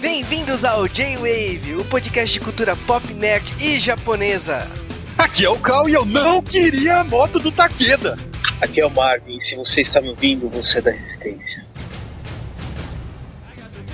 Bem-vindos 0.00 0.64
ao 0.64 0.86
J-Wave, 0.88 1.76
o 1.78 1.84
podcast 1.84 2.32
de 2.32 2.40
cultura 2.40 2.76
pop, 2.76 3.12
nerd 3.14 3.54
e 3.60 3.78
japonesa. 3.78 4.68
Aqui 5.16 5.44
é 5.44 5.50
o 5.50 5.58
Cal 5.58 5.88
e 5.88 5.94
eu 5.94 6.04
não 6.04 6.42
queria 6.42 7.00
a 7.00 7.04
moto 7.04 7.38
do 7.38 7.52
Takeda. 7.52 8.18
Aqui 8.60 8.80
é 8.80 8.86
o 8.86 8.90
Marvin, 8.90 9.40
se 9.40 9.54
você 9.56 9.82
está 9.82 10.00
me 10.00 10.08
ouvindo, 10.10 10.48
você 10.48 10.78
é 10.78 10.82
da 10.82 10.90
Resistência. 10.90 11.66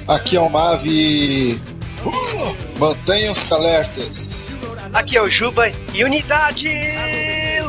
Aqui 0.09 0.37
é 0.37 0.41
o 0.41 0.49
Mavi. 0.49 1.61
Uh, 2.05 2.79
Mantenham-se 2.79 3.53
alertas. 3.53 4.65
Aqui 4.93 5.17
é 5.17 5.23
o 5.23 5.29
Juba 5.29 5.71
e 5.93 6.05
Unidade 6.05 6.71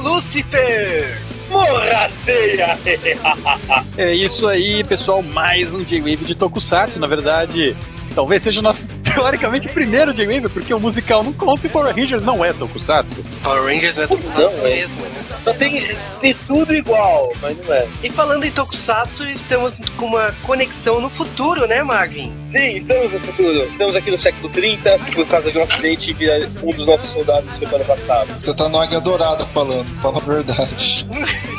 Lucifer. 0.03 1.27
Morraceia! 1.49 2.77
É 3.97 4.13
isso 4.13 4.47
aí, 4.47 4.83
pessoal. 4.83 5.23
Mais 5.23 5.73
um 5.73 5.83
J-Wave 5.83 6.23
de 6.23 6.35
Tokusatsu. 6.35 6.99
Na 6.99 7.07
verdade, 7.07 7.75
talvez 8.17 8.41
seja 8.41 8.61
o 8.61 8.63
nosso, 8.63 8.87
teoricamente, 9.05 9.67
primeiro 9.67 10.11
J-Wave, 10.11 10.49
porque 10.49 10.73
o 10.73 10.79
musical 10.79 11.23
não 11.23 11.31
conta 11.31 11.67
e 11.67 11.69
Power 11.69 11.95
Rangers 11.95 12.23
não 12.23 12.43
é 12.43 12.51
Tokusatsu. 12.51 13.23
Power 13.43 13.63
Rangers 13.63 13.95
não 13.95 14.03
é 14.03 14.07
Tokusatsu 14.07 14.57
Não, 14.57 14.65
é. 14.65 14.69
mesmo, 14.75 15.01
né? 15.03 15.23
Só 15.43 15.53
tem, 15.53 15.95
tem 16.19 16.35
tudo 16.47 16.75
igual, 16.75 17.31
mas 17.39 17.55
não 17.63 17.73
é. 17.75 17.87
E 18.01 18.09
falando 18.09 18.43
em 18.43 18.49
Tokusatsu, 18.49 19.23
estamos 19.29 19.79
com 19.95 20.07
uma 20.07 20.33
conexão 20.41 20.99
no 20.99 21.11
futuro, 21.11 21.67
né, 21.67 21.83
Marvin? 21.83 22.33
Sim, 22.51 22.77
estamos 22.77 23.11
no 23.11 23.19
futuro. 23.19 23.63
Estamos 23.69 23.95
aqui 23.95 24.09
no 24.09 24.19
século 24.19 24.49
30, 24.49 24.99
por 25.13 25.27
causa 25.27 25.51
de 25.51 25.57
um 25.59 25.63
acidente 25.63 26.13
que 26.15 26.27
um 26.63 26.71
dos 26.71 26.87
nossos 26.87 27.11
soldados 27.11 27.55
foi 27.55 27.67
para 27.67 27.81
o 27.83 27.85
passado. 27.85 28.33
Você 28.35 28.55
tá 28.55 28.67
no 28.67 28.79
Águia 28.79 28.99
Dourada 28.99 29.45
falando, 29.45 29.93
fala 29.93 30.17
a 30.17 30.21
verdade. 30.21 31.07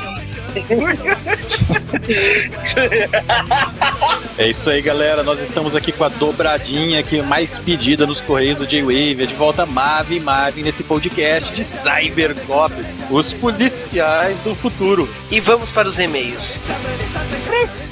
É 4.38 4.48
isso 4.48 4.70
aí, 4.70 4.80
galera. 4.80 5.22
Nós 5.22 5.40
estamos 5.40 5.74
aqui 5.74 5.92
com 5.92 6.04
a 6.04 6.08
dobradinha 6.08 7.00
aqui 7.00 7.20
mais 7.22 7.58
pedida 7.58 8.06
nos 8.06 8.20
Correios 8.20 8.58
do 8.58 8.66
J-Wave. 8.66 9.22
É 9.22 9.26
de 9.26 9.34
volta 9.34 9.66
Mavi 9.66 10.16
e 10.16 10.20
Mavi 10.20 10.62
nesse 10.62 10.82
podcast 10.82 11.52
de 11.52 11.64
Cybercops, 11.64 12.86
os 13.10 13.32
policiais 13.32 14.38
do 14.40 14.54
futuro. 14.54 15.08
E 15.30 15.40
vamos 15.40 15.70
para 15.70 15.88
os 15.88 15.98
e-mails. 15.98 16.58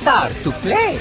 Start 0.01 0.33
to 0.45 0.53
play. 0.63 0.99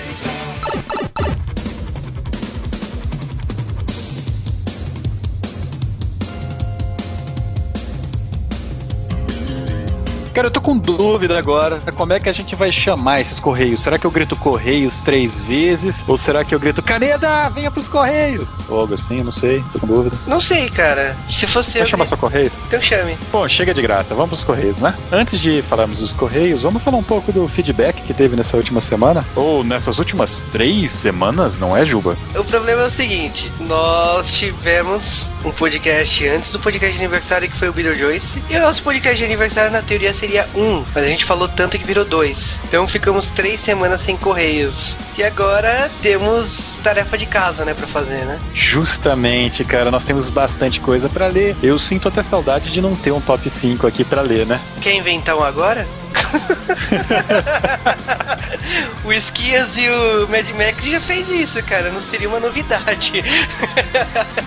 Cara, 10.35 10.47
eu 10.47 10.51
tô 10.51 10.59
com 10.59 10.77
dúvida 10.77 11.37
agora. 11.39 11.79
Como 11.95 12.11
é 12.11 12.19
que 12.19 12.27
a 12.27 12.31
gente 12.33 12.57
vai 12.57 12.69
chamar 12.69 13.21
esses 13.21 13.39
Correios? 13.39 13.79
Será 13.79 13.97
que 13.97 14.05
eu 14.05 14.11
grito 14.11 14.35
Correios 14.35 14.99
três 14.99 15.41
vezes? 15.45 16.03
Ou 16.05 16.17
será 16.17 16.43
que 16.43 16.53
eu 16.53 16.59
grito 16.59 16.83
Caneda, 16.83 17.47
venha 17.47 17.71
pros 17.71 17.87
Correios? 17.87 18.49
Ou 18.67 18.81
algo 18.81 18.95
assim, 18.95 19.23
não 19.23 19.31
sei, 19.31 19.63
tô 19.71 19.79
com 19.79 19.87
dúvida. 19.87 20.17
Não 20.27 20.41
sei, 20.41 20.69
cara. 20.69 21.15
Se 21.25 21.47
fosse 21.47 21.71
Vai 21.75 21.83
eu. 21.83 21.85
chamar 21.85 22.05
só 22.05 22.17
Correios? 22.17 22.51
Então 22.67 22.81
chame. 22.81 23.17
Bom, 23.31 23.47
chega 23.47 23.73
de 23.73 23.81
graça, 23.81 24.13
vamos 24.13 24.31
pros 24.31 24.43
Correios, 24.43 24.77
né? 24.79 24.93
Antes 25.09 25.39
de 25.39 25.61
falarmos 25.61 25.99
dos 26.01 26.11
Correios, 26.11 26.63
vamos 26.63 26.83
falar 26.83 26.97
um 26.97 27.03
pouco 27.03 27.31
do 27.31 27.47
feedback 27.47 28.01
que 28.01 28.13
teve 28.13 28.35
nessa 28.35 28.57
última 28.57 28.81
semana? 28.81 29.25
Ou 29.37 29.63
nessas 29.63 29.99
últimas 29.99 30.43
três 30.51 30.91
semanas, 30.91 31.59
não 31.59 31.77
é, 31.77 31.85
Juba? 31.85 32.17
O 32.37 32.43
problema 32.43 32.81
é 32.81 32.85
o 32.87 32.91
seguinte: 32.91 33.49
nós 33.61 34.35
tivemos 34.35 35.31
um 35.45 35.51
podcast 35.51 36.27
antes 36.27 36.51
do 36.51 36.59
podcast 36.59 36.97
de 36.97 37.01
aniversário 37.05 37.49
que 37.49 37.55
foi 37.55 37.69
o 37.69 37.73
Beetlejuice. 37.73 38.43
E 38.49 38.57
o 38.57 38.59
nosso 38.59 38.83
podcast 38.83 39.17
de 39.17 39.23
aniversário, 39.23 39.71
na 39.71 39.81
teoria, 39.81 40.13
seria 40.13 40.24
um. 40.55 40.83
Mas 40.93 41.03
a 41.03 41.07
gente 41.07 41.25
falou 41.25 41.47
tanto 41.47 41.77
que 41.77 41.85
virou 41.85 42.05
dois. 42.05 42.59
Então 42.65 42.87
ficamos 42.87 43.29
três 43.29 43.59
semanas 43.59 44.01
sem 44.01 44.17
correios. 44.17 44.95
E 45.17 45.23
agora 45.23 45.89
temos 46.01 46.73
tarefa 46.83 47.17
de 47.17 47.25
casa, 47.25 47.63
né, 47.63 47.73
pra 47.73 47.87
fazer, 47.87 48.25
né? 48.25 48.39
Justamente, 48.53 49.63
cara, 49.63 49.89
nós 49.89 50.03
temos 50.03 50.29
bastante 50.29 50.79
coisa 50.79 51.09
pra 51.09 51.27
ler. 51.27 51.55
Eu 51.63 51.79
sinto 51.79 52.07
até 52.07 52.21
saudade 52.21 52.71
de 52.71 52.81
não 52.81 52.95
ter 52.95 53.11
um 53.11 53.21
top 53.21 53.49
5 53.49 53.87
aqui 53.87 54.03
pra 54.03 54.21
ler, 54.21 54.45
né? 54.45 54.59
Quer 54.81 54.93
inventar 54.93 55.35
um 55.35 55.43
agora? 55.43 55.87
o 59.03 59.13
Esquias 59.13 59.69
e 59.77 59.89
o 59.89 60.27
Mad 60.27 60.47
Max 60.55 60.83
já 60.83 60.99
fez 60.99 61.29
isso, 61.29 61.61
cara. 61.63 61.91
Não 61.91 61.99
seria 61.99 62.27
uma 62.27 62.39
novidade. 62.39 63.23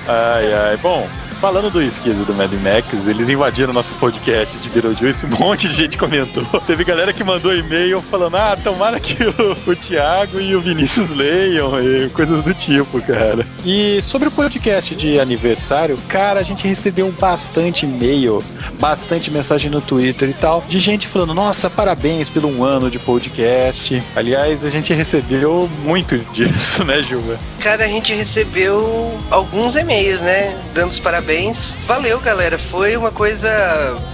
Ai, 0.06 0.52
ai. 0.52 0.76
Bom, 0.78 1.08
falando 1.40 1.70
do 1.70 1.80
esquizo 1.80 2.24
do 2.24 2.34
Mad 2.34 2.52
Max, 2.54 3.06
eles 3.06 3.28
invadiram 3.28 3.72
nosso 3.72 3.94
podcast 3.94 4.58
de 4.58 4.68
Beetlejuice, 4.68 5.24
um 5.24 5.28
monte 5.30 5.68
de 5.68 5.74
gente 5.74 5.96
comentou. 5.96 6.44
Teve 6.66 6.82
galera 6.84 7.12
que 7.12 7.22
mandou 7.22 7.54
e-mail 7.54 8.02
falando, 8.02 8.36
ah, 8.36 8.56
tomara 8.56 8.98
que 8.98 9.16
o, 9.22 9.70
o 9.70 9.76
Thiago 9.76 10.40
e 10.40 10.56
o 10.56 10.60
Vinícius 10.60 11.10
leiam, 11.10 11.80
e 11.80 12.08
coisas 12.10 12.42
do 12.42 12.52
tipo, 12.52 13.00
cara. 13.02 13.46
E 13.64 14.02
sobre 14.02 14.28
o 14.28 14.30
podcast 14.32 14.96
de 14.96 15.20
aniversário, 15.20 15.96
cara, 16.08 16.40
a 16.40 16.42
gente 16.42 16.66
recebeu 16.66 17.12
bastante 17.12 17.86
e-mail, 17.86 18.38
bastante 18.80 19.30
mensagem 19.30 19.70
no 19.70 19.80
Twitter 19.80 20.28
e 20.30 20.34
tal, 20.34 20.64
de 20.66 20.80
gente 20.80 21.06
falando, 21.06 21.34
nossa, 21.34 21.70
parabéns 21.70 22.28
pelo 22.28 22.48
um 22.48 22.64
ano 22.64 22.90
de 22.90 22.98
podcast. 22.98 24.02
Aliás, 24.16 24.64
a 24.64 24.70
gente 24.70 24.92
recebeu 24.92 25.70
muito 25.84 26.18
disso, 26.32 26.84
né, 26.84 26.98
Juba? 26.98 27.38
Cara, 27.60 27.84
a 27.84 27.88
gente 27.88 28.12
recebeu 28.12 29.16
alguns 29.30 29.76
e-mails, 29.76 30.20
né? 30.20 30.58
Dando 30.74 30.90
os 30.90 30.98
parabéns. 30.98 31.27
Valeu, 31.86 32.18
galera. 32.20 32.56
Foi 32.56 32.96
uma 32.96 33.10
coisa 33.10 33.50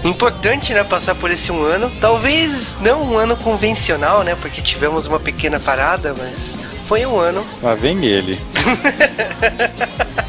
importante, 0.03 0.75
né? 0.75 0.83
Passar 0.83 1.15
por 1.15 1.31
esse 1.31 1.53
um 1.53 1.63
ano. 1.63 1.91
Talvez 2.01 2.75
não 2.81 3.03
um 3.03 3.17
ano 3.19 3.37
convencional, 3.37 4.25
né? 4.25 4.37
Porque 4.41 4.61
tivemos 4.61 5.07
uma 5.07 5.21
pequena 5.21 5.61
parada, 5.61 6.13
mas 6.19 6.35
foi 6.89 7.07
um 7.07 7.19
ano. 7.19 7.47
Lá 7.63 7.75
vem 7.75 8.05
ele. 8.05 8.39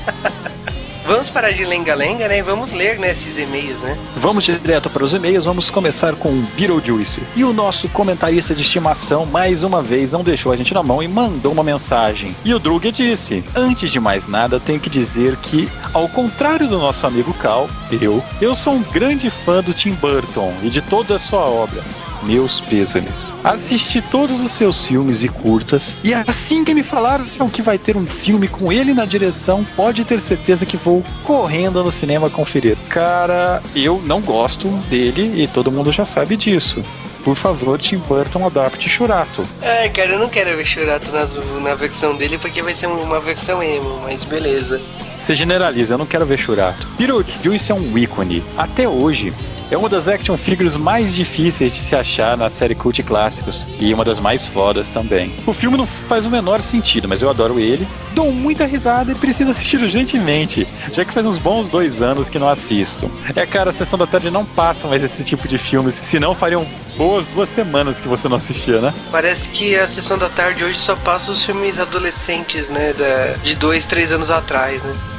Vamos 1.05 1.29
parar 1.29 1.51
de 1.51 1.63
lenga-lenga, 1.63 2.27
né? 2.27 2.39
E 2.39 2.41
vamos 2.41 2.71
ler, 2.71 2.97
né? 2.97 3.11
Esses 3.11 3.37
e-mails, 3.37 3.79
né? 3.81 3.95
Vamos 4.17 4.43
direto 4.43 4.89
para 4.89 5.03
os 5.03 5.13
e-mails, 5.13 5.45
vamos 5.45 5.69
começar 5.69 6.15
com 6.15 6.31
Beetlejuice. 6.57 7.21
E 7.35 7.43
o 7.43 7.53
nosso 7.53 7.87
comentarista 7.89 8.55
de 8.55 8.63
estimação, 8.63 9.23
mais 9.23 9.63
uma 9.63 9.83
vez, 9.83 10.11
não 10.11 10.23
deixou 10.23 10.51
a 10.51 10.55
gente 10.55 10.73
na 10.73 10.81
mão 10.81 11.03
e 11.03 11.07
mandou 11.07 11.51
uma 11.51 11.63
mensagem. 11.63 12.35
E 12.43 12.51
o 12.55 12.59
Drug 12.59 12.91
disse: 12.91 13.43
Antes 13.55 13.91
de 13.91 13.99
mais 13.99 14.27
nada, 14.27 14.59
tenho 14.59 14.79
que 14.79 14.89
dizer 14.89 15.35
que, 15.35 15.69
ao 15.93 16.09
contrário 16.09 16.67
do 16.67 16.79
nosso 16.79 17.05
amigo 17.05 17.35
Cal, 17.35 17.69
eu, 18.01 18.23
eu 18.41 18.55
sou 18.55 18.73
um 18.73 18.81
grande 18.81 19.29
fã 19.29 19.61
do 19.61 19.75
Tim 19.75 19.91
Burton 19.91 20.55
e 20.63 20.71
de 20.71 20.81
toda 20.81 21.17
a 21.17 21.19
sua 21.19 21.41
obra. 21.41 21.83
Meus 22.25 22.59
pêsames. 22.59 23.33
Assisti 23.43 24.01
todos 24.01 24.41
os 24.41 24.51
seus 24.51 24.85
filmes 24.87 25.23
e 25.23 25.27
curtas, 25.27 25.95
e 26.03 26.13
assim 26.13 26.65
que 26.65 26.73
me 26.73 26.83
falaram 26.83 27.25
que 27.51 27.61
vai 27.61 27.77
ter 27.77 27.95
um 27.95 28.05
filme 28.05 28.47
com 28.47 28.71
ele 28.71 28.93
na 28.93 29.05
direção, 29.05 29.65
pode 29.75 30.03
ter 30.03 30.19
certeza 30.19 30.65
que 30.65 30.75
vou 30.75 31.03
correndo 31.23 31.83
no 31.83 31.91
cinema 31.91 32.29
conferir. 32.29 32.77
Cara, 32.89 33.61
eu 33.75 34.01
não 34.05 34.21
gosto 34.21 34.67
dele 34.89 35.41
e 35.43 35.47
todo 35.47 35.71
mundo 35.71 35.91
já 35.91 36.05
sabe 36.05 36.35
disso. 36.35 36.83
Por 37.23 37.35
favor, 37.35 37.79
Tim 37.79 37.97
Burton 37.97 38.45
adapte 38.45 38.87
Churato. 38.87 39.43
Ai, 39.61 39.89
cara, 39.89 40.11
eu 40.11 40.19
não 40.19 40.29
quero 40.29 40.55
ver 40.55 40.65
Churato 40.65 41.11
na, 41.11 41.25
na 41.61 41.75
versão 41.75 42.15
dele 42.15 42.37
porque 42.37 42.61
vai 42.61 42.73
ser 42.73 42.85
uma 42.85 43.19
versão 43.19 43.63
emo, 43.63 43.99
mas 44.03 44.23
beleza. 44.23 44.79
Você 45.25 45.33
generaliza, 45.33 45.95
eu 45.95 45.97
não 45.97 46.05
quero 46.05 46.23
ver 46.23 46.37
Churato. 46.37 46.85
Beetlejuice 46.99 47.71
é 47.71 47.73
um 47.73 47.97
ícone. 47.97 48.43
Até 48.55 48.87
hoje, 48.87 49.33
é 49.71 49.75
uma 49.75 49.89
das 49.89 50.07
action 50.07 50.37
figures 50.37 50.75
mais 50.75 51.15
difíceis 51.15 51.73
de 51.73 51.81
se 51.81 51.95
achar 51.95 52.37
na 52.37 52.47
série 52.47 52.75
Cult 52.75 53.01
Clássicos 53.01 53.65
e 53.79 53.91
uma 53.91 54.05
das 54.05 54.19
mais 54.19 54.45
fodas 54.45 54.91
também. 54.91 55.33
O 55.47 55.51
filme 55.51 55.77
não 55.77 55.87
faz 55.87 56.27
o 56.27 56.29
menor 56.29 56.61
sentido, 56.61 57.07
mas 57.07 57.23
eu 57.23 57.29
adoro 57.31 57.59
ele, 57.59 57.87
dou 58.13 58.31
muita 58.31 58.67
risada 58.67 59.13
e 59.13 59.15
preciso 59.15 59.49
assistir 59.49 59.77
urgentemente, 59.81 60.67
já 60.93 61.03
que 61.03 61.11
faz 61.11 61.25
uns 61.25 61.39
bons 61.39 61.67
dois 61.69 62.03
anos 62.03 62.29
que 62.29 62.37
não 62.37 62.47
assisto. 62.47 63.09
É, 63.35 63.47
cara, 63.47 63.71
a 63.71 63.73
sessão 63.73 63.97
da 63.97 64.05
tarde 64.05 64.29
não 64.29 64.45
passa 64.45 64.87
mais 64.87 65.03
esse 65.03 65.23
tipo 65.23 65.47
de 65.47 65.57
filmes, 65.57 65.95
senão 65.95 66.35
fariam 66.35 66.63
boas 66.95 67.25
duas 67.25 67.49
semanas 67.49 67.99
que 67.99 68.07
você 68.07 68.29
não 68.29 68.37
assistia, 68.37 68.79
né? 68.79 68.93
Parece 69.11 69.49
que 69.49 69.75
a 69.75 69.87
sessão 69.87 70.19
da 70.19 70.29
tarde 70.29 70.63
hoje 70.63 70.77
só 70.77 70.95
passa 70.95 71.31
os 71.31 71.43
filmes 71.43 71.79
adolescentes, 71.79 72.69
né? 72.69 72.93
Da, 72.93 73.43
de 73.43 73.55
dois, 73.55 73.87
três 73.87 74.11
anos 74.11 74.29
atrás, 74.29 74.83
né? 74.83 75.14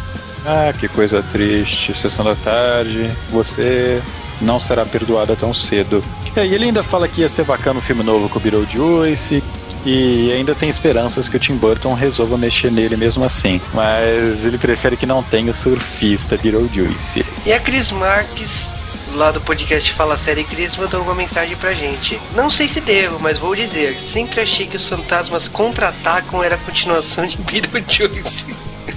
Ah, 0.47 0.73
que 0.73 0.89
coisa 0.89 1.23
triste. 1.23 1.99
Sessão 1.99 2.25
da 2.25 2.35
tarde, 2.37 3.11
você 3.31 4.01
não 4.41 4.61
será 4.61 4.87
perdoada 4.87 5.35
tão 5.35 5.53
cedo. 5.53 6.03
E 6.37 6.41
ele 6.41 6.67
ainda 6.67 6.83
fala 6.83 7.09
que 7.09 7.23
ia 7.23 7.29
ser 7.29 7.45
bacana 7.45 7.79
um 7.79 7.83
filme 7.83 8.03
novo 8.03 8.29
com 8.29 8.39
o 8.39 8.43
Beetlejuice, 8.43 9.43
e 9.85 10.33
ainda 10.33 10.55
tem 10.55 10.69
esperanças 10.69 11.29
que 11.29 11.37
o 11.37 11.41
Tim 11.41 11.57
Burton 11.57 11.95
resolva 11.95 12.37
mexer 12.37 12.71
nele 12.71 12.97
mesmo 12.97 13.25
assim. 13.25 13.61
Mas 13.73 14.45
ele 14.45 14.59
prefere 14.59 14.97
que 14.97 15.07
não 15.07 15.23
tenha 15.23 15.51
o 15.51 15.55
surfista 15.55 16.37
Beetlejuice. 16.37 17.25
E 17.47 17.53
a 17.53 17.61
Cris 17.61 17.91
Marques, 17.91 18.67
lá 19.15 19.31
do 19.31 19.41
podcast 19.41 19.93
Fala 19.93 20.19
Série 20.19 20.45
Cris, 20.45 20.77
mandou 20.77 21.03
uma 21.03 21.15
mensagem 21.15 21.57
pra 21.57 21.73
gente. 21.73 22.21
Não 22.35 22.51
sei 22.51 22.69
se 22.69 22.81
devo, 22.81 23.19
mas 23.21 23.39
vou 23.39 23.55
dizer. 23.55 24.01
Sempre 24.01 24.41
achei 24.41 24.67
que 24.67 24.77
os 24.77 24.85
fantasmas 24.85 25.49
contra-atacam 25.49 26.43
era 26.43 26.57
a 26.57 26.59
continuação 26.59 27.27
de 27.27 27.37
Beetlejuice. 27.39 28.45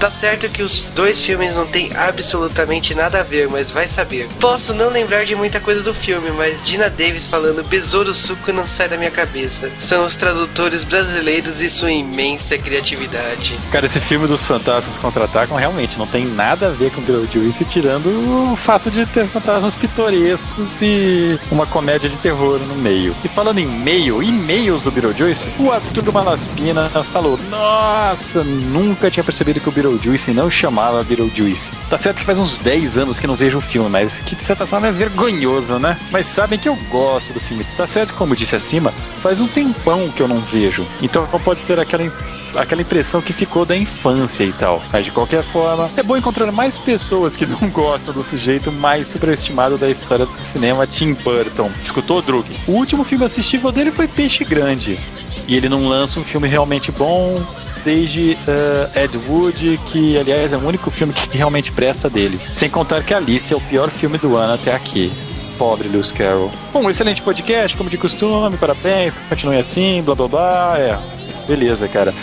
Tá 0.00 0.10
certo 0.10 0.48
que 0.48 0.62
os 0.62 0.80
dois 0.94 1.22
filmes 1.22 1.54
não 1.54 1.66
têm 1.66 1.90
absolutamente 1.94 2.94
nada 2.94 3.20
a 3.20 3.22
ver, 3.22 3.48
mas 3.50 3.70
vai 3.70 3.86
saber. 3.86 4.26
Posso 4.40 4.72
não 4.72 4.88
lembrar 4.88 5.26
de 5.26 5.34
muita 5.34 5.60
coisa 5.60 5.82
do 5.82 5.92
filme, 5.92 6.30
mas 6.30 6.56
Dina 6.64 6.88
Davis 6.88 7.26
falando 7.26 7.62
Besouro 7.62 8.14
Suco 8.14 8.50
não 8.50 8.66
sai 8.66 8.88
da 8.88 8.96
minha 8.96 9.10
cabeça. 9.10 9.70
São 9.82 10.06
os 10.06 10.16
tradutores 10.16 10.84
brasileiros 10.84 11.60
e 11.60 11.70
sua 11.70 11.92
imensa 11.92 12.56
criatividade. 12.56 13.58
Cara, 13.70 13.84
esse 13.84 14.00
filme 14.00 14.26
dos 14.26 14.46
fantasmas 14.46 14.96
contra-atacam 14.96 15.56
realmente 15.56 15.98
não 15.98 16.06
tem 16.06 16.24
nada 16.24 16.68
a 16.68 16.70
ver 16.70 16.90
com 16.90 17.02
Beetlejuice, 17.02 17.64
tirando 17.66 18.52
o 18.52 18.56
fato 18.56 18.90
de 18.90 19.04
ter 19.06 19.26
fantasmas 19.28 19.74
pitorescos 19.74 20.80
e 20.80 21.38
uma 21.50 21.66
comédia 21.66 22.08
de 22.08 22.16
terror 22.16 22.58
no 22.60 22.74
meio. 22.74 23.14
E 23.22 23.28
falando 23.28 23.58
em 23.58 23.66
meio, 23.66 24.22
e-mails 24.22 24.82
do 24.82 24.90
Beetlejuice, 24.90 25.48
o 25.58 25.70
Arthur 25.70 26.10
Malaspina 26.10 26.88
falou: 27.12 27.38
Nossa, 27.50 28.42
nunca 28.42 29.10
tinha 29.10 29.22
percebido 29.22 29.59
que 29.60 29.68
o 29.68 29.72
Beetlejuice 29.72 30.32
não 30.32 30.50
chamava 30.50 31.04
Beetlejuice. 31.04 31.70
Tá 31.88 31.98
certo 31.98 32.18
que 32.18 32.24
faz 32.24 32.38
uns 32.38 32.58
10 32.58 32.98
anos 32.98 33.18
que 33.18 33.26
não 33.26 33.34
vejo 33.34 33.58
o 33.58 33.62
filme, 33.62 33.88
mas 33.88 34.20
que 34.20 34.34
de 34.34 34.42
certa 34.42 34.66
forma 34.66 34.88
é 34.88 34.92
vergonhoso, 34.92 35.78
né? 35.78 35.98
Mas 36.10 36.26
sabem 36.26 36.58
que 36.58 36.68
eu 36.68 36.76
gosto 36.90 37.32
do 37.32 37.40
filme. 37.40 37.64
Tá 37.76 37.86
certo 37.86 38.14
como 38.14 38.36
disse 38.36 38.56
acima, 38.56 38.92
faz 39.22 39.40
um 39.40 39.46
tempão 39.46 40.08
que 40.10 40.22
eu 40.22 40.28
não 40.28 40.40
vejo. 40.40 40.86
Então 41.02 41.26
pode 41.44 41.60
ser 41.60 41.78
aquela 41.78 42.10
aquela 42.54 42.82
impressão 42.82 43.20
que 43.20 43.32
ficou 43.32 43.64
da 43.64 43.76
infância 43.76 44.44
e 44.44 44.52
tal. 44.52 44.82
Mas 44.92 45.04
de 45.04 45.10
qualquer 45.10 45.42
forma, 45.42 45.90
é 45.96 46.02
bom 46.02 46.16
encontrar 46.16 46.50
mais 46.50 46.76
pessoas 46.78 47.36
que 47.36 47.46
não 47.46 47.58
gostam 47.70 48.12
do 48.12 48.22
sujeito 48.22 48.72
mais 48.72 49.06
superestimado 49.08 49.76
da 49.76 49.88
história 49.88 50.26
do 50.26 50.42
cinema, 50.42 50.86
Tim 50.86 51.14
Burton. 51.14 51.70
Escutou, 51.82 52.22
Drug? 52.22 52.46
O 52.66 52.72
último 52.72 53.04
filme 53.04 53.24
assistível 53.24 53.70
dele 53.70 53.90
foi 53.90 54.08
Peixe 54.08 54.44
Grande. 54.44 54.98
E 55.46 55.56
ele 55.56 55.68
não 55.68 55.88
lança 55.88 56.20
um 56.20 56.24
filme 56.24 56.46
realmente 56.46 56.92
bom, 56.92 57.44
desde 57.84 58.32
uh, 58.32 58.98
Ed 58.98 59.18
Wood, 59.28 59.80
que 59.90 60.18
aliás 60.18 60.52
é 60.52 60.56
o 60.56 60.66
único 60.66 60.90
filme 60.90 61.12
que 61.12 61.36
realmente 61.36 61.72
presta 61.72 62.08
dele. 62.08 62.40
Sem 62.50 62.68
contar 62.68 63.02
que 63.02 63.14
Alice 63.14 63.52
é 63.52 63.56
o 63.56 63.60
pior 63.60 63.88
filme 63.90 64.18
do 64.18 64.36
ano 64.36 64.54
até 64.54 64.74
aqui. 64.74 65.12
Pobre 65.58 65.88
Lewis 65.88 66.10
Carroll. 66.10 66.50
Bom, 66.72 66.88
excelente 66.88 67.20
podcast, 67.20 67.76
como 67.76 67.90
de 67.90 67.98
costume, 67.98 68.56
parabéns, 68.56 69.12
continue 69.28 69.58
assim, 69.58 70.02
blá 70.02 70.14
blá 70.14 70.28
blá. 70.28 70.74
É, 70.78 70.98
beleza, 71.46 71.86
cara. 71.86 72.14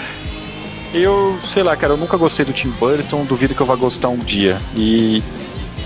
Eu, 0.93 1.37
sei 1.47 1.63
lá, 1.63 1.75
cara, 1.75 1.93
eu 1.93 1.97
nunca 1.97 2.17
gostei 2.17 2.45
do 2.45 2.53
Tim 2.53 2.69
Burton, 2.79 3.25
duvido 3.25 3.53
que 3.53 3.61
eu 3.61 3.65
vá 3.65 3.75
gostar 3.75 4.09
um 4.09 4.17
dia. 4.17 4.57
E 4.75 5.21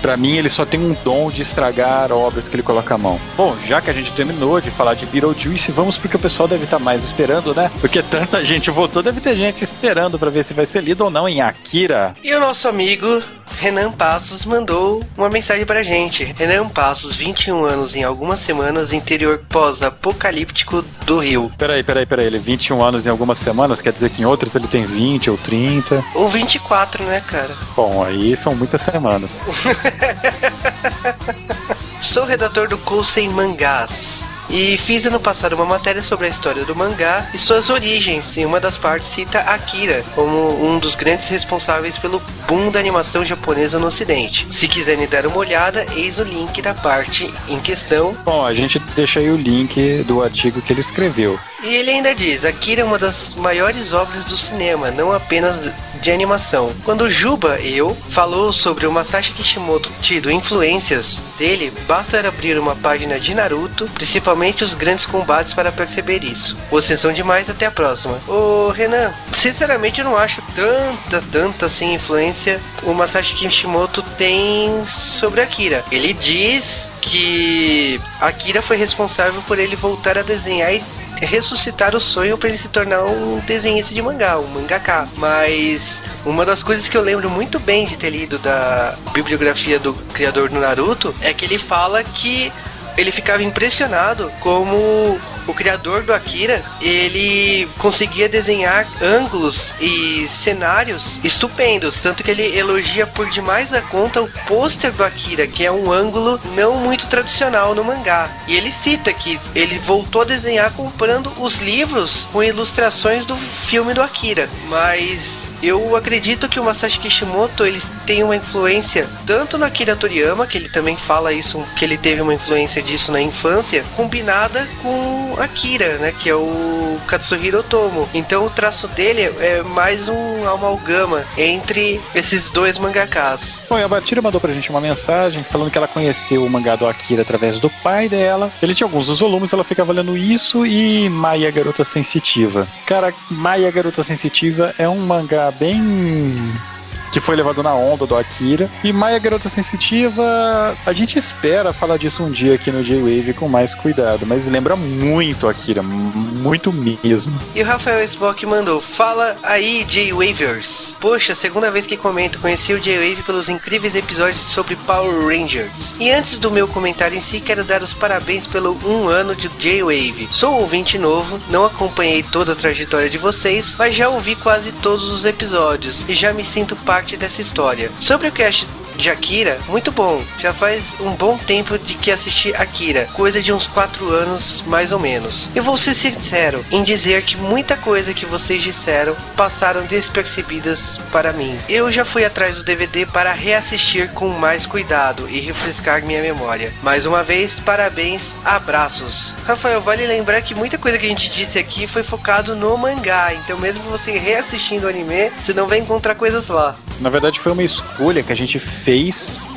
para 0.02 0.16
mim 0.16 0.36
ele 0.36 0.48
só 0.48 0.66
tem 0.66 0.80
um 0.80 0.94
dom 1.04 1.30
de 1.30 1.42
estragar 1.42 2.10
obras 2.10 2.48
que 2.48 2.56
ele 2.56 2.62
coloca 2.62 2.94
a 2.94 2.98
mão. 2.98 3.18
Bom, 3.36 3.56
já 3.64 3.80
que 3.80 3.88
a 3.88 3.92
gente 3.92 4.12
terminou 4.12 4.60
de 4.60 4.70
falar 4.70 4.94
de 4.94 5.06
Beetlejuice, 5.06 5.70
vamos 5.70 5.96
porque 5.96 6.16
o 6.16 6.18
pessoal 6.18 6.48
deve 6.48 6.64
estar 6.64 6.78
tá 6.78 6.84
mais 6.84 7.04
esperando, 7.04 7.54
né? 7.54 7.70
Porque 7.80 8.02
tanta 8.02 8.44
gente 8.44 8.70
votou, 8.70 9.02
deve 9.02 9.20
ter 9.20 9.36
gente 9.36 9.62
esperando 9.62 10.18
para 10.18 10.28
ver 10.28 10.44
se 10.44 10.52
vai 10.52 10.66
ser 10.66 10.82
lido 10.82 11.04
ou 11.04 11.10
não 11.10 11.28
em 11.28 11.40
Akira. 11.40 12.16
E 12.22 12.34
o 12.34 12.40
nosso 12.40 12.66
amigo 12.66 13.22
Renan 13.58 13.92
Passos 13.92 14.44
mandou 14.44 15.04
uma 15.16 15.28
mensagem 15.28 15.64
pra 15.64 15.82
gente. 15.82 16.24
Renan 16.24 16.68
Passos, 16.68 17.14
21 17.14 17.64
anos 17.64 17.94
em 17.94 18.02
algumas 18.02 18.40
semanas, 18.40 18.92
interior 18.92 19.42
pós-apocalíptico 19.48 20.82
do 21.04 21.18
Rio. 21.18 21.52
Peraí, 21.56 21.82
peraí, 21.82 22.06
peraí. 22.06 22.26
Ele 22.26 22.38
21 22.38 22.82
anos 22.82 23.06
em 23.06 23.10
algumas 23.10 23.38
semanas, 23.38 23.80
quer 23.80 23.92
dizer 23.92 24.10
que 24.10 24.22
em 24.22 24.24
outras 24.24 24.54
ele 24.54 24.66
tem 24.66 24.84
20 24.84 25.30
ou 25.30 25.36
30? 25.36 26.04
Ou 26.14 26.28
24, 26.28 27.04
né, 27.04 27.22
cara? 27.26 27.50
Bom, 27.76 28.04
aí 28.04 28.36
são 28.36 28.54
muitas 28.54 28.82
semanas. 28.82 29.40
Sou 32.00 32.24
redator 32.24 32.68
do 32.68 32.76
Kousei 32.78 33.28
Mangás 33.28 34.21
e 34.52 34.76
fiz 34.76 35.06
ano 35.06 35.18
passado 35.18 35.54
uma 35.54 35.64
matéria 35.64 36.02
sobre 36.02 36.26
a 36.26 36.28
história 36.28 36.64
do 36.64 36.76
mangá 36.76 37.26
e 37.32 37.38
suas 37.38 37.70
origens. 37.70 38.36
Em 38.36 38.44
uma 38.44 38.60
das 38.60 38.76
partes 38.76 39.08
cita 39.08 39.40
Akira 39.40 40.04
como 40.14 40.64
um 40.64 40.78
dos 40.78 40.94
grandes 40.94 41.28
responsáveis 41.28 41.96
pelo 41.96 42.20
boom 42.46 42.70
da 42.70 42.78
animação 42.78 43.24
japonesa 43.24 43.78
no 43.78 43.86
ocidente. 43.86 44.46
Se 44.52 44.68
quiserem 44.68 45.08
dar 45.08 45.26
uma 45.26 45.38
olhada, 45.38 45.86
eis 45.96 46.18
o 46.18 46.22
link 46.22 46.60
da 46.60 46.74
parte 46.74 47.32
em 47.48 47.58
questão. 47.60 48.14
Bom, 48.24 48.44
a 48.44 48.52
gente 48.52 48.78
deixa 48.94 49.20
aí 49.20 49.30
o 49.30 49.36
link 49.36 50.04
do 50.06 50.22
artigo 50.22 50.60
que 50.60 50.72
ele 50.72 50.80
escreveu. 50.80 51.38
E 51.62 51.74
ele 51.74 51.90
ainda 51.90 52.14
diz: 52.14 52.44
Akira 52.44 52.82
é 52.82 52.84
uma 52.84 52.98
das 52.98 53.34
maiores 53.34 53.92
obras 53.92 54.24
do 54.24 54.36
cinema, 54.36 54.90
não 54.90 55.12
apenas 55.12 55.56
de 56.00 56.10
animação. 56.10 56.72
Quando 56.84 57.08
Juba 57.08 57.60
Eu 57.60 57.94
falou 57.94 58.52
sobre 58.52 58.86
o 58.86 58.92
Masashi 58.92 59.32
Kishimoto 59.32 59.90
tido 60.02 60.30
influências 60.30 61.22
dele, 61.38 61.72
basta 61.86 62.26
abrir 62.26 62.58
uma 62.58 62.74
página 62.74 63.20
de 63.20 63.34
Naruto, 63.34 63.86
principalmente 63.94 64.64
os 64.64 64.74
grandes 64.74 65.06
combates 65.06 65.54
para 65.54 65.70
perceber 65.70 66.24
isso. 66.24 66.56
Vocês 66.70 66.98
são 66.98 67.12
demais, 67.12 67.48
até 67.48 67.66
a 67.66 67.70
próxima. 67.70 68.18
Ô 68.26 68.68
Renan, 68.70 69.12
sinceramente 69.30 70.00
eu 70.00 70.04
não 70.04 70.16
acho 70.16 70.42
tanta, 70.56 71.24
tanta 71.30 71.66
assim 71.66 71.94
influência 71.94 72.60
o 72.82 72.92
Masashi 72.92 73.34
Kishimoto 73.34 74.02
tem 74.18 74.84
sobre 74.86 75.40
Akira. 75.40 75.84
Ele 75.90 76.12
diz 76.12 76.90
que 77.00 78.00
Akira 78.20 78.60
foi 78.60 78.76
responsável 78.76 79.40
por 79.42 79.58
ele 79.58 79.76
voltar 79.76 80.18
a 80.18 80.22
desenhar 80.22 80.72
e 80.74 80.82
ressuscitar 81.26 81.94
o 81.94 82.00
sonho 82.00 82.36
para 82.36 82.48
ele 82.48 82.58
se 82.58 82.68
tornar 82.68 83.02
um 83.04 83.40
desenhista 83.40 83.94
de 83.94 84.02
mangá, 84.02 84.38
um 84.38 84.46
mangaka. 84.48 85.08
Mas 85.16 86.00
uma 86.24 86.44
das 86.44 86.62
coisas 86.62 86.88
que 86.88 86.96
eu 86.96 87.02
lembro 87.02 87.30
muito 87.30 87.58
bem 87.58 87.86
de 87.86 87.96
ter 87.96 88.10
lido 88.10 88.38
da 88.38 88.96
bibliografia 89.12 89.78
do 89.78 89.94
criador 90.12 90.48
do 90.48 90.58
Naruto 90.58 91.14
é 91.20 91.32
que 91.32 91.44
ele 91.44 91.58
fala 91.58 92.02
que 92.02 92.52
ele 92.96 93.12
ficava 93.12 93.42
impressionado 93.42 94.30
como 94.40 95.18
o 95.46 95.54
criador 95.54 96.02
do 96.02 96.12
Akira, 96.12 96.62
ele 96.80 97.68
conseguia 97.78 98.28
desenhar 98.28 98.86
ângulos 99.02 99.74
e 99.80 100.28
cenários 100.28 101.18
estupendos, 101.24 101.98
tanto 101.98 102.22
que 102.22 102.30
ele 102.30 102.56
elogia 102.56 103.06
por 103.06 103.28
demais 103.30 103.72
a 103.72 103.80
conta 103.80 104.22
o 104.22 104.30
pôster 104.46 104.92
do 104.92 105.04
Akira, 105.04 105.46
que 105.46 105.64
é 105.64 105.72
um 105.72 105.90
ângulo 105.90 106.40
não 106.54 106.76
muito 106.76 107.06
tradicional 107.08 107.74
no 107.74 107.84
mangá. 107.84 108.30
E 108.46 108.54
ele 108.54 108.72
cita 108.72 109.12
que 109.12 109.40
ele 109.54 109.78
voltou 109.78 110.22
a 110.22 110.26
desenhar 110.26 110.72
comprando 110.72 111.32
os 111.40 111.58
livros 111.58 112.26
com 112.32 112.42
ilustrações 112.42 113.24
do 113.24 113.36
filme 113.36 113.94
do 113.94 114.02
Akira, 114.02 114.48
mas 114.68 115.41
eu 115.62 115.94
acredito 115.96 116.48
que 116.48 116.58
o 116.58 116.64
Masashi 116.64 116.98
Kishimoto 116.98 117.64
ele 117.64 117.80
tem 118.04 118.22
uma 118.22 118.36
influência 118.36 119.06
tanto 119.26 119.56
no 119.56 119.64
Akira 119.64 119.94
Toriyama, 119.94 120.46
que 120.46 120.58
ele 120.58 120.68
também 120.68 120.96
fala 120.96 121.32
isso, 121.32 121.64
que 121.76 121.84
ele 121.84 121.96
teve 121.96 122.20
uma 122.20 122.34
influência 122.34 122.82
disso 122.82 123.12
na 123.12 123.20
infância, 123.20 123.84
combinada 123.96 124.66
com 124.82 125.34
Akira, 125.38 125.98
né, 125.98 126.12
que 126.18 126.28
é 126.28 126.34
o 126.34 126.98
Katsuhiro 127.06 127.60
Otomo. 127.60 128.08
Então 128.12 128.46
o 128.46 128.50
traço 128.50 128.88
dele 128.88 129.22
é 129.22 129.62
mais 129.62 130.08
um 130.08 130.48
amalgama 130.48 131.24
entre 131.36 132.00
esses 132.14 132.50
dois 132.50 132.78
mangakas. 132.78 133.60
Bom, 133.68 133.76
a 133.76 133.88
Batira 133.88 134.20
mandou 134.20 134.40
pra 134.40 134.52
gente 134.52 134.70
uma 134.70 134.80
mensagem 134.80 135.44
falando 135.44 135.70
que 135.70 135.78
ela 135.78 135.88
conheceu 135.88 136.44
o 136.44 136.50
mangá 136.50 136.76
do 136.76 136.86
Akira 136.86 137.22
através 137.22 137.58
do 137.58 137.70
pai 137.70 138.08
dela. 138.08 138.50
Ele 138.60 138.74
tinha 138.74 138.86
alguns 138.86 139.06
dos 139.06 139.20
volumes, 139.20 139.52
ela 139.52 139.64
ficava 139.64 139.92
lendo 139.92 140.16
isso 140.16 140.66
e 140.66 141.08
Maia 141.08 141.50
Garota 141.50 141.84
Sensitiva. 141.84 142.66
Cara, 142.84 143.14
Maia 143.30 143.70
Garota 143.70 144.02
Sensitiva 144.02 144.74
é 144.78 144.88
um 144.88 144.98
mangá 144.98 145.51
bem 145.58 146.71
que 147.12 147.20
foi 147.20 147.36
levado 147.36 147.62
na 147.62 147.74
onda 147.74 148.06
do 148.06 148.16
Akira. 148.16 148.68
E 148.82 148.92
Maia 148.92 149.18
Garota 149.18 149.48
Sensitiva, 149.48 150.74
a 150.84 150.92
gente 150.92 151.18
espera 151.18 151.72
falar 151.72 151.98
disso 151.98 152.24
um 152.24 152.30
dia 152.30 152.54
aqui 152.54 152.72
no 152.72 152.82
J-Wave 152.82 153.34
com 153.34 153.48
mais 153.48 153.74
cuidado, 153.74 154.26
mas 154.26 154.48
lembra 154.48 154.74
muito 154.74 155.46
Akira, 155.46 155.82
muito 155.82 156.72
mesmo. 156.72 157.38
E 157.54 157.62
o 157.62 157.64
Rafael 157.64 158.02
Spock 158.04 158.44
mandou: 158.46 158.80
Fala 158.80 159.36
aí, 159.42 159.84
J-Wavers. 159.84 160.96
Poxa, 160.98 161.34
segunda 161.34 161.70
vez 161.70 161.86
que 161.86 161.96
comento, 161.96 162.38
conheci 162.38 162.72
o 162.72 162.80
J-Wave 162.80 163.22
pelos 163.24 163.48
incríveis 163.48 163.94
episódios 163.94 164.48
sobre 164.48 164.74
Power 164.76 165.26
Rangers. 165.26 165.94
E 166.00 166.10
antes 166.10 166.38
do 166.38 166.50
meu 166.50 166.66
comentário 166.66 167.18
em 167.18 167.20
si, 167.20 167.40
quero 167.40 167.62
dar 167.62 167.82
os 167.82 167.92
parabéns 167.92 168.46
pelo 168.46 168.78
um 168.88 169.08
ano 169.08 169.36
de 169.36 169.48
J-Wave. 169.48 170.28
Sou 170.32 170.60
ouvinte 170.60 170.96
novo, 170.96 171.38
não 171.50 171.66
acompanhei 171.66 172.22
toda 172.22 172.52
a 172.52 172.56
trajetória 172.56 173.10
de 173.10 173.18
vocês, 173.18 173.74
mas 173.78 173.94
já 173.94 174.08
ouvi 174.08 174.34
quase 174.34 174.72
todos 174.72 175.10
os 175.10 175.26
episódios 175.26 176.08
e 176.08 176.14
já 176.14 176.32
me 176.32 176.44
sinto 176.44 176.74
parte 176.76 177.01
parte 177.02 177.16
dessa 177.16 177.42
história. 177.42 177.90
Sobre 177.98 178.28
o 178.28 178.32
cast 178.32 178.68
de 178.96 179.10
Akira, 179.10 179.58
muito 179.68 179.90
bom. 179.90 180.22
Já 180.38 180.52
faz 180.52 180.94
um 181.00 181.10
bom 181.12 181.36
tempo 181.38 181.78
de 181.78 181.94
que 181.94 182.10
assisti 182.10 182.54
Akira, 182.54 183.08
coisa 183.14 183.42
de 183.42 183.52
uns 183.52 183.66
4 183.66 184.10
anos 184.10 184.62
mais 184.66 184.92
ou 184.92 184.98
menos. 184.98 185.48
Eu 185.54 185.62
vou 185.62 185.76
ser 185.76 185.94
sincero 185.94 186.64
em 186.70 186.82
dizer 186.82 187.22
que 187.22 187.36
muita 187.36 187.76
coisa 187.76 188.14
que 188.14 188.26
vocês 188.26 188.62
disseram 188.62 189.14
passaram 189.36 189.82
despercebidas 189.86 190.98
para 191.10 191.32
mim. 191.32 191.58
Eu 191.68 191.90
já 191.90 192.04
fui 192.04 192.24
atrás 192.24 192.56
do 192.56 192.64
DVD 192.64 193.06
para 193.06 193.32
reassistir 193.32 194.10
com 194.12 194.28
mais 194.28 194.66
cuidado 194.66 195.28
e 195.28 195.40
refrescar 195.40 196.04
minha 196.04 196.22
memória. 196.22 196.72
Mais 196.82 197.06
uma 197.06 197.22
vez, 197.22 197.58
parabéns, 197.60 198.32
abraços. 198.44 199.36
Rafael, 199.46 199.80
vale 199.80 200.06
lembrar 200.06 200.42
que 200.42 200.54
muita 200.54 200.78
coisa 200.78 200.98
que 200.98 201.06
a 201.06 201.08
gente 201.08 201.30
disse 201.30 201.58
aqui 201.58 201.86
foi 201.86 202.02
focado 202.02 202.54
no 202.54 202.76
mangá, 202.76 203.32
então 203.34 203.58
mesmo 203.58 203.82
você 203.84 204.12
reassistindo 204.12 204.86
o 204.86 204.88
anime, 204.88 205.30
você 205.42 205.52
não 205.52 205.66
vai 205.66 205.78
encontrar 205.78 206.14
coisas 206.14 206.48
lá. 206.48 206.76
Na 207.00 207.10
verdade, 207.10 207.40
foi 207.40 207.52
uma 207.52 207.64
escolha 207.64 208.22
que 208.22 208.32
a 208.32 208.36
gente 208.36 208.58
fez 208.58 208.81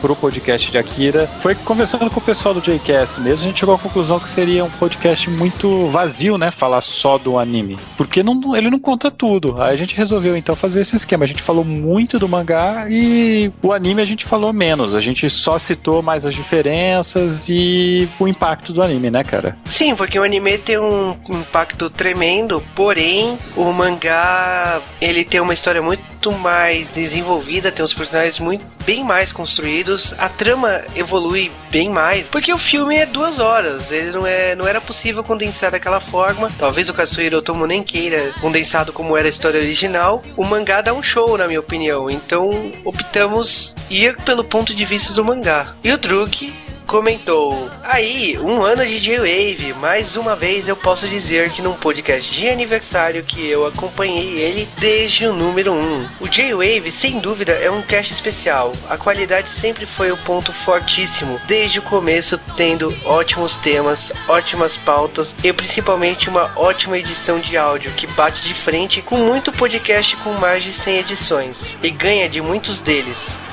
pro 0.05 0.15
podcast 0.15 0.71
de 0.71 0.77
Akira. 0.77 1.25
Foi 1.25 1.55
conversando 1.55 2.09
com 2.11 2.19
o 2.19 2.23
pessoal 2.23 2.53
do 2.53 2.61
Jcast 2.61 3.19
mesmo, 3.19 3.45
a 3.45 3.49
gente 3.49 3.59
chegou 3.59 3.73
à 3.73 3.79
conclusão 3.79 4.19
que 4.19 4.29
seria 4.29 4.63
um 4.63 4.69
podcast 4.69 5.29
muito 5.31 5.87
vazio, 5.87 6.37
né? 6.37 6.51
Falar 6.51 6.81
só 6.81 7.17
do 7.17 7.39
anime. 7.39 7.75
Porque 7.97 8.21
não, 8.21 8.55
ele 8.55 8.69
não 8.69 8.79
conta 8.79 9.09
tudo. 9.09 9.55
Aí 9.59 9.73
a 9.73 9.75
gente 9.75 9.95
resolveu 9.95 10.37
então 10.37 10.55
fazer 10.55 10.81
esse 10.81 10.95
esquema. 10.95 11.23
A 11.23 11.27
gente 11.27 11.41
falou 11.41 11.65
muito 11.65 12.19
do 12.19 12.29
mangá 12.29 12.85
e 12.87 13.51
o 13.63 13.73
anime 13.73 14.01
a 14.01 14.05
gente 14.05 14.25
falou 14.25 14.53
menos. 14.53 14.93
A 14.93 15.01
gente 15.01 15.27
só 15.27 15.57
citou 15.57 16.03
mais 16.03 16.23
as 16.23 16.35
diferenças 16.35 17.49
e 17.49 18.07
o 18.19 18.27
impacto 18.27 18.73
do 18.73 18.83
anime, 18.83 19.09
né, 19.09 19.23
cara? 19.23 19.57
Sim, 19.65 19.95
porque 19.95 20.19
o 20.19 20.23
anime 20.23 20.57
tem 20.59 20.77
um 20.77 21.15
impacto 21.29 21.89
tremendo, 21.89 22.63
porém 22.75 23.37
o 23.55 23.71
mangá 23.71 24.79
ele 25.01 25.25
tem 25.25 25.41
uma 25.41 25.53
história 25.53 25.81
muito 25.81 26.31
mais 26.33 26.89
desenvolvida, 26.89 27.71
tem 27.71 27.83
os 27.83 27.93
personagens 27.93 28.39
muito 28.39 28.75
bem 28.85 29.03
mais 29.03 29.14
construídos, 29.31 30.13
a 30.17 30.29
trama 30.29 30.81
evolui 30.95 31.51
bem 31.69 31.89
mais, 31.89 32.27
porque 32.27 32.53
o 32.53 32.57
filme 32.57 32.97
é 32.97 33.05
duas 33.05 33.39
horas, 33.39 33.91
ele 33.91 34.11
não 34.11 34.25
é 34.25 34.55
não 34.55 34.67
era 34.67 34.81
possível 34.81 35.23
condensar 35.23 35.71
daquela 35.71 35.99
forma. 35.99 36.49
Talvez 36.57 36.89
o 36.89 36.93
Katsuhiro 36.93 37.37
Otomo 37.37 37.67
nem 37.67 37.83
queira 37.83 38.33
condensado 38.39 38.93
como 38.93 39.17
era 39.17 39.27
a 39.27 39.29
história 39.29 39.59
original. 39.59 40.23
O 40.35 40.45
mangá 40.45 40.81
dá 40.81 40.93
um 40.93 41.03
show, 41.03 41.37
na 41.37 41.47
minha 41.47 41.59
opinião. 41.59 42.09
Então 42.09 42.71
optamos 42.83 43.73
ir 43.89 44.15
pelo 44.23 44.43
ponto 44.43 44.73
de 44.73 44.85
vista 44.85 45.13
do 45.13 45.23
mangá. 45.23 45.73
E 45.83 45.91
o 45.91 45.97
Druk 45.97 46.53
comentou: 46.85 47.69
Aí, 47.83 48.37
um 48.39 48.63
ano 48.63 48.85
de 48.85 48.99
J-Wave. 48.99 49.73
Mais 49.73 50.15
uma 50.15 50.35
vez 50.35 50.67
eu 50.67 50.75
posso 50.75 51.07
dizer 51.07 51.49
que 51.49 51.61
num 51.61 51.73
podcast 51.73 52.31
de 52.31 52.47
aniversário 52.47 53.23
que 53.23 53.47
eu 53.47 53.65
acompanhei 53.65 54.39
ele 54.39 54.67
desde 54.77 55.27
o 55.27 55.33
número 55.33 55.73
1. 55.73 56.09
O 56.19 56.27
J-Wave, 56.27 56.91
sem 56.91 57.19
dúvida, 57.19 57.53
é 57.53 57.69
um 57.69 57.81
cast 57.81 58.13
especial. 58.13 58.71
A 58.89 58.97
qualidade 58.97 59.49
sempre 59.49 59.85
foi 59.85 60.11
o 60.11 60.17
ponto 60.17 60.53
fortíssimo, 60.53 61.39
desde 61.47 61.79
o 61.79 61.83
começo, 61.83 62.37
tendo 62.55 62.95
ótimos 63.03 63.57
temas, 63.57 64.11
ótimas 64.27 64.77
pautas 64.77 65.35
e 65.43 65.51
principalmente 65.51 66.29
uma 66.29 66.51
ótima 66.55 66.97
edição 66.97 67.39
de 67.39 67.57
áudio 67.57 67.91
que 67.91 68.07
bate 68.07 68.41
de 68.43 68.53
frente 68.53 69.01
com 69.01 69.17
muito 69.17 69.51
podcast 69.51 70.15
com 70.17 70.33
mais 70.33 70.63
de 70.63 70.73
100 70.73 70.99
edições 70.99 71.77
e 71.81 71.89
ganha 71.89 72.29
de 72.29 72.41
muitos 72.41 72.81
deles. 72.81 73.44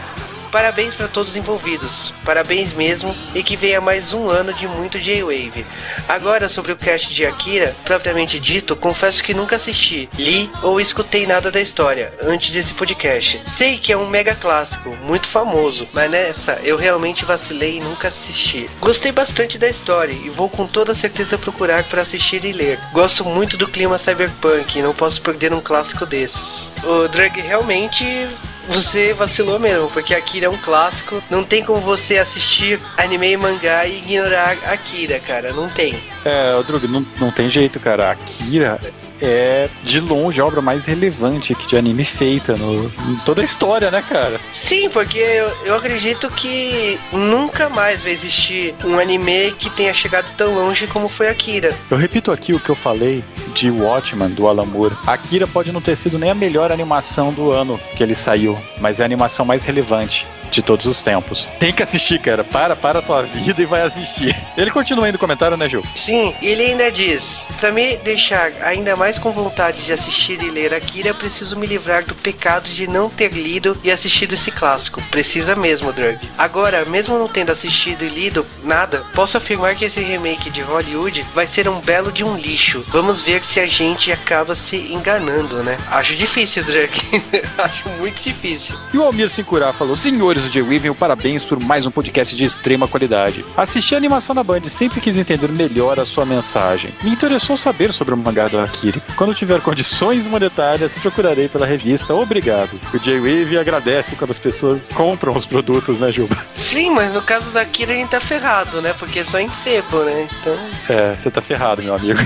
Parabéns 0.52 0.94
para 0.94 1.08
todos 1.08 1.30
os 1.30 1.36
envolvidos, 1.36 2.12
parabéns 2.26 2.74
mesmo 2.74 3.16
e 3.34 3.42
que 3.42 3.56
venha 3.56 3.80
mais 3.80 4.12
um 4.12 4.28
ano 4.28 4.52
de 4.52 4.68
muito 4.68 5.00
J-Wave. 5.00 5.64
Agora 6.06 6.46
sobre 6.46 6.72
o 6.72 6.76
cast 6.76 7.14
de 7.14 7.24
Akira, 7.24 7.74
propriamente 7.84 8.38
dito, 8.38 8.76
confesso 8.76 9.24
que 9.24 9.32
nunca 9.32 9.56
assisti, 9.56 10.10
li 10.18 10.50
ou 10.62 10.78
escutei 10.78 11.26
nada 11.26 11.50
da 11.50 11.58
história 11.58 12.12
antes 12.22 12.50
desse 12.50 12.74
podcast. 12.74 13.42
Sei 13.46 13.78
que 13.78 13.94
é 13.94 13.96
um 13.96 14.10
mega 14.10 14.34
clássico, 14.34 14.94
muito 14.96 15.26
famoso, 15.26 15.88
mas 15.94 16.10
nessa 16.10 16.60
eu 16.62 16.76
realmente 16.76 17.24
vacilei 17.24 17.78
e 17.78 17.80
nunca 17.80 18.08
assisti. 18.08 18.68
Gostei 18.78 19.10
bastante 19.10 19.56
da 19.56 19.70
história 19.70 20.12
e 20.12 20.28
vou 20.28 20.50
com 20.50 20.66
toda 20.66 20.92
certeza 20.92 21.38
procurar 21.38 21.82
para 21.84 22.02
assistir 22.02 22.44
e 22.44 22.52
ler. 22.52 22.78
Gosto 22.92 23.24
muito 23.24 23.56
do 23.56 23.66
clima 23.66 23.96
cyberpunk 23.96 24.78
e 24.78 24.82
não 24.82 24.92
posso 24.92 25.22
perder 25.22 25.54
um 25.54 25.62
clássico 25.62 26.04
desses. 26.04 26.70
O 26.84 27.08
Drug 27.08 27.40
realmente 27.40 28.28
você 28.68 29.12
vacilou 29.12 29.58
mesmo, 29.58 29.88
porque 29.90 30.14
Akira 30.14 30.46
é 30.46 30.48
um 30.48 30.56
clássico. 30.58 31.22
Não 31.30 31.44
tem 31.44 31.64
como 31.64 31.80
você 31.80 32.18
assistir 32.18 32.80
anime 32.96 33.32
e 33.32 33.36
mangá 33.36 33.86
e 33.86 33.98
ignorar 33.98 34.56
Akira, 34.66 35.18
cara. 35.20 35.52
Não 35.52 35.68
tem. 35.68 35.94
É, 36.24 36.62
Drug, 36.62 36.86
não, 36.88 37.04
não 37.20 37.30
tem 37.30 37.48
jeito, 37.48 37.80
cara. 37.80 38.10
Akira 38.10 38.78
é 39.22 39.68
de 39.82 40.00
longe 40.00 40.40
a 40.40 40.44
obra 40.44 40.60
mais 40.60 40.86
relevante 40.86 41.54
que 41.54 41.66
de 41.66 41.76
anime 41.76 42.04
feita 42.04 42.56
no, 42.56 42.84
em 42.84 43.16
toda 43.24 43.40
a 43.40 43.44
história, 43.44 43.90
né, 43.90 44.02
cara? 44.02 44.40
Sim, 44.52 44.90
porque 44.90 45.18
eu, 45.18 45.48
eu 45.64 45.74
acredito 45.76 46.28
que 46.30 46.98
nunca 47.12 47.68
mais 47.68 48.02
vai 48.02 48.12
existir 48.12 48.74
um 48.84 48.98
anime 48.98 49.52
que 49.52 49.70
tenha 49.70 49.94
chegado 49.94 50.34
tão 50.36 50.54
longe 50.54 50.86
como 50.86 51.08
foi 51.08 51.28
Akira. 51.28 51.74
Eu 51.90 51.96
repito 51.96 52.32
aqui 52.32 52.52
o 52.52 52.60
que 52.60 52.70
eu 52.70 52.74
falei 52.74 53.24
de 53.54 53.70
Watchman, 53.70 54.30
do 54.30 54.48
Alan 54.48 54.64
Moore. 54.64 54.96
Akira 55.06 55.46
pode 55.46 55.72
não 55.72 55.80
ter 55.80 55.96
sido 55.96 56.18
nem 56.18 56.30
a 56.30 56.34
melhor 56.34 56.72
animação 56.72 57.32
do 57.32 57.52
ano 57.52 57.78
que 57.96 58.02
ele 58.02 58.14
saiu, 58.14 58.58
mas 58.80 58.98
é 58.98 59.02
a 59.02 59.06
animação 59.06 59.44
mais 59.44 59.64
relevante 59.64 60.26
de 60.52 60.62
todos 60.62 60.86
os 60.86 61.02
tempos. 61.02 61.48
Tem 61.58 61.72
que 61.72 61.82
assistir, 61.82 62.20
cara. 62.20 62.44
Para, 62.44 62.76
para 62.76 62.98
a 63.00 63.02
tua 63.02 63.22
vida 63.22 63.60
e 63.60 63.66
vai 63.66 63.82
assistir. 63.82 64.36
Ele 64.56 64.70
continua 64.70 65.06
aí 65.06 65.12
no 65.12 65.18
comentário, 65.18 65.56
né, 65.56 65.68
Gil? 65.68 65.82
Sim, 65.96 66.34
ele 66.42 66.62
ainda 66.62 66.92
diz: 66.92 67.42
Para 67.58 67.72
me 67.72 67.96
deixar 67.96 68.52
ainda 68.62 68.94
mais 68.94 69.18
com 69.18 69.32
vontade 69.32 69.82
de 69.82 69.92
assistir 69.92 70.42
e 70.42 70.50
ler 70.50 70.74
Akira, 70.74 71.08
eu 71.08 71.14
preciso 71.14 71.56
me 71.56 71.66
livrar 71.66 72.04
do 72.04 72.14
pecado 72.14 72.68
de 72.68 72.86
não 72.86 73.08
ter 73.08 73.32
lido 73.32 73.78
e 73.82 73.90
assistido 73.90 74.34
esse 74.34 74.50
clássico. 74.50 75.02
Precisa 75.10 75.56
mesmo, 75.56 75.92
Drug. 75.92 76.18
Agora, 76.36 76.84
mesmo 76.84 77.18
não 77.18 77.28
tendo 77.28 77.50
assistido 77.50 78.04
e 78.04 78.08
lido 78.08 78.46
nada, 78.62 79.04
posso 79.14 79.38
afirmar 79.38 79.74
que 79.74 79.86
esse 79.86 80.00
remake 80.00 80.50
de 80.50 80.60
Hollywood 80.60 81.24
vai 81.34 81.46
ser 81.46 81.66
um 81.66 81.80
belo 81.80 82.12
de 82.12 82.22
um 82.22 82.36
lixo. 82.36 82.84
Vamos 82.88 83.22
ver 83.22 83.42
se 83.42 83.58
a 83.58 83.66
gente 83.66 84.12
acaba 84.12 84.54
se 84.54 84.76
enganando, 84.76 85.62
né? 85.62 85.78
Acho 85.90 86.14
difícil, 86.14 86.62
Drug. 86.62 86.90
Acho 87.56 87.88
muito 87.98 88.22
difícil. 88.22 88.76
E 88.92 88.98
o 88.98 89.02
Almir 89.02 89.30
Sincurá 89.30 89.72
falou: 89.72 89.96
Senhores 89.96 90.41
do 90.42 90.50
J-Weaving, 90.50 90.94
parabéns 90.94 91.44
por 91.44 91.62
mais 91.62 91.86
um 91.86 91.90
podcast 91.90 92.34
de 92.34 92.44
extrema 92.44 92.88
qualidade. 92.88 93.44
Assisti 93.56 93.94
a 93.94 93.98
animação 93.98 94.34
da 94.34 94.42
Band 94.42 94.62
e 94.64 94.70
sempre 94.70 95.00
quis 95.00 95.16
entender 95.16 95.48
melhor 95.48 96.00
a 96.00 96.04
sua 96.04 96.26
mensagem. 96.26 96.92
Me 97.02 97.10
interessou 97.10 97.56
saber 97.56 97.92
sobre 97.92 98.14
o 98.14 98.16
mangá 98.16 98.48
do 98.48 98.58
Akira. 98.58 99.00
Quando 99.16 99.34
tiver 99.34 99.60
condições 99.60 100.26
monetárias, 100.26 100.92
procurarei 100.94 101.48
pela 101.48 101.66
revista. 101.66 102.14
Obrigado. 102.14 102.78
O 102.92 102.98
J-Wave 102.98 103.58
agradece 103.58 104.16
quando 104.16 104.32
as 104.32 104.38
pessoas 104.38 104.88
compram 104.88 105.34
os 105.34 105.46
produtos, 105.46 105.98
né, 105.98 106.10
Juba? 106.10 106.36
Sim, 106.56 106.90
mas 106.90 107.12
no 107.12 107.22
caso 107.22 107.50
da 107.50 107.60
Akira 107.62 107.92
a 107.92 107.96
gente 107.96 108.10
tá 108.10 108.20
ferrado, 108.20 108.82
né? 108.82 108.94
Porque 108.98 109.20
é 109.20 109.24
só 109.24 109.38
em 109.38 109.48
sebo, 109.48 110.02
né? 110.04 110.28
Então. 110.40 110.58
É, 110.88 111.14
você 111.14 111.30
tá 111.30 111.40
ferrado, 111.40 111.82
meu 111.82 111.94
amigo. 111.94 112.18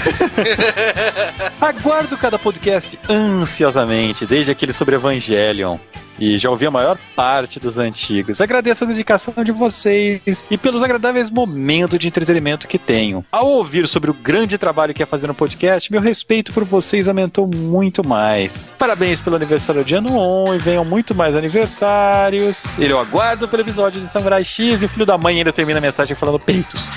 Aguardo 1.61 2.17
cada 2.17 2.39
podcast 2.39 2.99
ansiosamente, 3.09 4.25
desde 4.25 4.51
aquele 4.51 4.73
sobre 4.73 4.95
Evangelion 4.95 5.79
e 6.19 6.39
já 6.39 6.51
ouvi 6.51 6.67
a 6.67 6.71
maior 6.71 6.99
parte 7.15 7.59
dos 7.59 7.79
antigos. 7.79 8.41
Agradeço 8.41 8.85
a 8.85 8.87
dedicação 8.87 9.35
de 9.43 9.53
vocês 9.53 10.45
e 10.51 10.59
pelos 10.59 10.83
agradáveis 10.83 11.31
momentos 11.31 11.99
de 11.99 12.09
entretenimento 12.09 12.69
que 12.69 12.79
tenho. 12.79 13.25
Ao 13.31 13.47
ouvir 13.47 13.87
sobre 13.89 14.11
o 14.11 14.15
grande 14.15 14.59
trabalho 14.59 14.95
que 14.95 15.03
é 15.03 15.07
fazer 15.07 15.27
no 15.27 15.35
podcast, 15.35 15.91
meu 15.91 16.01
respeito 16.01 16.53
por 16.53 16.65
vocês 16.65 17.09
aumentou 17.09 17.47
muito 17.47 18.07
mais. 18.07 18.75
Parabéns 18.79 19.21
pelo 19.21 19.37
aniversário 19.37 19.85
de 19.85 19.95
ano 19.95 20.19
1 20.49 20.55
e 20.55 20.59
venham 20.59 20.85
muito 20.85 21.15
mais 21.15 21.35
aniversários. 21.35 22.65
Eu 22.79 22.99
aguardo 22.99 23.49
pelo 23.49 23.63
episódio 23.63 24.01
de 24.01 24.07
Samurai 24.07 24.45
X 24.45 24.83
e 24.83 24.87
o 24.87 24.89
filho 24.89 25.07
da 25.07 25.19
mãe 25.19 25.39
ainda 25.39 25.53
termina 25.53 25.79
a 25.79 25.83
mensagem 25.83 26.17
falando 26.17 26.39
peitos. 26.39 26.91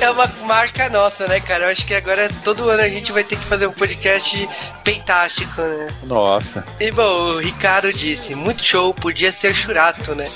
É 0.00 0.10
uma 0.10 0.26
marca 0.44 0.88
nossa, 0.90 1.26
né, 1.26 1.40
cara? 1.40 1.64
Eu 1.64 1.70
acho 1.70 1.86
que 1.86 1.94
agora 1.94 2.28
todo 2.44 2.68
ano 2.68 2.82
a 2.82 2.88
gente 2.88 3.12
vai 3.12 3.24
ter 3.24 3.36
que 3.36 3.44
fazer 3.44 3.66
um 3.66 3.72
podcast 3.72 4.48
peitástico, 4.84 5.60
né? 5.60 5.88
Nossa. 6.04 6.64
E 6.80 6.90
bom, 6.90 7.34
o 7.34 7.38
Ricardo 7.38 7.92
disse, 7.92 8.34
muito 8.34 8.51
show, 8.60 8.92
podia 8.92 9.30
ser 9.30 9.54
churato, 9.54 10.14
né? 10.14 10.28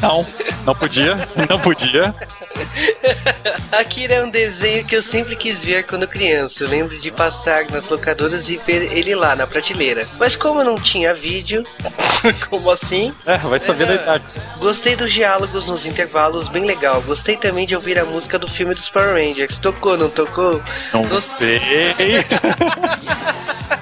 Não, 0.00 0.26
não 0.64 0.74
podia, 0.74 1.16
não 1.48 1.58
podia. 1.58 2.14
Akira 3.72 4.14
é 4.14 4.24
um 4.24 4.30
desenho 4.30 4.84
que 4.84 4.96
eu 4.96 5.02
sempre 5.02 5.36
quis 5.36 5.62
ver 5.62 5.84
quando 5.84 6.06
criança. 6.08 6.64
Eu 6.64 6.68
lembro 6.68 6.98
de 6.98 7.10
passar 7.10 7.66
nas 7.70 7.88
locadoras 7.88 8.48
e 8.48 8.56
ver 8.56 8.96
ele 8.96 9.14
lá 9.14 9.36
na 9.36 9.46
prateleira. 9.46 10.06
Mas 10.18 10.36
como 10.36 10.64
não 10.64 10.74
tinha 10.74 11.14
vídeo, 11.14 11.64
como 12.48 12.70
assim? 12.70 13.12
É, 13.26 13.36
vai 13.36 13.58
saber 13.58 13.86
da 13.86 13.94
idade. 13.94 14.26
Gostei 14.58 14.96
dos 14.96 15.12
diálogos 15.12 15.66
nos 15.66 15.86
intervalos, 15.86 16.48
bem 16.48 16.64
legal. 16.64 17.00
Gostei 17.02 17.36
também 17.36 17.66
de 17.66 17.74
ouvir 17.74 17.98
a 17.98 18.04
música 18.04 18.38
do 18.38 18.48
filme 18.48 18.74
dos 18.74 18.88
Power 18.88 19.14
Rangers. 19.14 19.58
Tocou, 19.58 19.96
não 19.96 20.08
tocou? 20.08 20.60
Não 20.92 21.22
sei. 21.22 21.58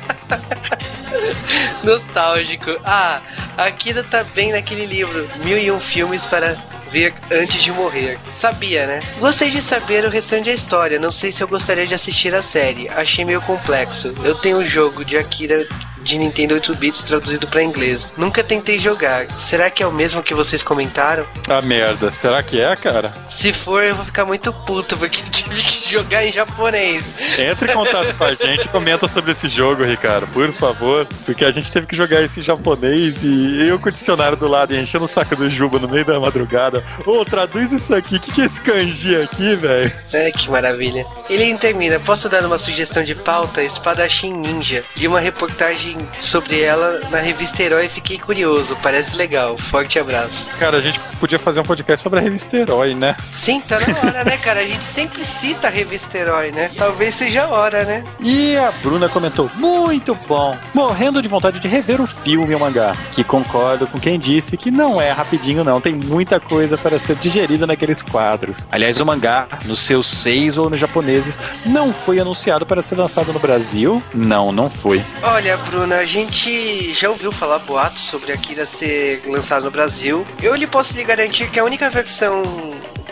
Nostálgico. 1.87 2.73
Ah, 2.85 3.23
Akira 3.57 4.03
tá 4.03 4.25
bem 4.35 4.51
naquele 4.51 4.85
livro. 4.85 5.29
Mil 5.45 5.57
e 5.57 5.71
um 5.71 5.79
filmes 5.79 6.27
para 6.27 6.57
ver 6.91 7.15
antes 7.31 7.63
de 7.63 7.71
morrer. 7.71 8.19
Sabia, 8.29 8.87
né? 8.87 9.01
Gostei 9.21 9.51
de 9.51 9.63
saber 9.63 10.05
o 10.05 10.11
restante 10.11 10.47
da 10.47 10.53
história. 10.53 10.99
Não 10.99 11.13
sei 11.13 11.31
se 11.31 11.43
eu 11.43 11.49
gostaria 11.49 11.87
de 11.87 11.95
assistir 11.95 12.35
a 12.35 12.43
série. 12.43 12.89
Achei 12.89 13.25
meio 13.25 13.41
complexo. 13.41 14.13
Eu 14.25 14.35
tenho 14.35 14.59
um 14.59 14.65
jogo 14.65 15.05
de 15.05 15.17
Akira 15.17 15.67
de 16.07 16.19
Nintendo 16.19 16.55
8 16.55 16.75
bits 16.77 17.03
traduzido 17.03 17.47
para 17.49 17.63
inglês. 17.63 18.13
Nunca 18.17 18.43
tentei 18.43 18.79
jogar. 18.79 19.27
Será 19.41 19.69
que 19.69 19.83
é 19.83 19.87
o 19.87 19.93
mesmo 19.93 20.23
que 20.23 20.35
vocês 20.35 20.63
comentaram? 20.63 21.27
Ah, 21.49 21.61
merda. 21.61 22.11
Será 22.11 22.43
que 22.43 22.61
é, 22.61 22.75
cara? 22.77 23.13
Se 23.29 23.53
for, 23.53 23.85
eu 23.85 23.95
vou 23.95 24.05
ficar 24.05 24.25
muito 24.25 24.53
puto 24.53 24.97
porque 24.97 25.21
eu 25.21 25.31
tive 25.31 25.63
que 25.63 25.91
jogar 25.91 26.25
em 26.25 26.33
japonês. 26.33 27.05
Entre 27.39 27.71
em 27.71 27.75
contato 27.75 28.15
com 28.17 28.25
a 28.25 28.35
gente 28.35 28.67
e 28.67 28.69
comenta 28.69 29.09
sobre 29.09 29.33
esse 29.33 29.49
jogo, 29.49 29.85
Ricardo, 29.85 30.27
por 30.29 30.53
favor. 30.53 31.07
Porque 31.25 31.45
a 31.45 31.51
gente 31.51 31.71
teve 31.71 31.87
que 31.87 31.97
jogar 31.97 32.23
esse 32.23 32.41
em 32.41 32.43
japonês 32.43 33.23
e 33.23 33.67
eu 33.69 33.79
com 33.79 33.89
o 33.89 33.93
dicionário 33.93 34.37
do 34.37 34.47
lado 34.47 34.75
e 34.75 34.81
enchendo 34.81 35.05
o 35.05 35.09
saco 35.09 35.35
do 35.35 35.51
Juba 35.51 35.79
no 35.79 35.89
meio 35.89 36.05
da 36.05 36.21
madrugada. 36.21 36.85
Ô, 37.05 37.19
oh, 37.19 37.25
traduz 37.25 37.73
isso 37.73 37.95
aqui. 37.95 38.17
O 38.17 38.21
que, 38.21 38.33
que 38.33 38.43
é 38.43 38.45
esse 38.45 38.61
kanji 38.61 39.17
aqui, 39.17 39.57
velho? 39.57 39.93
É, 40.13 40.31
que 40.31 40.49
maravilha. 40.51 41.05
Ele 41.29 41.57
termina. 41.57 41.99
Posso 41.99 42.29
dar 42.29 42.45
uma 42.45 42.59
sugestão 42.59 43.03
de 43.03 43.15
pauta? 43.15 43.63
Espadachim 43.63 44.33
Ninja, 44.33 44.85
de 44.95 45.09
uma 45.09 45.19
reportagem 45.19 45.96
sobre 46.21 46.61
ela 46.61 47.01
na 47.11 47.19
revista 47.19 47.63
Herói 47.63 47.89
fiquei 47.89 48.19
curioso. 48.19 48.77
Parece 48.83 49.17
legal. 49.17 49.57
Forte 49.59 49.99
abraço. 49.99 50.49
Cara, 50.59 50.79
a 50.79 50.81
gente 50.81 51.01
podia 51.21 51.39
fazer 51.39 51.61
um 51.61 51.65
podcast 51.65 52.03
sobre 52.03 52.19
a 52.19 52.23
revista 52.23 52.57
Herói, 52.57 52.95
né? 52.95 53.17
Sim, 53.33 53.61
tá 53.61 53.79
na 53.81 53.99
hora, 53.99 54.25
né, 54.25 54.37
cara? 54.37 54.61
A 54.61 54.65
gente 54.65 54.85
sempre 54.85 55.25
cita 55.25 55.69
a 55.69 55.71
revista 55.71 56.17
Herói, 56.17 56.51
né? 56.51 56.71
Talvez 56.77 57.15
seja 57.15 57.45
a 57.45 57.49
hora, 57.49 57.85
né? 57.85 58.05
E 58.21 58.57
a 58.57 58.71
Bruna 58.83 59.09
comentou: 59.09 59.51
muito 59.57 60.15
bom. 60.27 60.57
Morrendo 60.75 61.23
de 61.23 61.29
vontade 61.29 61.61
de 61.61 61.69
rever 61.69 62.01
o 62.01 62.07
filme 62.07 62.53
e 62.53 62.55
o 62.55 62.61
mangá. 62.61 62.95
Que 63.13 63.25
concordo 63.25 63.87
com 63.87 63.99
quem 63.99 64.19
disse 64.19 64.57
que 64.57 64.71
não 64.71 65.01
é 65.01 65.11
rapidinho, 65.13 65.65
não. 65.65 65.81
Tem 65.81 65.95
muita 65.95 66.41
coisa 66.41 66.77
para 66.77 66.99
ser 66.99 67.17
digerida 67.17 67.67
naqueles 67.67 68.03
quadros. 68.03 68.67
Aliás, 68.71 69.01
o 69.01 69.07
mangá, 69.07 69.47
nos 69.65 69.81
seus 69.81 70.07
seis 70.07 70.59
ou 70.59 70.69
nos 70.69 70.81
japoneses, 70.81 71.39
não 71.65 71.93
foi 71.93 72.19
anunciado 72.21 72.67
para 72.67 72.83
ser 72.83 72.97
lançado 72.97 73.33
no 73.33 73.39
Brasil? 73.39 74.03
Não, 74.13 74.53
não 74.53 74.69
foi. 74.69 75.05
Olha, 75.23 75.57
Bruna, 75.57 75.86
a 75.95 76.05
gente 76.05 76.93
já 76.95 77.09
ouviu 77.09 77.31
falar 77.31 77.59
boatos 77.61 78.03
sobre 78.03 78.33
Akira 78.33 78.67
ser 78.67 79.23
lançado 79.27 79.65
no 79.65 79.71
Brasil. 79.71 80.27
Eu 80.43 80.55
lhe 80.55 80.67
posso 80.67 80.95
lhe 80.95 81.05
garantir 81.05 81.51
que 81.51 81.61
a 81.61 81.65
única 81.65 81.89
versão 81.89 82.43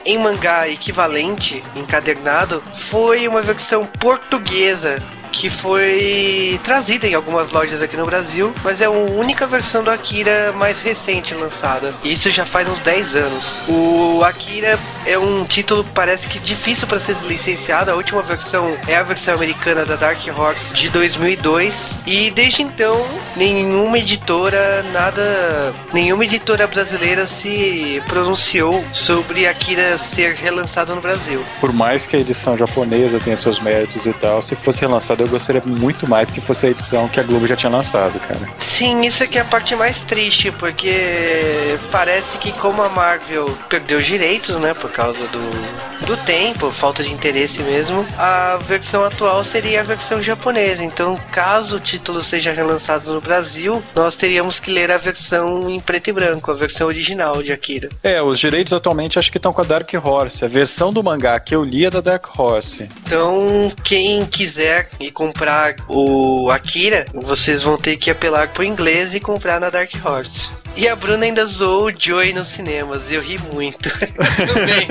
em 0.05 0.19
mangá 0.19 0.69
equivalente, 0.69 1.63
encadernado, 1.75 2.63
foi 2.91 3.27
uma 3.27 3.41
versão 3.41 3.87
portuguesa 3.87 5.03
que 5.35 5.51
foi 5.51 6.59
trazida 6.63 7.07
em 7.07 7.15
algumas 7.15 7.51
lojas 7.51 7.83
aqui 7.83 7.97
no 7.97 8.07
Brasil, 8.07 8.55
mas 8.63 8.81
é 8.81 8.85
a 8.85 8.91
única 8.91 9.47
versão 9.47 9.83
do 9.83 9.91
Akira 9.91 10.53
mais 10.53 10.79
recente 10.79 11.35
lançada. 11.35 11.93
Isso 12.05 12.31
já 12.31 12.47
faz 12.47 12.69
uns 12.69 12.79
10 12.79 13.17
anos. 13.17 13.61
O 13.69 14.23
Akira 14.25 14.79
é 15.05 15.19
um 15.19 15.45
título 15.45 15.85
parece 15.93 16.29
que 16.29 16.39
difícil 16.39 16.87
para 16.87 17.01
ser 17.01 17.17
licenciado. 17.27 17.91
A 17.91 17.95
última 17.95 18.23
versão 18.23 18.77
é 18.87 18.97
a 18.97 19.03
versão 19.03 19.35
americana 19.35 19.85
da 19.85 19.97
Dark 19.97 20.21
Horse 20.37 20.73
de 20.73 20.89
2002 20.89 21.99
e 22.07 22.31
desde 22.31 22.63
então 22.63 23.05
nenhuma 23.37 23.99
editora 23.99 24.85
nada, 24.93 25.75
nenhuma 25.93 26.25
editora 26.25 26.67
brasileira 26.67 27.27
se 27.27 28.01
pronunciou 28.07 28.85
sobre 28.93 29.47
Akira 29.47 29.99
ser 29.99 30.35
relançado 30.35 30.95
no 30.95 31.01
Brasil. 31.01 31.45
Por 31.61 31.73
mais 31.73 32.07
que 32.07 32.15
a 32.15 32.21
edição 32.21 32.57
japonesa 32.57 33.19
tenha 33.19 33.37
seus 33.37 33.61
méritos 33.61 34.07
e 34.07 34.13
tal, 34.13 34.41
se 34.41 34.55
fosse 34.55 34.83
relançado 34.83 35.24
eu 35.25 35.29
gostaria 35.29 35.63
muito 35.65 36.07
mais 36.09 36.31
que 36.31 36.41
fosse 36.41 36.67
a 36.67 36.71
edição 36.71 37.09
que 37.09 37.19
a 37.19 37.23
Globo 37.23 37.47
já 37.47 37.57
tinha 37.57 37.71
lançado, 37.71 38.19
cara. 38.21 38.41
Sim, 38.59 39.03
isso 39.03 39.25
aqui 39.25 39.39
é 39.39 39.41
a 39.41 39.45
parte 39.45 39.75
mais 39.75 40.03
triste, 40.03 40.51
porque 40.53 41.79
parece 41.91 42.39
que 42.39 42.53
como 42.53 42.83
a 42.83 42.89
Marvel 42.89 43.47
perdeu 43.69 43.99
os 43.99 44.07
direitos, 44.07 44.57
né, 44.59 44.75
por 44.75 44.91
causa 44.91 45.27
do, 45.29 46.07
do 46.07 46.17
tempo, 46.19 46.71
falta 46.71 47.03
de 47.03 47.13
interesse 47.13 47.63
mesmo, 47.63 48.07
a 48.19 48.59
versão 48.59 49.05
atual 49.05 49.43
seria 49.43 49.81
a 49.81 49.85
versão 49.85 50.23
japonesa. 50.23 50.85
Então, 50.85 51.19
caso 51.33 51.77
o 51.77 51.81
título 51.81 52.23
seja 52.23 52.53
relançado 52.53 53.13
no 53.13 53.21
Brasil, 53.21 53.83
nós 53.95 54.17
teríamos 54.17 54.61
que 54.61 54.71
ler 54.71 54.91
a 54.91 54.99
versão 54.99 55.71
em 55.71 55.81
preto 55.81 56.11
e 56.11 56.13
branco, 56.13 56.51
a 56.51 56.55
versão 56.55 56.87
original 56.87 57.43
de 57.43 57.53
Akira. 57.53 57.89
É, 58.03 58.23
os 58.23 58.39
direitos 58.39 58.73
atualmente 58.73 59.19
acho 59.19 59.31
que 59.31 59.39
estão 59.39 59.53
com 59.53 59.61
a 59.61 59.65
Dark 59.65 59.91
Horse. 60.03 60.45
A 60.45 60.49
versão 60.49 60.93
do 60.93 61.03
mangá 61.03 61.39
que 61.41 61.55
eu 61.55 61.63
li 61.63 61.85
é 61.87 61.91
da 61.91 62.01
Dark 62.01 62.39
Horse. 62.39 62.89
Então, 63.07 63.73
quem 63.83 64.25
quiser 64.27 64.91
ir 65.01 65.13
comprar 65.15 65.77
o 65.89 66.51
Akira, 66.51 67.07
vocês 67.15 67.63
vão 67.63 67.79
ter 67.79 67.97
que 67.97 68.11
apelar 68.11 68.49
pro 68.49 68.65
inglês 68.65 69.15
e 69.15 69.21
comprar 69.21 69.61
na 69.61 69.71
Dark 69.71 69.93
Horse. 70.05 70.51
E 70.77 70.89
a 70.89 70.97
Bruna 70.97 71.25
ainda 71.25 71.47
zoou 71.47 71.87
o 71.87 71.93
Joey 71.97 72.33
nos 72.33 72.49
cinemas. 72.49 73.11
Eu 73.11 73.21
ri 73.23 73.39
muito. 73.53 73.89
Tudo 73.95 74.55
bem, 74.67 74.89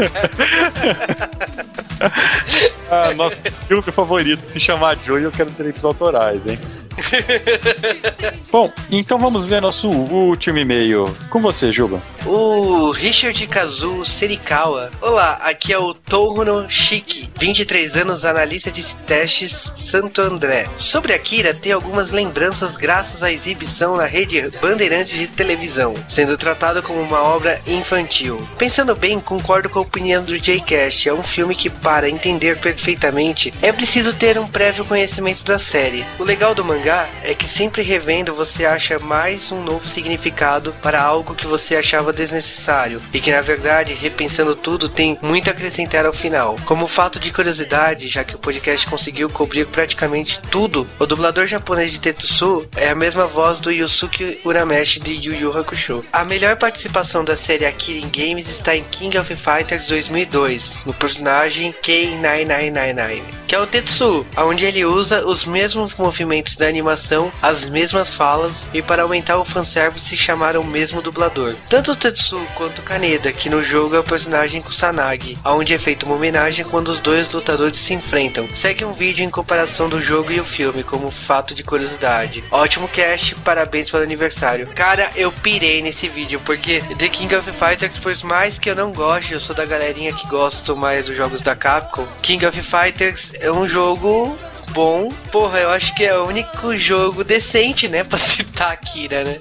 ah, 2.89 3.13
nosso 3.13 3.41
filme 3.67 3.83
favorito, 3.83 4.41
se 4.41 4.59
chamar 4.59 4.97
Joey, 5.05 5.23
eu 5.23 5.31
quero 5.31 5.49
direitos 5.51 5.83
autorais, 5.83 6.47
hein? 6.47 6.57
Bom, 8.51 8.71
então 8.91 9.17
vamos 9.17 9.47
ver 9.47 9.61
nosso 9.61 9.89
último 9.89 10.59
e-mail. 10.59 11.05
Com 11.29 11.41
você, 11.41 11.71
Juba. 11.71 12.01
O 12.25 12.91
Richard 12.91 13.47
Kazu 13.47 14.05
Serikawa. 14.05 14.91
Olá, 15.01 15.33
aqui 15.43 15.73
é 15.73 15.77
o 15.77 15.93
Touruno 15.93 16.69
Shiki, 16.69 17.29
23 17.37 17.97
anos, 17.97 18.23
analista 18.23 18.71
de 18.71 18.83
testes 18.95 19.73
Santo 19.75 20.21
André. 20.21 20.67
Sobre 20.77 21.13
Akira, 21.13 21.53
tem 21.53 21.71
algumas 21.71 22.11
lembranças 22.11 22.75
graças 22.75 23.21
à 23.21 23.31
exibição 23.31 23.97
na 23.97 24.05
rede 24.05 24.49
Bandeirantes 24.61 25.17
de 25.17 25.27
televisão, 25.27 25.93
sendo 26.09 26.37
tratado 26.37 26.81
como 26.81 27.01
uma 27.01 27.21
obra 27.21 27.61
infantil. 27.67 28.39
Pensando 28.57 28.95
bem, 28.95 29.19
concordo 29.19 29.69
com 29.69 29.79
a 29.79 29.83
opinião 29.83 30.23
do 30.23 30.39
J-Cast. 30.39 31.09
É 31.09 31.13
um 31.13 31.23
filme 31.23 31.55
que, 31.55 31.69
para 31.69 32.09
entender 32.09 32.57
perfeitamente, 32.57 33.53
é 33.61 33.71
preciso 33.71 34.13
ter 34.13 34.37
um 34.37 34.47
prévio 34.47 34.85
conhecimento 34.85 35.43
da 35.43 35.59
série. 35.59 36.05
O 36.19 36.23
legal 36.23 36.55
do 36.55 36.63
mangá 36.63 36.82
mangá 36.83 37.07
é 37.23 37.33
que 37.33 37.47
sempre 37.47 37.81
revendo 37.81 38.35
você 38.35 38.65
acha 38.65 38.99
mais 38.99 39.51
um 39.53 39.63
novo 39.63 39.87
significado 39.87 40.75
para 40.81 41.01
algo 41.01 41.33
que 41.33 41.47
você 41.47 41.77
achava 41.77 42.11
desnecessário 42.11 43.01
e 43.13 43.21
que 43.21 43.31
na 43.31 43.39
verdade, 43.39 43.93
repensando 43.93 44.53
tudo, 44.53 44.89
tem 44.89 45.17
muito 45.21 45.47
a 45.47 45.51
acrescentar 45.51 46.05
ao 46.05 46.11
final. 46.11 46.57
Como 46.65 46.87
fato 46.87 47.19
de 47.19 47.31
curiosidade, 47.31 48.09
já 48.09 48.25
que 48.25 48.35
o 48.35 48.39
podcast 48.39 48.85
conseguiu 48.87 49.29
cobrir 49.29 49.65
praticamente 49.65 50.41
tudo, 50.51 50.85
o 50.99 51.05
dublador 51.05 51.47
japonês 51.47 51.93
de 51.93 51.99
Tetsu 51.99 52.67
é 52.75 52.89
a 52.89 52.95
mesma 52.95 53.27
voz 53.27 53.59
do 53.59 53.71
Yusuke 53.71 54.41
Urameshi 54.43 54.99
de 54.99 55.13
Yu 55.13 55.35
Yu 55.35 55.57
Hakusho. 55.57 56.03
A 56.11 56.25
melhor 56.25 56.57
participação 56.57 57.23
da 57.23 57.37
série 57.37 57.65
Akira 57.65 58.05
Games 58.11 58.49
está 58.49 58.75
em 58.75 58.83
King 58.83 59.17
of 59.17 59.33
Fighters 59.35 59.87
2002, 59.87 60.77
no 60.85 60.93
personagem 60.93 61.71
K9999, 61.71 63.21
que 63.47 63.55
é 63.55 63.59
o 63.59 63.67
Tetsu, 63.67 64.25
onde 64.37 64.65
ele 64.65 64.83
usa 64.83 65.25
os 65.25 65.45
mesmos 65.45 65.93
movimentos 65.95 66.57
da 66.57 66.72
animação, 66.73 67.31
as 67.41 67.65
mesmas 67.65 68.13
falas 68.13 68.53
e 68.73 68.81
para 68.81 69.03
aumentar 69.03 69.37
o 69.37 69.45
fanservice 69.45 70.17
chamaram 70.17 70.61
o 70.61 70.65
mesmo 70.65 71.01
dublador. 71.01 71.55
Tanto 71.69 71.95
Tetsu 71.95 72.39
quanto 72.55 72.81
Kaneda, 72.81 73.31
que 73.31 73.49
no 73.49 73.63
jogo 73.63 73.95
é 73.95 73.99
o 73.99 74.03
personagem 74.03 74.61
Kusanagi, 74.61 75.37
onde 75.45 75.73
é 75.73 75.77
feita 75.77 76.05
uma 76.05 76.15
homenagem 76.15 76.65
quando 76.65 76.89
os 76.89 76.99
dois 76.99 77.29
lutadores 77.29 77.77
se 77.77 77.93
enfrentam. 77.93 78.47
Segue 78.55 78.83
um 78.83 78.93
vídeo 78.93 79.23
em 79.23 79.29
comparação 79.29 79.87
do 79.87 80.01
jogo 80.01 80.31
e 80.31 80.39
o 80.39 80.45
filme, 80.45 80.83
como 80.83 81.11
fato 81.11 81.53
de 81.53 81.63
curiosidade. 81.63 82.43
Ótimo 82.51 82.87
cast, 82.87 83.35
parabéns 83.35 83.89
pelo 83.89 84.03
aniversário. 84.03 84.67
Cara, 84.73 85.11
eu 85.15 85.31
pirei 85.31 85.81
nesse 85.81 86.07
vídeo, 86.07 86.41
porque 86.45 86.81
The 86.97 87.09
King 87.09 87.35
of 87.35 87.51
Fighters, 87.51 87.97
por 87.97 88.13
mais 88.23 88.57
que 88.57 88.69
eu 88.69 88.75
não 88.75 88.91
goste, 88.91 89.33
eu 89.33 89.39
sou 89.39 89.55
da 89.55 89.65
galerinha 89.65 90.13
que 90.13 90.27
gosto 90.27 90.75
mais 90.75 91.07
dos 91.07 91.15
jogos 91.15 91.41
da 91.41 91.55
Capcom, 91.55 92.07
King 92.21 92.45
of 92.45 92.61
Fighters 92.61 93.31
é 93.39 93.51
um 93.51 93.67
jogo 93.67 94.37
bom. 94.71 95.09
Porra, 95.31 95.59
eu 95.59 95.69
acho 95.69 95.93
que 95.95 96.03
é 96.03 96.17
o 96.17 96.27
único 96.27 96.75
jogo 96.77 97.23
decente, 97.23 97.87
né? 97.87 98.03
Pra 98.05 98.17
citar 98.17 98.71
Akira, 98.71 99.23
né? 99.23 99.37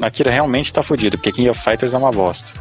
Akira 0.00 0.30
realmente 0.30 0.72
tá 0.72 0.82
fudido, 0.82 1.16
porque 1.16 1.32
King 1.32 1.50
of 1.50 1.60
Fighters 1.60 1.94
é 1.94 1.98
uma 1.98 2.10
bosta. 2.10 2.52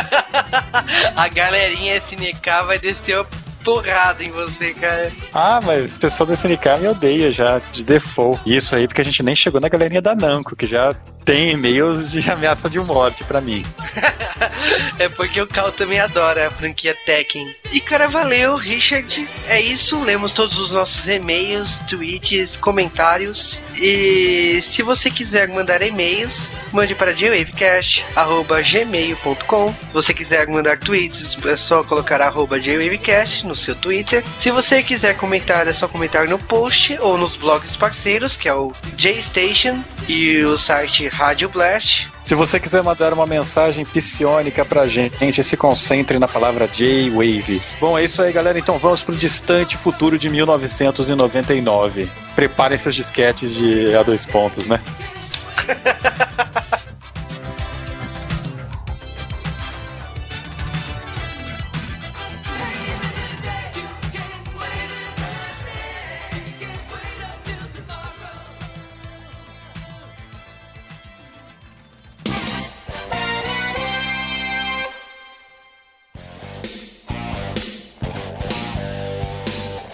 a 1.14 1.28
galerinha 1.28 1.96
SNK 1.96 2.66
vai 2.66 2.78
descer 2.78 3.16
uma 3.16 3.26
porrada 3.62 4.22
em 4.22 4.30
você, 4.30 4.72
cara. 4.72 5.10
Ah, 5.34 5.60
mas 5.62 5.96
o 5.96 5.98
pessoal 5.98 6.26
da 6.26 6.34
SNK 6.34 6.80
me 6.80 6.88
odeia 6.88 7.32
já, 7.32 7.60
de 7.72 7.82
default. 7.82 8.40
Isso 8.46 8.76
aí 8.76 8.86
porque 8.86 9.00
a 9.00 9.04
gente 9.04 9.22
nem 9.22 9.34
chegou 9.34 9.60
na 9.60 9.68
galerinha 9.68 10.00
da 10.00 10.14
Namco, 10.14 10.54
que 10.54 10.66
já 10.66 10.94
tem 11.26 11.50
e-mails 11.50 12.10
de 12.12 12.30
ameaça 12.30 12.70
de 12.70 12.78
morte 12.78 13.24
para 13.24 13.40
mim. 13.40 13.66
é 14.96 15.08
porque 15.08 15.40
o 15.40 15.46
Cal 15.46 15.72
também 15.72 15.98
adora 15.98 16.46
a 16.46 16.50
franquia 16.52 16.94
Tekken. 17.04 17.52
E 17.72 17.80
cara, 17.80 18.06
valeu, 18.06 18.54
Richard. 18.54 19.28
É 19.48 19.60
isso, 19.60 20.00
lemos 20.00 20.30
todos 20.32 20.56
os 20.56 20.70
nossos 20.70 21.08
e-mails, 21.08 21.80
tweets, 21.80 22.56
comentários. 22.56 23.60
E 23.74 24.60
se 24.62 24.82
você 24.82 25.10
quiser 25.10 25.48
mandar 25.48 25.82
e-mails, 25.82 26.58
mande 26.72 26.94
para 26.94 27.12
jwavecast.gmail.com. 27.12 29.72
Se 29.72 29.92
você 29.92 30.14
quiser 30.14 30.46
mandar 30.46 30.78
tweets, 30.78 31.36
é 31.44 31.56
só 31.56 31.82
colocar 31.82 32.22
arroba 32.22 32.60
jwavecast 32.60 33.44
no 33.44 33.56
seu 33.56 33.74
Twitter. 33.74 34.22
Se 34.38 34.52
você 34.52 34.80
quiser 34.80 35.16
comentar, 35.16 35.66
é 35.66 35.72
só 35.72 35.88
comentar 35.88 36.28
no 36.28 36.38
post 36.38 36.96
ou 37.00 37.18
nos 37.18 37.34
blogs 37.34 37.74
parceiros, 37.74 38.36
que 38.36 38.48
é 38.48 38.54
o 38.54 38.72
JStation 38.96 39.82
e 40.08 40.44
o 40.44 40.56
site 40.56 41.08
Rádio 41.16 41.48
Blast. 41.48 42.08
Se 42.22 42.34
você 42.34 42.60
quiser 42.60 42.82
mandar 42.82 43.14
uma 43.14 43.26
mensagem 43.26 43.86
psionica 43.86 44.66
pra 44.66 44.86
gente, 44.86 45.42
se 45.42 45.56
concentre 45.56 46.18
na 46.18 46.28
palavra 46.28 46.68
J-Wave. 46.68 47.62
Bom, 47.80 47.98
é 47.98 48.04
isso 48.04 48.20
aí, 48.20 48.30
galera. 48.30 48.58
Então 48.58 48.76
vamos 48.76 49.02
pro 49.02 49.16
distante 49.16 49.78
futuro 49.78 50.18
de 50.18 50.28
1999. 50.28 52.10
Preparem 52.34 52.76
seus 52.76 52.94
disquetes 52.94 53.54
de 53.54 53.96
a 53.96 54.02
dois 54.02 54.26
pontos, 54.26 54.66
né? 54.66 54.78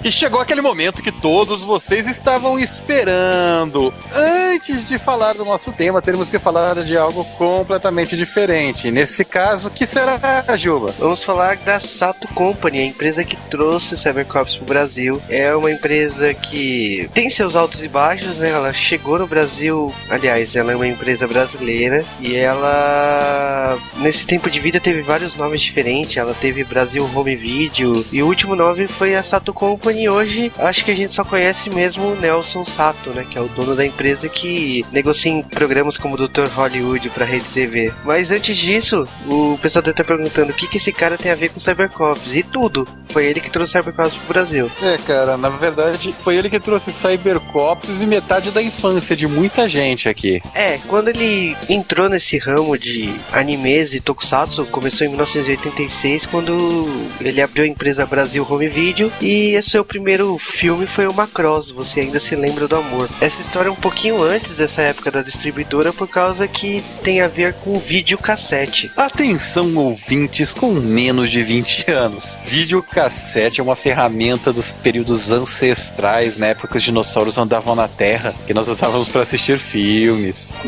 E 0.05 0.11
chegou 0.11 0.41
aquele 0.41 0.61
momento 0.61 1.01
que 1.01 1.12
todos 1.12 1.62
vocês 1.62 2.09
estavam 2.09 2.59
esperando. 2.59 3.95
Antes 4.12 4.88
de 4.88 4.99
falar 4.99 5.35
do 5.35 5.45
nosso 5.45 5.71
tema, 5.71 6.03
teremos 6.03 6.29
que 6.29 6.41
falar 6.41 6.83
de 6.83 6.97
algo 6.97 7.25
completamente 7.38 8.17
diferente. 8.17 8.91
Nesse 8.91 9.25
caso, 9.25 9.69
o 9.69 9.71
que 9.71 9.87
será, 9.87 10.19
Juba? 10.57 10.93
Vamos 10.99 11.23
falar 11.23 11.57
da 11.59 11.79
Sato 11.79 12.27
Company, 12.35 12.81
a 12.81 12.87
empresa 12.87 13.23
que 13.23 13.37
trouxe 13.49 13.97
Cybercops 13.97 14.57
pro 14.57 14.67
Brasil. 14.67 15.23
É 15.29 15.55
uma 15.55 15.71
empresa 15.71 16.35
que 16.35 17.09
tem 17.15 17.31
seus 17.31 17.55
altos 17.55 17.81
e 17.85 17.87
baixos, 17.87 18.38
né? 18.38 18.51
Ela 18.51 18.73
chegou 18.73 19.21
no 19.21 19.29
Brasil, 19.29 19.95
aliás, 20.11 20.57
ela 20.57 20.73
é 20.73 20.77
uma 20.77 20.88
empresa 20.88 21.29
brasileira 21.29 22.05
e 22.19 22.35
ela 22.35 23.79
nesse 23.99 24.27
tempo 24.27 24.51
de 24.51 24.59
vida 24.59 24.81
teve 24.81 25.01
vários 25.01 25.37
nomes 25.37 25.62
diferentes. 25.62 26.17
Ela 26.17 26.35
teve 26.35 26.65
Brasil 26.65 27.09
Home 27.15 27.37
Video 27.37 28.05
e 28.11 28.21
o 28.21 28.27
último 28.27 28.57
nome 28.57 28.88
foi 28.88 29.15
a 29.15 29.23
Sato 29.23 29.55
Company. 29.55 29.91
Hoje 30.09 30.52
acho 30.59 30.85
que 30.85 30.90
a 30.90 30.96
gente 30.96 31.12
só 31.12 31.24
conhece 31.24 31.70
mesmo 31.70 32.12
o 32.12 32.16
Nelson 32.16 32.64
Sato, 32.64 33.11
né? 33.11 33.26
Que 33.28 33.38
é 33.38 33.40
o 33.40 33.48
dono 33.48 33.74
da 33.74 33.85
empresa 33.85 34.28
que 34.28 34.85
negocia 34.92 35.31
em 35.31 35.42
programas 35.42 35.96
como 35.96 36.16
Dr. 36.16 36.48
Hollywood 36.55 37.09
pra 37.11 37.24
Rede 37.24 37.44
TV. 37.52 37.92
Mas 38.05 38.31
antes 38.31 38.57
disso, 38.57 39.07
o 39.31 39.59
pessoal 39.61 39.83
deve 39.83 39.92
estar 39.92 40.05
perguntando 40.05 40.52
o 40.52 40.55
que, 40.55 40.66
que 40.66 40.78
esse 40.78 40.92
cara 40.92 41.18
tem 41.18 41.31
a 41.31 41.37
ver 41.37 41.50
com 41.50 41.61
Cybercops. 41.61 42.35
E 42.35 42.42
tudo. 42.42 42.87
Foi 43.09 43.26
ele 43.26 43.40
que 43.40 43.50
trouxe 43.50 43.72
Cybercops 43.72 44.14
pro 44.14 44.28
Brasil. 44.28 44.70
É, 44.83 44.96
cara, 45.07 45.37
na 45.37 45.50
verdade, 45.50 46.14
foi 46.20 46.37
ele 46.37 46.48
que 46.48 46.59
trouxe 46.59 46.92
Cybercops 46.92 48.00
e 48.00 48.07
metade 48.07 48.50
da 48.50 48.62
infância 48.62 49.14
de 49.14 49.26
muita 49.26 49.68
gente 49.68 50.09
aqui. 50.09 50.42
É, 50.55 50.78
quando 50.88 51.09
ele 51.09 51.57
entrou 51.68 52.09
nesse 52.09 52.38
ramo 52.38 52.78
de 52.78 53.14
animes 53.33 53.92
e 53.92 54.00
tokusatsu, 54.00 54.64
começou 54.66 55.07
em 55.07 55.11
1986, 55.11 56.26
quando 56.26 56.88
ele 57.20 57.42
abriu 57.42 57.64
a 57.64 57.68
empresa 57.68 58.07
Brasil 58.07 58.46
Home 58.48 58.68
Video 58.68 59.12
e 59.20 59.55
esse 59.55 59.76
seu 59.83 59.85
primeiro 59.85 60.38
filme 60.38 60.87
foi 60.87 61.09
o 61.09 61.12
Macross, 61.12 61.73
Você 61.73 62.01
Ainda 62.01 62.21
Se 62.21 62.37
Lembra 62.37 62.68
do 62.68 62.77
Amor. 62.77 63.09
Essa 63.21 63.42
história 63.42 63.68
é 63.68 63.73
um 63.73 63.77
pouquinho 63.77 64.23
antes 64.23 64.57
dessa 64.57 64.81
época 64.81 65.11
da 65.11 65.23
distribuidora, 65.23 65.92
por 65.92 66.07
causa 66.07 66.47
que 66.47 66.85
tem 67.03 67.21
a 67.21 67.27
ver 67.27 67.55
com 67.55 67.79
videocassete. 67.81 68.92
Atenção, 68.97 69.75
ouvintes 69.77 70.55
com 70.55 70.71
menos 70.71 71.31
de 71.31 71.42
20 71.42 71.90
anos. 71.90 72.38
Videocassete 72.45 73.61
é 73.61 73.62
uma 73.62 73.75
ferramenta 73.75 74.53
dos 74.53 74.73
períodos 74.73 75.33
ancestrais, 75.33 76.38
na 76.38 76.47
época 76.47 76.68
que 76.68 76.77
os 76.77 76.83
dinossauros 76.83 77.37
andavam 77.37 77.75
na 77.75 77.88
Terra, 77.88 78.33
que 78.47 78.55
nós 78.55 78.68
usávamos 78.68 79.09
para 79.09 79.23
assistir 79.23 79.59
filmes. 79.59 80.53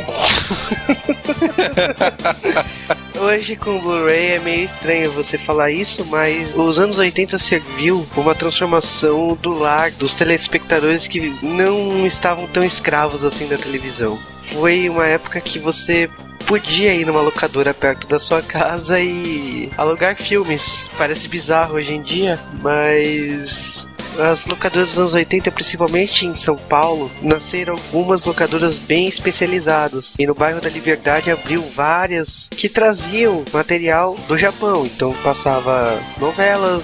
Hoje 3.18 3.56
com 3.56 3.76
o 3.76 3.80
Blu-ray 3.80 4.32
é 4.32 4.38
meio 4.38 4.64
estranho 4.64 5.10
você 5.12 5.38
falar 5.38 5.70
isso, 5.70 6.04
mas 6.04 6.54
os 6.54 6.78
anos 6.78 6.98
80 6.98 7.38
serviu 7.38 8.06
uma 8.16 8.34
transformação 8.34 9.38
do 9.40 9.52
lar 9.54 9.90
dos 9.92 10.14
telespectadores 10.14 11.08
que 11.08 11.34
não 11.42 12.06
estavam 12.06 12.46
tão 12.46 12.62
escravos 12.62 13.24
assim 13.24 13.46
da 13.46 13.56
televisão. 13.56 14.18
Foi 14.52 14.88
uma 14.88 15.06
época 15.06 15.40
que 15.40 15.58
você 15.58 16.10
podia 16.46 16.94
ir 16.94 17.06
numa 17.06 17.22
locadora 17.22 17.72
perto 17.72 18.06
da 18.06 18.18
sua 18.18 18.42
casa 18.42 19.00
e 19.00 19.70
alugar 19.76 20.16
filmes. 20.16 20.62
Parece 20.98 21.26
bizarro 21.28 21.76
hoje 21.76 21.92
em 21.92 22.02
dia, 22.02 22.38
mas 22.60 23.86
as 24.18 24.44
locadoras 24.46 24.90
dos 24.90 24.98
anos 24.98 25.14
80, 25.14 25.50
principalmente 25.50 26.26
em 26.26 26.34
São 26.34 26.56
Paulo, 26.56 27.10
nasceram 27.22 27.74
algumas 27.74 28.24
locadoras 28.24 28.78
bem 28.78 29.08
especializadas. 29.08 30.14
E 30.18 30.26
no 30.26 30.34
bairro 30.34 30.60
da 30.60 30.68
Liberdade 30.68 31.30
abriu 31.30 31.62
várias 31.74 32.48
que 32.50 32.68
traziam 32.68 33.44
material 33.52 34.16
do 34.28 34.36
Japão. 34.36 34.86
Então 34.86 35.14
passava 35.22 35.98
novelas, 36.20 36.82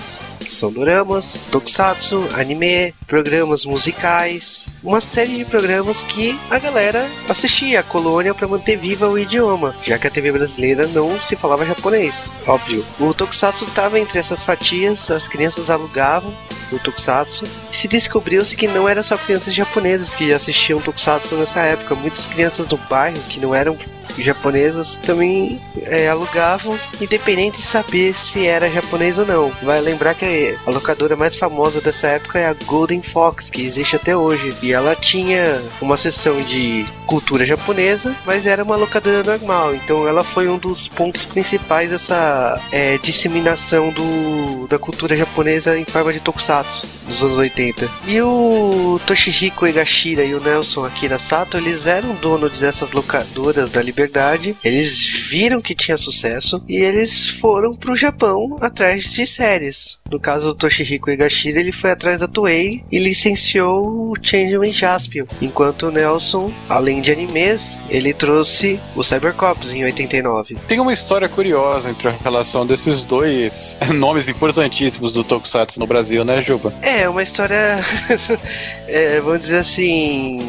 são 0.51 0.73
doramas, 0.73 1.39
tokusatsu, 1.51 2.29
anime, 2.35 2.95
programas 3.07 3.65
musicais, 3.65 4.67
uma 4.83 5.01
série 5.01 5.37
de 5.37 5.45
programas 5.45 6.03
que 6.03 6.39
a 6.51 6.59
galera 6.59 7.07
assistia 7.29 7.81
a 7.81 7.83
colônia 7.83 8.35
para 8.35 8.49
manter 8.49 8.77
viva 8.77 9.09
o 9.09 9.19
idioma, 9.19 9.75
já 9.85 9.99
que 9.99 10.07
a 10.07 10.11
TV 10.11 10.33
brasileira 10.33 10.87
não 10.87 11.19
se 11.21 11.37
falava 11.37 11.67
japonês, 11.67 12.31
óbvio. 12.47 12.85
O 12.99 13.13
tokusatsu 13.13 13.65
estava 13.65 13.99
entre 13.99 14.19
essas 14.19 14.43
fatias, 14.43 15.11
as 15.11 15.29
crianças 15.29 15.71
alugavam 15.71 16.35
o 16.73 16.79
tokusatsu. 16.79 17.45
E 17.73 17.77
se 17.77 17.89
descobriu-se 17.89 18.57
que 18.57 18.69
não 18.69 18.89
era 18.89 19.03
só 19.03 19.17
crianças 19.19 19.55
japonesas 19.55 20.15
que 20.15 20.33
assistiam 20.33 20.81
tokusatsu 20.81 21.35
nessa 21.37 21.61
época, 21.61 21.95
muitas 21.95 22.27
crianças 22.27 22.67
do 22.67 22.77
bairro 22.77 23.21
que 23.29 23.41
não 23.41 23.55
eram 23.55 23.77
japonesas 24.19 24.97
também 25.03 25.61
é, 25.83 26.09
alugavam, 26.09 26.79
independente 27.01 27.59
de 27.59 27.63
saber 27.63 28.15
se 28.15 28.47
era 28.47 28.71
japonês 28.71 29.19
ou 29.19 29.27
não. 29.27 29.51
Vai 29.63 29.81
lembrar 29.81 30.15
que 30.15 30.57
a 30.67 30.71
locadora 30.71 31.17
mais 31.17 31.37
famosa 31.37 31.81
dessa 31.81 32.09
época 32.09 32.39
é 32.39 32.47
a 32.47 32.55
Golden 32.65 33.03
Fox, 33.03 33.51
que 33.51 33.63
existe 33.63 33.97
até 33.97 34.17
hoje. 34.17 34.55
E 34.63 34.73
ela 34.73 34.95
tinha 34.95 35.61
uma 35.81 35.97
seção 35.97 36.41
de 36.43 36.85
cultura 37.07 37.45
japonesa, 37.45 38.15
mas 38.25 38.47
era 38.47 38.63
uma 38.63 38.77
locadora 38.77 39.23
normal. 39.23 39.75
Então 39.75 40.07
ela 40.07 40.23
foi 40.23 40.49
um 40.49 40.59
dos 40.59 40.89
pontos 40.89 41.25
principais 41.25 41.91
dessa 41.91 42.61
é, 42.73 42.99
disseminação 42.99 43.91
do, 43.91 44.67
da 44.69 44.79
cultura 44.79 45.17
japonesa 45.17 45.79
em 45.79 45.85
forma 45.85 46.13
de 46.13 46.21
tokusatsu 46.21 46.87
dos 47.07 47.23
anos 47.23 47.39
80. 47.39 47.89
E 48.07 48.21
o 48.21 49.01
Toshihiko 49.07 49.67
Egashira 49.67 50.25
e 50.25 50.35
o 50.35 50.41
Nelson 50.41 50.85
Akira 50.85 51.19
Sato, 51.19 51.57
eles 51.57 51.87
eram 51.87 52.15
donos 52.15 52.53
dessas 52.59 52.93
locadoras 52.93 53.71
da 53.71 53.83
Liberdade. 53.83 54.00
Eles 54.65 55.05
viram 55.07 55.61
que 55.61 55.75
tinha 55.75 55.97
sucesso 55.97 56.63
e 56.69 56.77
eles 56.77 57.29
foram 57.29 57.75
pro 57.75 57.97
Japão 57.97 58.57
atrás 58.61 59.05
de 59.05 59.27
séries. 59.27 59.99
No 60.11 60.19
caso 60.19 60.49
do 60.49 60.55
Toshihiko 60.55 61.11
Egashira, 61.11 61.61
ele 61.61 61.71
foi 61.71 61.93
atrás 61.93 62.19
da 62.19 62.27
Toei 62.27 62.83
e 62.91 62.99
licenciou 62.99 64.11
o 64.11 64.15
Changeman 64.21 64.73
Jaspion, 64.73 65.25
enquanto 65.41 65.85
o 65.85 65.91
Nelson, 65.93 66.53
além 66.69 67.01
de 67.01 67.13
animes, 67.13 67.79
ele 67.89 68.13
trouxe 68.13 68.81
o 68.97 69.05
Cybercops 69.05 69.73
em 69.73 69.85
89. 69.85 70.57
Tem 70.67 70.81
uma 70.81 70.93
história 70.93 71.29
curiosa 71.29 71.91
entre 71.91 72.09
a 72.09 72.13
relação 72.13 72.67
desses 72.67 73.05
dois 73.05 73.77
nomes 73.95 74.29
importantíssimos 74.29 75.13
do 75.13 75.23
Tokusatsu 75.23 75.79
no 75.79 75.87
Brasil, 75.87 76.25
né, 76.25 76.43
Juba? 76.43 76.75
É, 76.83 77.09
uma 77.09 77.23
história, 77.23 77.79
é, 78.89 79.21
vamos 79.21 79.43
dizer 79.43 79.59
assim, 79.59 80.41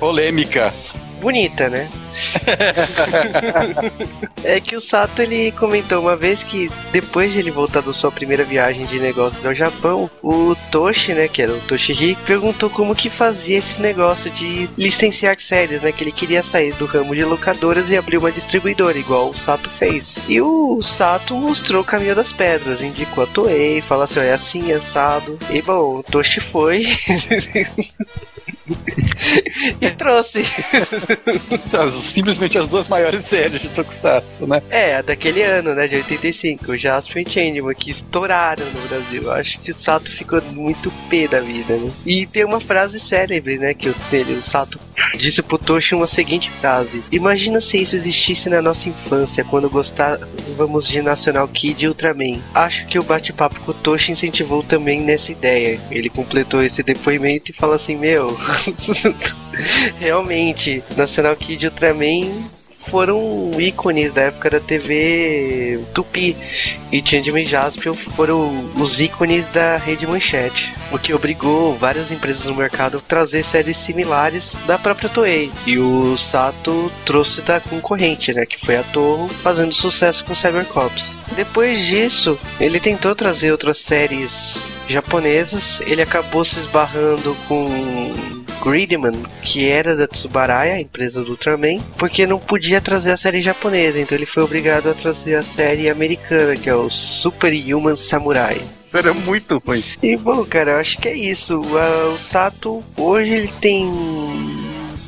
Polêmica. 0.00 0.74
Bonita, 1.22 1.68
né? 1.68 1.88
é 4.44 4.60
que 4.60 4.76
o 4.76 4.80
Sato 4.80 5.22
ele 5.22 5.52
comentou 5.52 6.00
uma 6.00 6.16
vez 6.16 6.42
que 6.42 6.70
depois 6.90 7.32
de 7.32 7.38
ele 7.38 7.50
voltar 7.50 7.80
da 7.80 7.92
sua 7.92 8.10
primeira 8.10 8.44
viagem 8.44 8.84
de 8.84 8.98
negócios 8.98 9.46
ao 9.46 9.54
Japão, 9.54 10.10
o 10.22 10.54
Toshi, 10.70 11.14
né, 11.14 11.28
que 11.28 11.40
era 11.40 11.52
o 11.52 11.60
Toshihiko, 11.60 12.20
perguntou 12.22 12.68
como 12.68 12.94
que 12.94 13.08
fazia 13.08 13.58
esse 13.58 13.80
negócio 13.80 14.30
de 14.30 14.68
licenciar 14.76 15.40
séries, 15.40 15.82
né, 15.82 15.92
que 15.92 16.04
ele 16.04 16.12
queria 16.12 16.42
sair 16.42 16.74
do 16.74 16.84
ramo 16.84 17.14
de 17.14 17.24
locadoras 17.24 17.90
e 17.90 17.96
abrir 17.96 18.18
uma 18.18 18.32
distribuidora, 18.32 18.98
igual 18.98 19.30
o 19.30 19.36
Sato 19.36 19.70
fez. 19.70 20.16
E 20.28 20.40
o 20.40 20.82
Sato 20.82 21.36
mostrou 21.36 21.82
o 21.82 21.84
caminho 21.84 22.14
das 22.14 22.32
pedras, 22.32 22.82
indicou 22.82 23.24
a 23.24 23.26
Toei, 23.26 23.80
falou 23.80 24.04
assim, 24.04 24.18
ó, 24.18 24.22
é 24.22 24.32
assim, 24.32 24.72
é 24.72 24.74
assado. 24.74 25.38
E 25.50 25.62
bom, 25.62 25.98
o 25.98 26.02
Toshi 26.02 26.40
foi... 26.40 26.86
e 29.80 29.90
trouxe. 29.90 30.44
As- 31.78 31.92
Simplesmente 32.12 32.58
as 32.58 32.66
duas 32.66 32.88
maiores 32.88 33.24
séries 33.24 33.60
de 33.60 33.68
Tokusatsu, 33.68 34.46
né? 34.46 34.62
É, 34.70 34.96
a 34.96 35.02
daquele 35.02 35.42
ano, 35.42 35.74
né, 35.74 35.86
de 35.86 35.96
85, 35.96 36.72
o 36.72 36.76
Jasper 36.76 37.22
e 37.26 37.30
Changeman, 37.30 37.74
que 37.74 37.90
estouraram 37.90 38.64
no 38.64 38.88
Brasil. 38.88 39.30
Acho 39.32 39.58
que 39.60 39.70
o 39.70 39.74
Sato 39.74 40.10
ficou 40.10 40.40
muito 40.52 40.90
pé 41.08 41.26
da 41.26 41.40
vida, 41.40 41.76
né? 41.76 41.90
E 42.04 42.26
tem 42.26 42.44
uma 42.44 42.60
frase 42.60 43.00
célebre, 43.00 43.58
né, 43.58 43.74
que 43.74 43.88
o 43.88 43.94
Sato 44.42 44.78
disse 45.16 45.42
pro 45.42 45.58
Toshi 45.58 45.94
uma 45.94 46.06
seguinte 46.06 46.50
frase: 46.60 47.02
Imagina 47.10 47.60
se 47.60 47.78
isso 47.78 47.96
existisse 47.96 48.48
na 48.48 48.60
nossa 48.62 48.88
infância, 48.88 49.44
quando 49.44 49.68
gostávamos 49.70 50.86
de 50.86 51.00
National 51.02 51.48
Kid 51.48 51.84
e 51.84 51.88
Ultraman. 51.88 52.40
Acho 52.54 52.86
que 52.86 52.98
o 52.98 53.02
bate-papo 53.02 53.60
com 53.60 53.70
o 53.70 53.74
Toshi 53.74 54.12
incentivou 54.12 54.62
também 54.62 55.00
nessa 55.00 55.32
ideia. 55.32 55.80
Ele 55.90 56.08
completou 56.08 56.62
esse 56.62 56.82
depoimento 56.82 57.50
e 57.50 57.54
fala 57.54 57.76
assim: 57.76 57.96
Meu, 57.96 58.36
realmente, 59.98 60.82
National 60.96 61.36
Kid 61.36 61.64
e 61.64 61.68
Ultraman 61.68 62.50
foram 62.90 63.50
ícones 63.58 64.12
da 64.12 64.22
época 64.22 64.50
da 64.50 64.60
TV 64.60 65.80
Tupi 65.94 66.36
e 66.90 67.02
Changeman 67.04 67.46
Jaspion 67.46 67.94
foram 67.94 68.70
os 68.76 69.00
ícones 69.00 69.48
da 69.48 69.76
rede 69.76 70.06
Manchete, 70.06 70.74
o 70.90 70.98
que 70.98 71.14
obrigou 71.14 71.74
várias 71.74 72.10
empresas 72.10 72.44
no 72.44 72.54
mercado 72.54 72.98
a 72.98 73.00
trazer 73.00 73.44
séries 73.44 73.76
similares 73.76 74.54
da 74.66 74.78
própria 74.78 75.08
Toei. 75.08 75.50
E 75.66 75.78
o 75.78 76.16
Sato 76.16 76.90
trouxe 77.04 77.40
da 77.42 77.60
concorrente, 77.60 78.32
né, 78.34 78.44
que 78.44 78.58
foi 78.58 78.76
a 78.76 78.82
Toho, 78.82 79.28
fazendo 79.28 79.72
sucesso 79.72 80.24
com 80.24 80.34
Cybercops. 80.34 81.16
Depois 81.34 81.80
disso, 81.86 82.38
ele 82.60 82.80
tentou 82.80 83.14
trazer 83.14 83.52
outras 83.52 83.78
séries 83.78 84.54
japonesas, 84.88 85.80
ele 85.86 86.02
acabou 86.02 86.44
se 86.44 86.58
esbarrando 86.58 87.34
com 87.48 87.68
Gridman, 88.62 89.22
que 89.42 89.68
era 89.68 89.96
da 89.96 90.06
Tsubaraya, 90.06 90.74
a 90.74 90.80
empresa 90.80 91.22
do 91.22 91.32
Ultraman, 91.32 91.80
porque 91.98 92.26
não 92.26 92.38
podia 92.38 92.80
trazer 92.80 93.12
a 93.12 93.16
série 93.16 93.40
japonesa, 93.40 94.00
então 94.00 94.16
ele 94.16 94.26
foi 94.26 94.42
obrigado 94.42 94.88
a 94.88 94.94
trazer 94.94 95.34
a 95.34 95.42
série 95.42 95.90
americana, 95.90 96.56
que 96.56 96.68
é 96.68 96.74
o 96.74 96.88
Super 96.88 97.52
Human 97.52 97.96
Samurai. 97.96 98.60
Seria 98.86 99.14
muito 99.14 99.60
ruim. 99.64 99.82
E 100.02 100.16
bom, 100.16 100.44
cara, 100.44 100.72
eu 100.72 100.76
acho 100.78 100.98
que 100.98 101.08
é 101.08 101.16
isso. 101.16 101.60
O 101.60 102.18
Sato, 102.18 102.84
hoje 102.96 103.30
ele 103.32 103.48
tem 103.60 103.90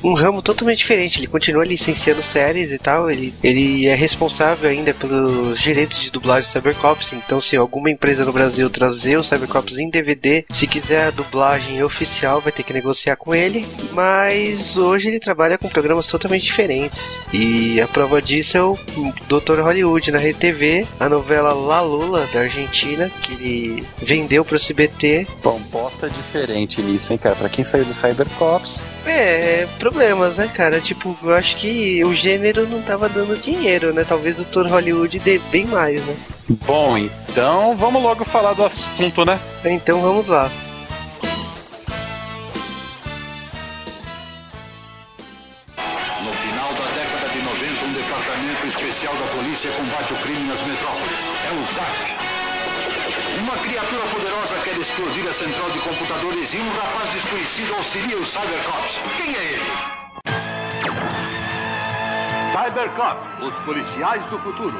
um 0.05 0.13
ramo 0.13 0.43
totalmente 0.43 0.79
diferente. 0.79 1.19
Ele 1.19 1.27
continua 1.27 1.65
licenciando 1.65 2.23
séries 2.23 2.71
e 2.71 2.79
tal. 2.79 3.11
Ele, 3.11 3.33
ele 3.43 3.87
é 3.87 3.95
responsável 3.95 4.69
ainda 4.69 4.93
pelos 4.93 5.59
direitos 5.61 5.99
de 6.01 6.11
dublagem 6.11 6.49
do 6.49 6.53
Cybercops. 6.53 7.13
Então, 7.15 7.41
se 7.41 7.57
alguma 7.57 7.91
empresa 7.91 8.25
no 8.25 8.33
Brasil 8.33 8.69
trazer 8.69 9.17
o 9.17 9.25
Cybercops 9.25 9.79
em 9.79 9.89
DVD, 9.89 10.45
se 10.51 10.67
quiser 10.67 11.07
a 11.07 11.11
dublagem 11.11 11.83
oficial, 11.83 12.41
vai 12.41 12.53
ter 12.53 12.63
que 12.63 12.73
negociar 12.73 13.17
com 13.17 13.35
ele. 13.35 13.67
Mas 13.93 14.77
hoje 14.77 15.09
ele 15.09 15.19
trabalha 15.19 15.57
com 15.57 15.69
programas 15.69 16.07
totalmente 16.07 16.45
diferentes. 16.45 17.23
E 17.33 17.81
a 17.81 17.89
prova 17.89 18.21
disso 18.21 18.59
é 18.59 18.63
o 18.63 18.79
Dr. 19.27 19.61
Hollywood 19.61 20.11
na 20.11 20.19
RTV, 20.19 20.87
a 21.01 21.09
novela 21.09 21.55
La 21.55 21.81
Lula 21.81 22.27
da 22.33 22.41
Argentina, 22.41 23.11
que 23.23 23.33
ele 23.33 23.85
vendeu 23.99 24.45
pro 24.45 24.59
CBT. 24.59 25.27
Bom, 25.43 25.61
bota 25.71 26.11
diferente 26.11 26.83
nisso, 26.83 27.13
hein, 27.13 27.19
cara? 27.19 27.35
Pra 27.35 27.49
quem 27.49 27.65
saiu 27.65 27.85
do 27.85 27.95
Cybercops. 27.95 28.83
É, 29.07 29.67
problemas, 29.95 30.37
né, 30.37 30.49
cara? 30.49 30.81
Tipo, 30.81 31.17
eu 31.23 31.35
acho 31.35 31.57
que 31.57 32.05
o 32.05 32.13
gênero 32.13 32.69
não 32.69 32.83
tava 32.83 33.09
dando 33.09 33.41
dinheiro, 33.41 33.95
né? 33.95 34.05
Talvez 34.05 34.41
o 34.41 34.45
Dr. 34.45 34.67
Hollywood 34.67 35.21
dê 35.21 35.39
bem 35.51 35.65
mais, 35.67 36.05
né? 36.05 36.17
Bom, 36.67 36.99
então 36.99 37.77
vamos 37.77 38.03
logo 38.03 38.25
falar 38.25 38.55
do 38.55 38.65
assunto, 38.65 39.25
né? 39.25 39.39
Então 39.65 40.01
vamos 40.01 40.27
lá. 40.27 40.51
No 46.21 46.33
final 46.33 46.69
da 46.75 46.87
década 46.91 47.29
de 47.33 47.39
90, 47.39 47.87
um 47.87 47.93
departamento 47.93 48.67
especial 48.67 49.15
da 49.15 49.27
polícia 49.37 49.71
combate 49.71 50.13
o 50.13 50.17
crime 50.17 50.49
nas 50.49 50.61
metrópoles. 50.63 51.14
Explodir 54.95 55.29
a 55.29 55.33
central 55.33 55.69
de 55.71 55.81
computadores 55.81 56.55
e 56.55 56.59
um 56.59 56.71
rapaz 56.71 57.11
desconhecido 57.11 57.75
auxilia 57.75 58.17
os 58.17 58.29
Cybercops. 58.29 59.03
Quem 59.17 59.35
é 59.35 59.43
ele? 59.43 59.65
Cybercop, 62.53 63.45
os 63.45 63.55
policiais 63.65 64.25
do 64.27 64.39
futuro. 64.39 64.79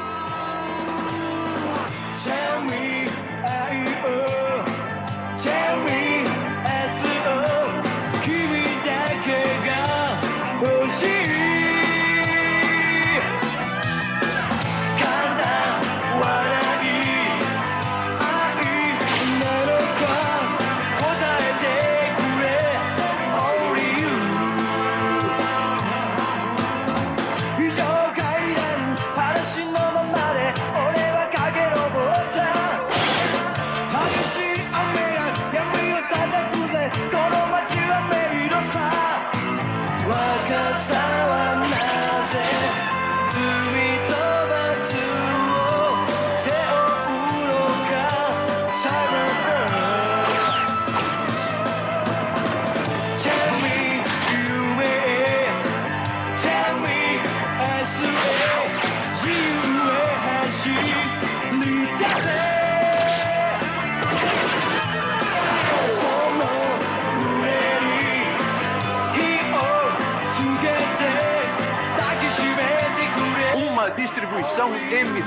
Uma 5.85 6.14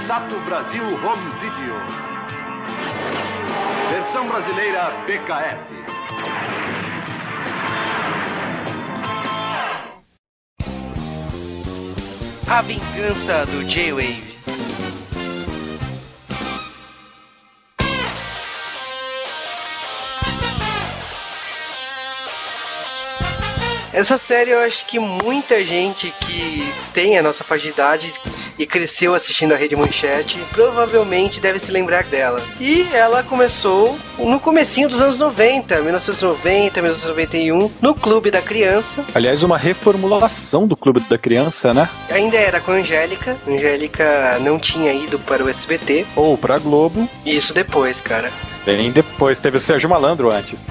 Emisato 0.08 0.40
Brasil 0.40 0.82
Home 0.82 1.30
Video. 1.38 1.74
Versão 3.90 4.26
brasileira 4.26 4.90
BKS. 5.04 5.60
A 12.50 12.62
vingança 12.62 13.44
do 13.50 13.62
J-Wave. 13.64 14.38
Essa 23.92 24.16
série 24.16 24.52
eu 24.52 24.60
acho 24.60 24.86
que 24.86 24.98
muita 24.98 25.62
gente 25.62 26.10
que 26.20 26.62
tem 26.94 27.18
a 27.18 27.22
nossa 27.22 27.44
faixa 27.44 27.64
de 27.64 27.70
idade 27.70 28.12
e 28.58 28.66
cresceu 28.66 29.14
assistindo 29.14 29.52
a 29.52 29.56
Rede 29.56 29.76
Manchete 29.76 30.38
provavelmente 30.52 31.40
deve 31.40 31.58
se 31.58 31.70
lembrar 31.70 32.04
dela. 32.04 32.40
E 32.60 32.86
ela 32.92 33.22
começou 33.22 33.96
no 34.18 34.40
comecinho 34.40 34.88
dos 34.88 35.00
anos 35.00 35.18
90, 35.18 35.80
1990, 35.80 36.82
1991, 36.82 37.70
no 37.80 37.94
Clube 37.94 38.30
da 38.30 38.42
Criança. 38.42 39.04
Aliás, 39.14 39.42
uma 39.42 39.56
reformulação 39.56 40.66
do 40.66 40.76
Clube 40.76 41.00
da 41.08 41.18
Criança, 41.18 41.72
né? 41.72 41.88
Ainda 42.10 42.36
era 42.36 42.60
com 42.60 42.72
a 42.72 42.74
Angélica. 42.74 43.36
Angélica 43.46 44.38
não 44.40 44.58
tinha 44.58 44.92
ido 44.92 45.18
para 45.20 45.44
o 45.44 45.48
SBT. 45.48 46.06
Ou 46.16 46.36
pra 46.36 46.58
Globo. 46.58 47.08
Isso 47.24 47.54
depois, 47.54 48.00
cara. 48.00 48.30
Bem 48.64 48.90
depois, 48.90 49.38
teve 49.40 49.56
o 49.56 49.60
Sérgio 49.60 49.88
Malandro 49.88 50.32
antes. 50.32 50.66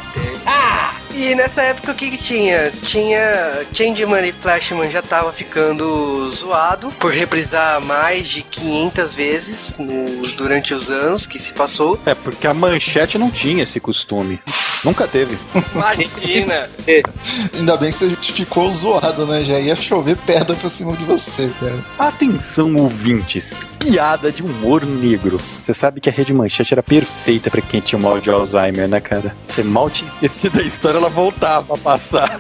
E 1.18 1.34
nessa 1.34 1.64
época 1.64 1.92
o 1.92 1.96
que 1.96 2.12
que 2.12 2.18
tinha? 2.18 2.72
Tinha 2.84 3.66
Changeman 3.74 4.28
e 4.28 4.32
Flashman 4.32 4.92
já 4.92 5.02
tava 5.02 5.34
ficando 5.34 6.30
zoado 6.32 6.90
por 7.00 7.12
reprisar 7.12 7.82
mais 7.82 8.28
de 8.30 8.44
500 8.44 9.14
vezes 9.16 9.56
no- 9.80 10.22
durante 10.38 10.76
os 10.76 10.90
anos 10.90 11.26
que 11.26 11.40
se 11.42 11.52
passou. 11.54 12.00
É, 12.06 12.14
porque 12.14 12.46
a 12.46 12.54
manchete 12.54 13.18
não 13.18 13.32
tinha 13.32 13.64
esse 13.64 13.80
costume. 13.80 14.40
Nunca 14.84 15.08
teve. 15.08 15.36
Imagina! 15.74 16.70
Ainda 17.58 17.76
bem 17.78 17.90
que 17.90 17.96
você 17.96 18.10
ficou 18.22 18.70
zoado, 18.72 19.26
né? 19.26 19.44
Já 19.44 19.60
ia 19.60 19.76
chover 19.76 20.16
pedra 20.18 20.56
pra 20.56 20.70
cima 20.70 20.96
de 20.96 21.04
você, 21.04 21.50
cara. 21.60 21.80
Atenção, 21.98 22.76
ouvintes. 22.76 23.56
Piada 23.80 24.32
de 24.32 24.44
humor 24.44 24.86
negro. 24.86 25.40
Você 25.64 25.74
sabe 25.74 26.00
que 26.00 26.10
a 26.10 26.14
Rede 26.14 26.34
Manchete 26.34 26.74
era 26.74 26.84
perfeita 26.84 27.50
pra 27.50 27.62
quem 27.62 27.80
tinha 27.80 27.98
mal 27.98 28.20
de 28.20 28.30
Alzheimer, 28.30 28.88
né, 28.88 29.00
cara? 29.00 29.36
Você 29.48 29.64
mal 29.64 29.90
tinha 29.90 30.10
esquecido 30.10 30.60
a 30.60 30.64
história, 30.64 30.98
ela 30.98 31.07
voltava 31.08 31.74
a 31.74 31.78
passar. 31.78 32.40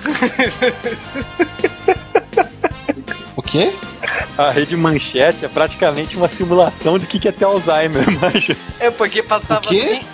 O 3.35 3.41
quê? 3.41 3.73
A 4.37 4.51
Rede 4.51 4.75
Manchete 4.75 5.45
é 5.45 5.47
praticamente 5.47 6.15
uma 6.17 6.27
simulação 6.27 6.97
de 6.99 7.07
que 7.07 7.19
que 7.19 7.27
é 7.27 7.31
ter 7.31 7.45
Alzheimer, 7.45 8.05
mas 8.19 8.47
É 8.79 8.89
porque 8.91 9.21
passava 9.23 9.59
O 9.59 9.69
quê? 9.69 10.01
assim. 10.01 10.05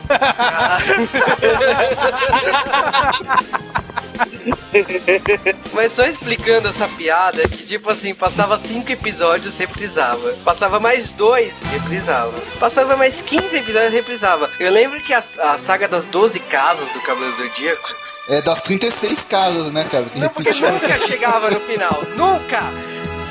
Mas 5.74 5.94
só 5.94 6.06
explicando 6.06 6.68
essa 6.68 6.88
piada, 6.88 7.42
é 7.44 7.48
que 7.48 7.66
tipo 7.66 7.90
assim, 7.90 8.14
passava 8.14 8.60
cinco 8.60 8.92
episódios, 8.92 9.56
reprisava. 9.58 10.34
Passava 10.44 10.80
mais 10.80 11.10
dois, 11.12 11.54
reprisava. 11.72 12.34
Passava 12.60 12.96
mais 12.96 13.16
15 13.16 13.56
episódios, 13.56 13.94
reprisava. 13.94 14.50
Eu 14.60 14.72
lembro 14.72 15.00
que 15.02 15.14
a, 15.14 15.24
a 15.40 15.60
saga 15.66 15.88
das 15.88 16.06
12 16.06 16.40
casas 16.42 16.90
do 16.92 17.00
Cavaleiro 17.02 17.36
do 17.36 17.44
Zodíaco. 17.44 17.96
É 18.30 18.42
das 18.42 18.62
36 18.64 19.26
casas, 19.26 19.72
né, 19.72 19.86
cara? 19.92 20.06
Que 20.06 20.20
Não, 20.20 20.30
porque 20.30 20.52
nunca 20.54 21.08
chegava 21.08 21.52
no 21.52 21.60
final. 21.62 22.02
Nunca! 22.16 22.62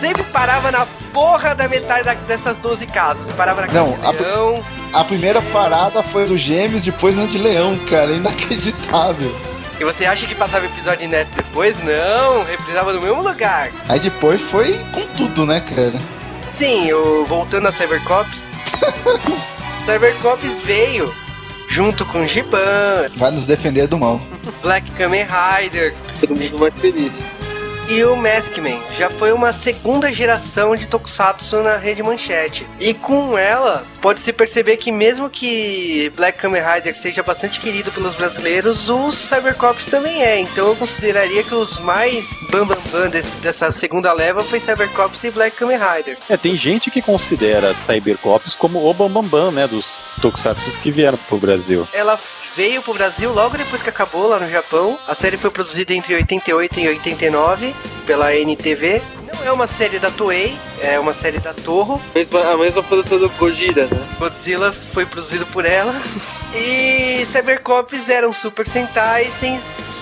Sempre 0.01 0.23
parava 0.25 0.71
na 0.71 0.85
porra 1.13 1.55
da 1.55 1.69
metade 1.69 2.05
da- 2.05 2.15
dessas 2.15 2.57
12 2.59 2.87
casas. 2.89 3.23
Parava 3.37 3.63
na 3.67 3.73
Não, 3.73 3.93
casa 3.95 4.09
a- 4.09 4.13
do 4.13 4.23
leão. 4.23 4.65
A 4.93 5.05
primeira 5.05 5.41
parada 5.41 6.03
foi 6.03 6.27
do 6.27 6.37
Gêmeos, 6.37 6.83
depois 6.83 7.17
na 7.17 7.25
de 7.25 7.39
Leão, 7.39 7.79
cara. 7.89 8.11
Inacreditável. 8.13 9.35
E 9.81 9.85
você 9.85 10.05
acha 10.05 10.27
que 10.27 10.35
passava 10.35 10.67
episódio 10.67 11.05
inédito 11.05 11.37
depois? 11.37 11.77
Não, 11.83 12.45
reprisava 12.45 12.93
no 12.93 13.01
mesmo 13.01 13.23
lugar. 13.23 13.71
Aí 13.89 13.99
depois 14.01 14.41
foi 14.41 14.77
com 14.93 15.07
tudo, 15.17 15.47
né, 15.47 15.61
cara? 15.61 15.95
Sim, 16.59 16.87
eu, 16.87 17.25
voltando 17.25 17.69
a 17.69 17.73
Cybercops. 17.73 18.39
Cybercops 19.87 20.63
veio 20.65 21.13
junto 21.73 22.05
com 22.05 22.27
Giban, 22.27 23.09
Vai 23.17 23.31
nos 23.31 23.47
defender 23.47 23.87
do 23.87 23.99
mal. 23.99 24.21
Black 24.61 24.91
Kamen 24.93 25.25
Rider. 25.27 25.95
Todo 26.21 26.37
mundo 26.37 26.59
mais 26.59 26.75
feliz. 26.75 27.11
E 27.89 28.05
o 28.05 28.17
Maskman. 28.17 28.81
Já 28.99 29.11
foi 29.11 29.33
uma 29.33 29.53
segunda 29.53 30.13
geração 30.13 30.75
de 30.75 30.87
Tokusatsu 30.87 31.63
na 31.63 31.77
rede 31.77 32.03
Manchete. 32.03 32.67
E 32.79 32.95
com 32.95 33.37
ela, 33.37 33.85
pode-se 34.01 34.33
perceber 34.33 34.77
que 34.77 34.93
mesmo 34.93 35.29
que 35.29 36.11
Black 36.17 36.39
Kamen 36.39 36.63
Rider 36.63 36.95
seja 36.95 37.23
bastante 37.23 37.61
querido 37.61 37.91
pelos 37.91 38.15
brasileiros, 38.15 38.89
os 38.89 39.17
Cybercops 39.17 39.87
também 39.87 40.23
é. 40.23 40.41
Então 40.41 40.69
eu 40.69 40.77
consideraria 40.77 41.43
que 41.43 41.55
os 41.55 41.79
mais 41.81 42.25
bambambam 42.51 42.77
bam, 42.91 43.11
bam 43.11 43.23
dessa 43.43 43.73
segunda 43.73 44.13
leva 44.13 44.41
foi 44.41 44.61
Cybercops 44.61 45.23
e 45.25 45.31
Black 45.31 45.57
Kamen 45.57 45.79
Rider. 45.79 46.19
É, 46.29 46.37
tem 46.37 46.57
gente 46.57 46.91
que 46.91 47.03
considera 47.03 47.75
Cybercops 47.75 48.55
como 48.55 48.89
o 48.89 48.95
bambambam, 48.95 49.23
bam, 49.23 49.45
bam, 49.45 49.51
né, 49.51 49.67
dos 49.67 49.87
Tokusatsu 50.21 50.79
que 50.81 50.91
vieram 50.91 51.19
pro 51.19 51.39
Brasil. 51.39 51.89
Ela 51.93 52.19
veio 52.57 52.83
pro 52.83 52.95
Brasil 52.95 53.33
logo 53.33 53.57
depois 53.57 53.83
que 53.83 53.89
acabou 53.89 54.29
lá 54.29 54.39
no 54.39 54.51
Japão. 54.51 54.99
A 55.07 55.15
série 55.15 55.37
foi 55.37 55.51
produzida 55.51 55.93
entre 55.93 56.15
88 56.15 56.81
e 56.81 56.89
89 56.89 57.72
pela 58.07 58.35
NTV. 58.35 59.03
Não 59.33 59.47
é 59.47 59.53
uma 59.53 59.67
série 59.67 59.99
da 59.99 60.11
Toei, 60.11 60.57
é 60.81 60.99
uma 60.99 61.15
série 61.15 61.39
da 61.39 61.55
Toho. 61.55 62.01
A 62.53 62.57
mesma 62.57 62.83
produtora 62.83 63.21
do 63.21 63.29
Gojira, 63.31 63.87
né? 63.87 64.07
Godzilla 64.19 64.75
foi 64.93 65.07
produzido 65.07 65.47
por 65.47 65.65
ela. 65.65 65.95
E 66.55 67.27
Cybercops 67.33 68.11
era 68.11 68.29
um 68.29 68.33
Super 68.33 68.69
Sentai 68.69 69.33
sem, 69.41 69.59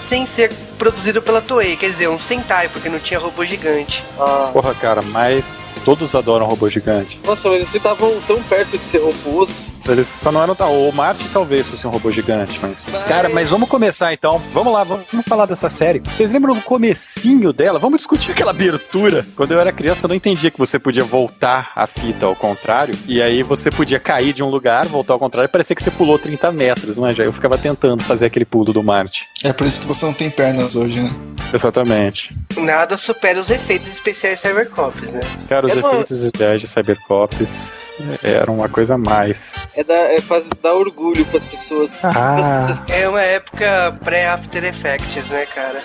sem 0.09 0.27
ser 0.27 0.53
produzido 0.77 1.23
pela 1.23 1.41
Toei. 1.41 1.77
Quer 1.77 1.93
dizer, 1.93 2.09
um 2.09 2.19
Sentai, 2.19 2.69
porque 2.69 2.89
não 2.89 2.99
tinha 2.99 3.21
robô 3.21 3.45
gigante. 3.45 4.03
Ah. 4.19 4.51
Porra, 4.53 4.75
cara, 4.75 5.01
mas 5.01 5.45
todos 5.85 6.13
adoram 6.13 6.47
robô 6.47 6.69
gigante. 6.69 7.21
Nossa, 7.25 7.49
mas 7.49 7.61
eles 7.61 7.73
estavam 7.73 8.21
tão 8.27 8.43
perto 8.43 8.77
de 8.77 8.85
ser 8.91 8.99
robôs 8.99 9.49
eles 9.90 10.07
só 10.07 10.31
não 10.31 10.42
eram. 10.42 10.57
O 10.61 10.92
Marte 10.92 11.24
talvez 11.33 11.66
fosse 11.66 11.87
um 11.87 11.90
robô 11.90 12.11
gigante, 12.11 12.59
mas. 12.61 12.85
Cara, 13.07 13.29
mas 13.29 13.48
vamos 13.48 13.68
começar 13.68 14.12
então. 14.12 14.40
Vamos 14.53 14.72
lá, 14.72 14.85
vamos, 14.85 15.07
vamos 15.11 15.26
falar 15.26 15.46
dessa 15.46 15.70
série. 15.70 16.00
Vocês 16.00 16.31
lembram 16.31 16.55
do 16.55 16.62
comecinho 16.62 17.53
dela? 17.53 17.79
Vamos 17.79 17.98
discutir 17.98 18.33
aquela 18.33 18.50
abertura. 18.50 19.26
Quando 19.37 19.53
eu 19.53 19.59
era 19.59 19.72
criança, 19.72 20.05
eu 20.05 20.09
não 20.09 20.14
entendia 20.14 20.50
que 20.50 20.59
você 20.59 20.79
podia 20.79 21.05
voltar 21.05 21.72
a 21.74 21.87
fita 21.87 22.26
ao 22.26 22.37
contrário. 22.37 22.94
E 23.07 23.20
aí 23.20 23.42
você 23.42 23.70
podia 23.70 23.98
cair 23.98 24.33
de 24.33 24.42
um 24.42 24.48
lugar, 24.48 24.87
voltar 24.87 25.14
ao 25.14 25.18
contrário 25.18 25.48
e 25.48 25.50
parecia 25.50 25.74
que 25.74 25.83
você 25.83 25.90
pulou 25.90 26.18
30 26.18 26.53
metros, 26.53 26.96
não 26.96 27.07
é? 27.07 27.14
Já 27.14 27.24
eu 27.24 27.33
ficava 27.33 27.57
tentando 27.57 28.03
fazer 28.03 28.26
aquele 28.26 28.44
pulo 28.44 28.72
do 28.72 28.83
Marte. 28.83 29.26
É 29.42 29.53
por 29.53 29.66
isso 29.66 29.81
que 29.81 29.87
você 29.87 30.05
não 30.05 30.12
tem 30.12 30.31
pernas 30.31 30.74
hoje, 30.74 31.00
né? 31.00 31.11
Exatamente. 31.53 32.35
Nada 32.57 32.97
supera 32.97 33.41
os 33.41 33.51
efeitos 33.51 33.89
especiais 33.89 34.41
de 34.41 34.49
Cybercops, 34.49 35.03
né? 35.03 35.21
Cara, 35.49 35.67
os 35.67 35.77
efeitos 35.77 36.23
especiais 36.23 36.61
de 36.61 36.67
Cybercops 36.67 37.87
eram 38.23 38.57
uma 38.57 38.69
coisa 38.69 38.95
a 38.95 38.99
mais. 38.99 39.53
É, 39.75 39.85
da, 39.85 39.95
é 39.95 40.21
pra 40.21 40.43
dar 40.63 40.75
orgulho 40.75 41.25
pras 41.27 41.45
pessoas. 41.45 41.91
Ah. 42.03 42.85
É 42.89 43.09
uma 43.09 43.23
época 43.23 43.97
pré-After 44.05 44.65
Effects, 44.65 45.29
né, 45.29 45.47
cara? 45.47 45.81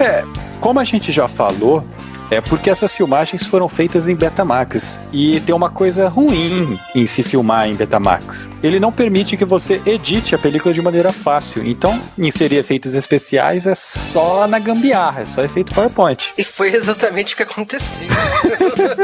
É, 0.00 0.24
como 0.60 0.80
a 0.80 0.84
gente 0.84 1.12
já 1.12 1.28
falou, 1.28 1.84
é 2.30 2.40
porque 2.40 2.70
essas 2.70 2.94
filmagens 2.94 3.44
foram 3.46 3.68
feitas 3.68 4.08
em 4.08 4.14
Betamax. 4.14 4.98
E 5.12 5.40
tem 5.40 5.54
uma 5.54 5.70
coisa 5.70 6.08
ruim 6.08 6.78
em 6.94 7.06
se 7.06 7.22
filmar 7.22 7.68
em 7.68 7.74
Betamax. 7.74 8.48
Ele 8.62 8.80
não 8.80 8.90
permite 8.90 9.36
que 9.36 9.44
você 9.44 9.80
edite 9.86 10.34
a 10.34 10.38
película 10.38 10.72
de 10.72 10.80
maneira 10.82 11.12
fácil. 11.12 11.66
Então, 11.66 12.00
inserir 12.18 12.56
efeitos 12.56 12.94
especiais 12.94 13.66
é 13.66 13.74
só 13.74 14.46
na 14.46 14.58
gambiarra, 14.58 15.22
é 15.22 15.26
só 15.26 15.42
efeito 15.42 15.74
PowerPoint. 15.74 16.32
E 16.36 16.44
foi 16.44 16.74
exatamente 16.74 17.34
o 17.34 17.36
que 17.36 17.42
aconteceu. 17.42 17.88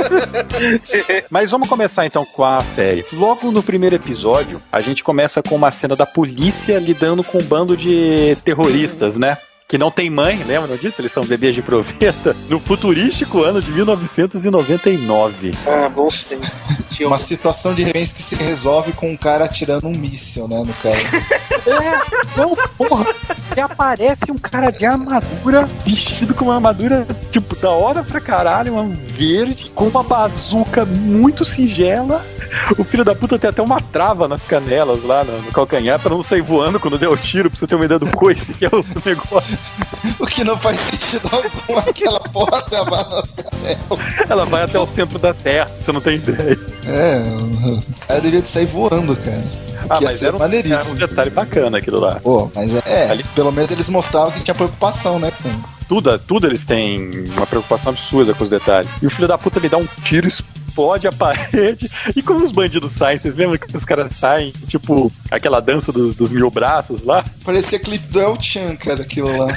Mas 1.30 1.50
vamos 1.50 1.68
começar 1.68 2.06
então 2.06 2.24
com 2.24 2.44
a 2.44 2.62
série. 2.62 3.04
Logo 3.12 3.50
no 3.50 3.62
primeiro 3.62 3.96
episódio, 3.96 4.60
a 4.70 4.80
gente 4.80 5.04
começa 5.04 5.42
com 5.42 5.54
uma 5.54 5.70
cena 5.70 5.94
da 5.94 6.06
polícia 6.06 6.78
lidando 6.78 7.22
com 7.22 7.38
um 7.38 7.42
bando 7.42 7.76
de 7.76 8.36
terroristas, 8.44 9.16
né? 9.16 9.36
Que 9.70 9.78
não 9.78 9.88
tem 9.88 10.10
mãe, 10.10 10.42
lembram 10.44 10.76
disso? 10.76 11.00
Eles 11.00 11.12
são 11.12 11.24
bebês 11.24 11.54
de 11.54 11.62
proveta, 11.62 12.34
no 12.48 12.58
futurístico 12.58 13.44
ano 13.44 13.62
de 13.62 13.70
1999. 13.70 15.52
Ah, 15.64 15.88
bom 15.88 16.10
sim. 16.10 16.40
Uma 17.06 17.16
situação 17.16 17.72
de 17.72 17.84
repente 17.84 18.12
que 18.12 18.20
se 18.22 18.34
resolve 18.34 18.92
com 18.92 19.08
um 19.08 19.16
cara 19.16 19.44
atirando 19.44 19.86
um 19.86 19.92
míssil, 19.92 20.48
né, 20.48 20.64
no 20.66 20.74
cara. 20.74 20.98
é, 20.98 22.36
não, 22.36 22.56
porra. 22.76 23.06
E 23.56 23.60
aparece 23.60 24.30
um 24.30 24.36
cara 24.36 24.70
de 24.70 24.84
armadura, 24.84 25.64
vestido 25.84 26.34
com 26.34 26.46
uma 26.46 26.56
armadura, 26.56 27.06
tipo, 27.30 27.54
da 27.54 27.70
hora 27.70 28.02
pra 28.02 28.20
caralho, 28.20 28.74
um 28.76 28.92
verde, 28.92 29.70
com 29.74 29.86
uma 29.86 30.02
bazuca 30.02 30.84
muito 30.84 31.44
singela. 31.44 32.24
O 32.76 32.84
filho 32.84 33.04
da 33.04 33.14
puta 33.14 33.38
tem 33.38 33.48
até 33.48 33.62
uma 33.62 33.80
trava 33.80 34.26
nas 34.26 34.42
canelas 34.42 35.04
lá 35.04 35.22
no, 35.24 35.40
no 35.40 35.52
calcanhar 35.52 35.98
pra 35.98 36.10
não 36.10 36.22
sair 36.22 36.42
voando 36.42 36.80
quando 36.80 36.98
der 36.98 37.08
o 37.08 37.16
tiro, 37.16 37.48
pra 37.48 37.58
você 37.58 37.66
ter 37.66 37.76
uma 37.76 37.84
ideia 37.84 37.98
do 37.98 38.10
coice 38.16 38.52
que 38.52 38.64
é 38.64 38.68
o 38.68 38.84
negócio. 39.06 39.56
O 40.18 40.26
que 40.26 40.44
não 40.44 40.56
faz 40.58 40.78
sentido 40.78 41.28
algum, 41.32 41.78
aquela 41.78 42.20
porra 42.20 42.50
nas 42.50 43.30
canelas. 43.32 44.28
Ela 44.28 44.44
vai 44.44 44.62
até 44.62 44.78
o 44.78 44.86
centro 44.86 45.18
da 45.18 45.34
Terra, 45.34 45.70
você 45.78 45.92
não 45.92 46.00
tem 46.00 46.16
ideia. 46.16 46.58
É, 46.86 47.22
ela 48.08 48.20
devia 48.20 48.42
de 48.42 48.48
sair 48.48 48.66
voando, 48.66 49.16
cara. 49.16 49.44
Ah, 49.88 50.00
mas 50.00 50.22
era 50.22 50.36
um, 50.36 50.42
era 50.42 50.84
um, 50.84 50.94
detalhe 50.94 51.30
bacana 51.30 51.78
aquilo 51.78 52.00
lá. 52.00 52.20
Pô, 52.20 52.50
mas 52.54 52.74
é, 52.74 52.82
é 52.86 53.10
Ali... 53.10 53.24
pelo 53.34 53.50
menos 53.50 53.70
eles 53.70 53.88
mostravam 53.88 54.30
que 54.32 54.42
tinha 54.42 54.54
preocupação, 54.54 55.18
né, 55.18 55.32
com 55.42 55.80
tudo, 55.88 56.16
tudo 56.20 56.46
eles 56.46 56.64
têm 56.64 57.10
uma 57.36 57.46
preocupação 57.46 57.90
absurda 57.90 58.32
com 58.32 58.44
os 58.44 58.50
detalhes. 58.50 58.88
E 59.02 59.06
o 59.06 59.10
filho 59.10 59.26
da 59.26 59.36
puta 59.36 59.58
me 59.58 59.68
dá 59.68 59.76
um 59.76 59.86
tiro 60.04 60.28
explode 60.80 61.06
a 61.06 61.12
parede. 61.12 61.90
E 62.16 62.22
como 62.22 62.44
os 62.44 62.52
bandidos 62.52 62.94
saem, 62.94 63.18
vocês 63.18 63.36
lembram 63.36 63.58
que 63.58 63.76
os 63.76 63.84
caras 63.84 64.14
saem, 64.16 64.52
tipo, 64.66 65.12
aquela 65.30 65.60
dança 65.60 65.92
do, 65.92 66.12
dos 66.12 66.32
mil 66.32 66.50
braços 66.50 67.04
lá? 67.04 67.24
Parecia 67.44 67.78
clipe 67.78 68.06
do 68.08 68.20
El 68.20 68.40
Chan, 68.40 68.74
cara, 68.76 69.02
aquilo 69.02 69.36
lá. 69.36 69.48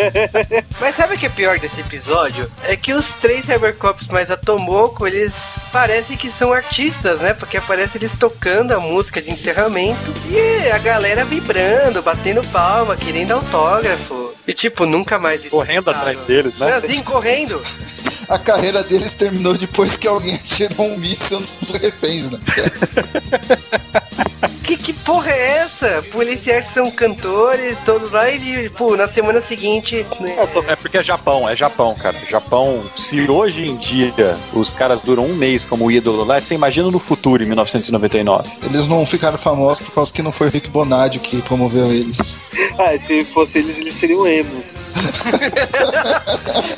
Mas 0.80 0.96
sabe 0.96 1.14
o 1.14 1.18
que 1.18 1.26
é 1.26 1.28
pior 1.28 1.58
desse 1.58 1.80
episódio? 1.80 2.50
É 2.62 2.76
que 2.76 2.92
os 2.92 3.06
três 3.20 3.44
Cybercops 3.44 4.06
mais 4.06 4.30
a 4.30 4.36
Tomoko, 4.36 5.06
eles 5.06 5.34
parecem 5.72 6.16
que 6.16 6.30
são 6.30 6.52
artistas, 6.52 7.18
né? 7.20 7.34
Porque 7.34 7.56
aparece 7.56 7.98
eles 7.98 8.12
tocando 8.18 8.72
a 8.72 8.80
música 8.80 9.20
de 9.20 9.30
encerramento 9.30 10.12
e 10.30 10.70
a 10.70 10.78
galera 10.78 11.24
vibrando, 11.24 12.02
batendo 12.02 12.42
palma, 12.50 12.96
querendo 12.96 13.32
autógrafo. 13.32 14.32
E 14.46 14.52
tipo, 14.52 14.86
nunca 14.86 15.18
mais. 15.18 15.46
Correndo 15.48 15.90
atrás 15.90 16.18
deles, 16.20 16.56
né? 16.58 16.74
Assim, 16.74 17.02
correndo 17.02 17.60
a 18.28 18.38
carreira 18.38 18.82
deles 18.82 19.14
terminou 19.14 19.54
depois 19.54 19.96
que 19.96 20.08
alguém 20.08 20.34
atirou 20.34 20.86
um 20.86 20.98
míssil 20.98 21.42
nos 21.60 21.70
reféns, 21.70 22.30
né? 22.30 22.40
que, 24.64 24.76
que 24.76 24.92
porra 24.92 25.30
é 25.30 25.58
essa? 25.58 26.02
Policiais 26.10 26.66
são 26.72 26.90
cantores, 26.90 27.76
todos 27.84 28.10
lá 28.10 28.28
e, 28.30 28.68
pô, 28.70 28.96
na 28.96 29.06
semana 29.06 29.40
seguinte. 29.42 30.04
Né? 30.18 30.36
É 30.66 30.76
porque 30.76 30.98
é 30.98 31.02
Japão, 31.02 31.48
é 31.48 31.54
Japão, 31.54 31.94
cara. 31.94 32.16
Japão, 32.30 32.82
se 32.96 33.28
hoje 33.28 33.66
em 33.66 33.76
dia 33.76 34.34
os 34.52 34.72
caras 34.72 35.02
duram 35.02 35.26
um 35.26 35.34
mês 35.34 35.64
como 35.64 35.90
ídolo 35.90 36.24
lá, 36.24 36.40
você 36.40 36.54
imagina 36.54 36.90
no 36.90 36.98
futuro, 36.98 37.42
em 37.42 37.46
1999. 37.46 38.50
Eles 38.62 38.86
não 38.86 39.04
ficaram 39.04 39.38
famosos 39.38 39.84
por 39.84 39.94
causa 39.94 40.12
que 40.12 40.22
não 40.22 40.32
foi 40.32 40.48
o 40.48 40.50
Rick 40.50 40.68
Bonadio 40.68 41.20
que 41.20 41.42
promoveu 41.42 41.92
eles. 41.92 42.36
ah, 42.78 42.98
se 43.06 43.24
fosse 43.24 43.58
eles, 43.58 43.76
eles 43.76 43.94
seriam 43.94 44.26
emos. 44.26 44.73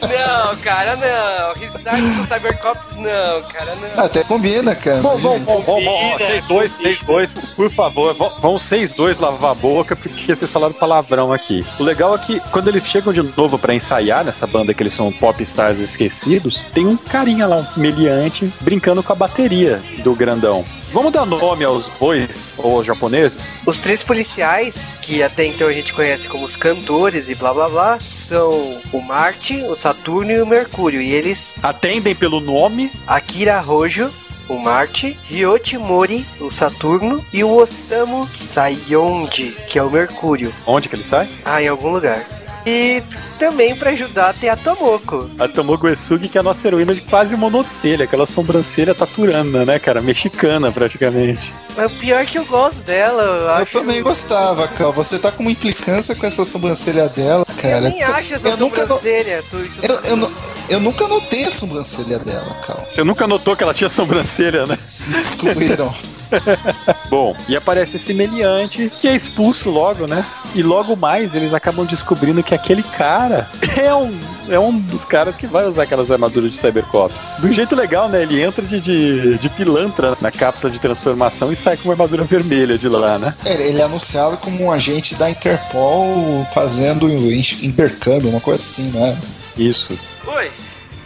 Não, 0.03 0.57
cara, 0.63 0.97
não. 0.97 1.55
Restart 1.55 2.01
do 2.01 2.27
Cybercops, 2.27 2.97
não, 2.97 3.43
cara, 3.53 3.75
não. 3.77 4.05
Até 4.05 4.25
combina, 4.25 4.75
cara. 4.75 5.01
Bom, 5.01 5.19
bom, 5.19 5.39
bom, 5.41 5.63
bom, 5.63 5.85
bom. 5.85 6.19
6-2, 6.19 6.99
6-2, 7.05 7.55
por 7.55 7.71
favor. 7.71 8.15
Vão 8.15 8.55
6-2 8.55 9.21
lavar 9.21 9.53
a 9.53 9.55
boca, 9.55 9.95
porque 9.95 10.35
vocês 10.35 10.51
falaram 10.51 10.75
palavrão 10.75 11.33
aqui. 11.33 11.65
O 11.79 11.83
legal 11.83 12.15
é 12.15 12.19
que 12.19 12.41
quando 12.51 12.69
eles 12.69 12.87
chegam 12.87 13.13
de 13.13 13.23
novo 13.37 13.59
pra 13.59 13.75
ensaiar 13.75 14.25
nessa 14.25 14.47
banda 14.47 14.73
que 14.75 14.83
eles 14.83 14.95
são 14.95 15.13
pop 15.13 15.43
stars 15.43 15.79
esquecidos, 15.79 16.65
tem 16.73 16.87
um 16.87 16.97
carinha 16.97 17.47
lá, 17.47 17.57
um 17.57 17.81
meliante, 17.81 18.53
brincando 18.61 19.03
com 19.03 19.13
a 19.13 19.17
bateria 19.17 19.81
do 20.03 20.15
grandão. 20.15 20.65
Vamos 20.93 21.13
dar 21.13 21.27
nome 21.27 21.65
aos 21.65 21.87
bois 21.99 22.55
ou 22.57 22.77
aos 22.77 22.87
japoneses? 22.87 23.53
Os 23.67 23.79
três 23.79 24.03
policiais, 24.03 24.75
que 25.03 25.23
até 25.23 25.45
então 25.45 25.69
a 25.69 25.73
gente 25.73 25.93
conhece 25.93 26.29
como 26.29 26.47
os 26.47 26.57
cantores 26.57 27.29
e 27.29 27.35
blá 27.35 27.53
blá 27.53 27.69
blá, 27.69 27.99
são 28.01 28.51
o 28.93 29.01
Marte, 29.01 29.61
o 29.63 29.77
Saturno 29.77 30.31
e 30.31 30.41
o 30.41 30.47
Mercúrio. 30.47 31.03
E 31.03 31.13
eles 31.13 31.39
atendem 31.63 32.15
pelo 32.15 32.41
nome 32.41 32.91
Akira 33.07 33.61
Rojo, 33.61 34.11
o 34.49 34.59
Marte, 34.59 35.19
Ryoti 35.29 35.77
Mori, 35.77 36.25
o 36.41 36.51
Saturno, 36.53 37.25
e 37.33 37.43
o 37.43 37.57
Osamu 37.57 38.29
Sayonji, 38.55 39.57
que 39.69 39.79
é 39.79 39.83
o 39.83 39.91
Mercúrio. 39.91 40.55
Onde 40.67 40.89
que 40.89 40.95
ele 40.95 41.05
sai? 41.05 41.29
Ah, 41.45 41.61
em 41.61 41.69
algum 41.69 41.91
lugar. 41.91 42.25
E 42.67 43.01
também 43.39 43.77
para 43.77 43.91
ajudar 43.91 44.35
tem 44.35 44.49
a 44.49 44.57
Tomoko. 44.57 45.31
A 45.39 45.47
Tomoko 45.47 45.87
Esugi, 45.87 46.29
que 46.29 46.37
é 46.37 46.41
a 46.41 46.45
nossa 46.45 46.67
heroína 46.67 46.93
de 46.93 47.01
quase 47.01 47.37
monocelha, 47.37 48.05
aquela 48.05 48.27
sobrancelha 48.27 48.93
taturana, 48.93 49.65
né, 49.65 49.79
cara? 49.79 50.03
Mexicana, 50.03 50.73
praticamente. 50.73 51.53
É 51.77 51.87
o 51.87 51.91
pior 51.91 52.27
que 52.27 52.39
eu 52.39 52.45
gosto 52.45 52.79
dela. 52.79 53.23
Eu, 53.23 53.35
eu 53.43 53.51
acho... 53.51 53.73
também 53.73 54.03
gostava, 54.03 54.67
Cal. 54.67 54.93
Você 54.95 55.17
tá 55.17 55.31
com 55.31 55.45
uma 55.45 55.53
implicância 55.53 56.17
com 56.17 56.27
essa 56.27 56.45
sobrancelha 56.45 57.09
dela, 57.09 57.45
cara. 57.45 57.87
Eu 57.87 57.91
nem 57.91 58.03
acho 58.03 58.35
essa 58.35 58.49
eu 58.49 58.57
sobrancelha. 58.57 59.37
Nunca... 59.37 59.43
Tu, 59.43 59.69
tu... 59.69 59.87
Eu, 59.87 60.01
eu, 60.17 60.33
eu, 60.71 60.81
nunca 60.81 61.07
notei 61.07 61.45
a 61.45 61.51
sobrancelha 61.53 62.19
dela, 62.19 62.57
Cal. 62.67 62.85
Você 62.85 63.05
nunca 63.05 63.29
notou 63.29 63.55
que 63.55 63.63
ela 63.63 63.75
tinha 63.75 63.91
sobrancelha, 63.91 64.67
né? 64.67 64.77
Descobriram. 65.07 65.95
Bom, 67.09 67.37
e 67.49 67.57
aparece 67.57 67.97
esse 67.97 68.13
meliante 68.13 68.91
que 69.01 69.09
é 69.09 69.15
expulso 69.15 69.71
logo, 69.71 70.07
né? 70.07 70.25
E 70.55 70.63
logo 70.63 70.97
mais 70.97 71.35
eles 71.35 71.55
acabam 71.55 71.87
descobrindo 71.87 72.43
que 72.43 72.55
aquele 72.55 72.83
cara 72.83 73.49
é 73.77 73.95
um 73.95 74.19
é 74.49 74.59
um 74.59 74.79
dos 74.79 75.05
caras 75.05 75.37
que 75.37 75.47
vai 75.47 75.67
usar 75.67 75.83
aquelas 75.83 76.11
armaduras 76.11 76.53
de 76.53 76.57
Cybercops. 76.57 77.17
Um 77.43 77.53
jeito 77.53 77.75
legal, 77.75 78.09
né? 78.09 78.23
Ele 78.23 78.41
entra 78.41 78.65
de, 78.65 78.81
de, 78.81 79.39
de 79.39 79.49
pilantra 79.49 80.17
na 80.21 80.31
cápsula 80.31 80.73
de 80.73 80.79
transformação 80.79 81.53
e 81.53 81.57
sai 81.57 81.77
com 81.77 81.89
uma 81.89 81.95
armadura 81.95 82.23
vermelha 82.23 82.79
de 82.79 82.89
lá, 82.89 83.19
né? 83.19 83.35
Ele, 83.45 83.63
ele 83.65 83.81
é 83.81 83.85
anunciado 83.85 84.37
como 84.37 84.65
um 84.65 84.71
agente 84.71 85.15
da 85.17 85.29
Interpol 85.29 86.47
fazendo 86.55 87.11
intercâmbio, 87.11 88.31
uma 88.31 88.41
coisa 88.41 88.63
assim, 88.63 88.91
né? 88.91 89.19
Isso. 89.57 89.99
Oi. 90.27 90.51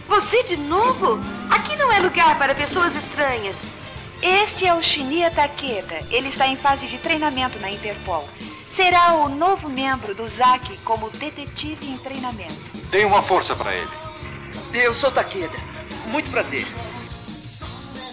Você 0.07 0.43
de 0.43 0.57
novo? 0.57 1.19
Aqui 1.49 1.75
não 1.77 1.91
é 1.91 1.99
lugar 1.99 2.37
para 2.37 2.53
pessoas 2.53 2.95
estranhas. 2.95 3.80
Este 4.21 4.67
é 4.67 4.73
o 4.73 4.81
Shinya 4.81 5.31
Takeda. 5.31 5.99
Ele 6.11 6.29
está 6.29 6.47
em 6.47 6.55
fase 6.55 6.85
de 6.85 6.97
treinamento 6.99 7.57
na 7.59 7.71
Interpol. 7.71 8.27
Será 8.67 9.15
o 9.15 9.29
novo 9.29 9.67
membro 9.67 10.13
do 10.13 10.27
ZAC 10.29 10.77
como 10.85 11.09
detetive 11.09 11.87
em 11.87 11.97
treinamento. 11.97 12.53
Dê 12.91 13.03
uma 13.03 13.23
força 13.23 13.55
para 13.55 13.73
ele. 13.73 13.89
Eu 14.73 14.93
sou 14.93 15.11
Takeda. 15.11 15.57
Muito 16.07 16.29
prazer. 16.29 16.67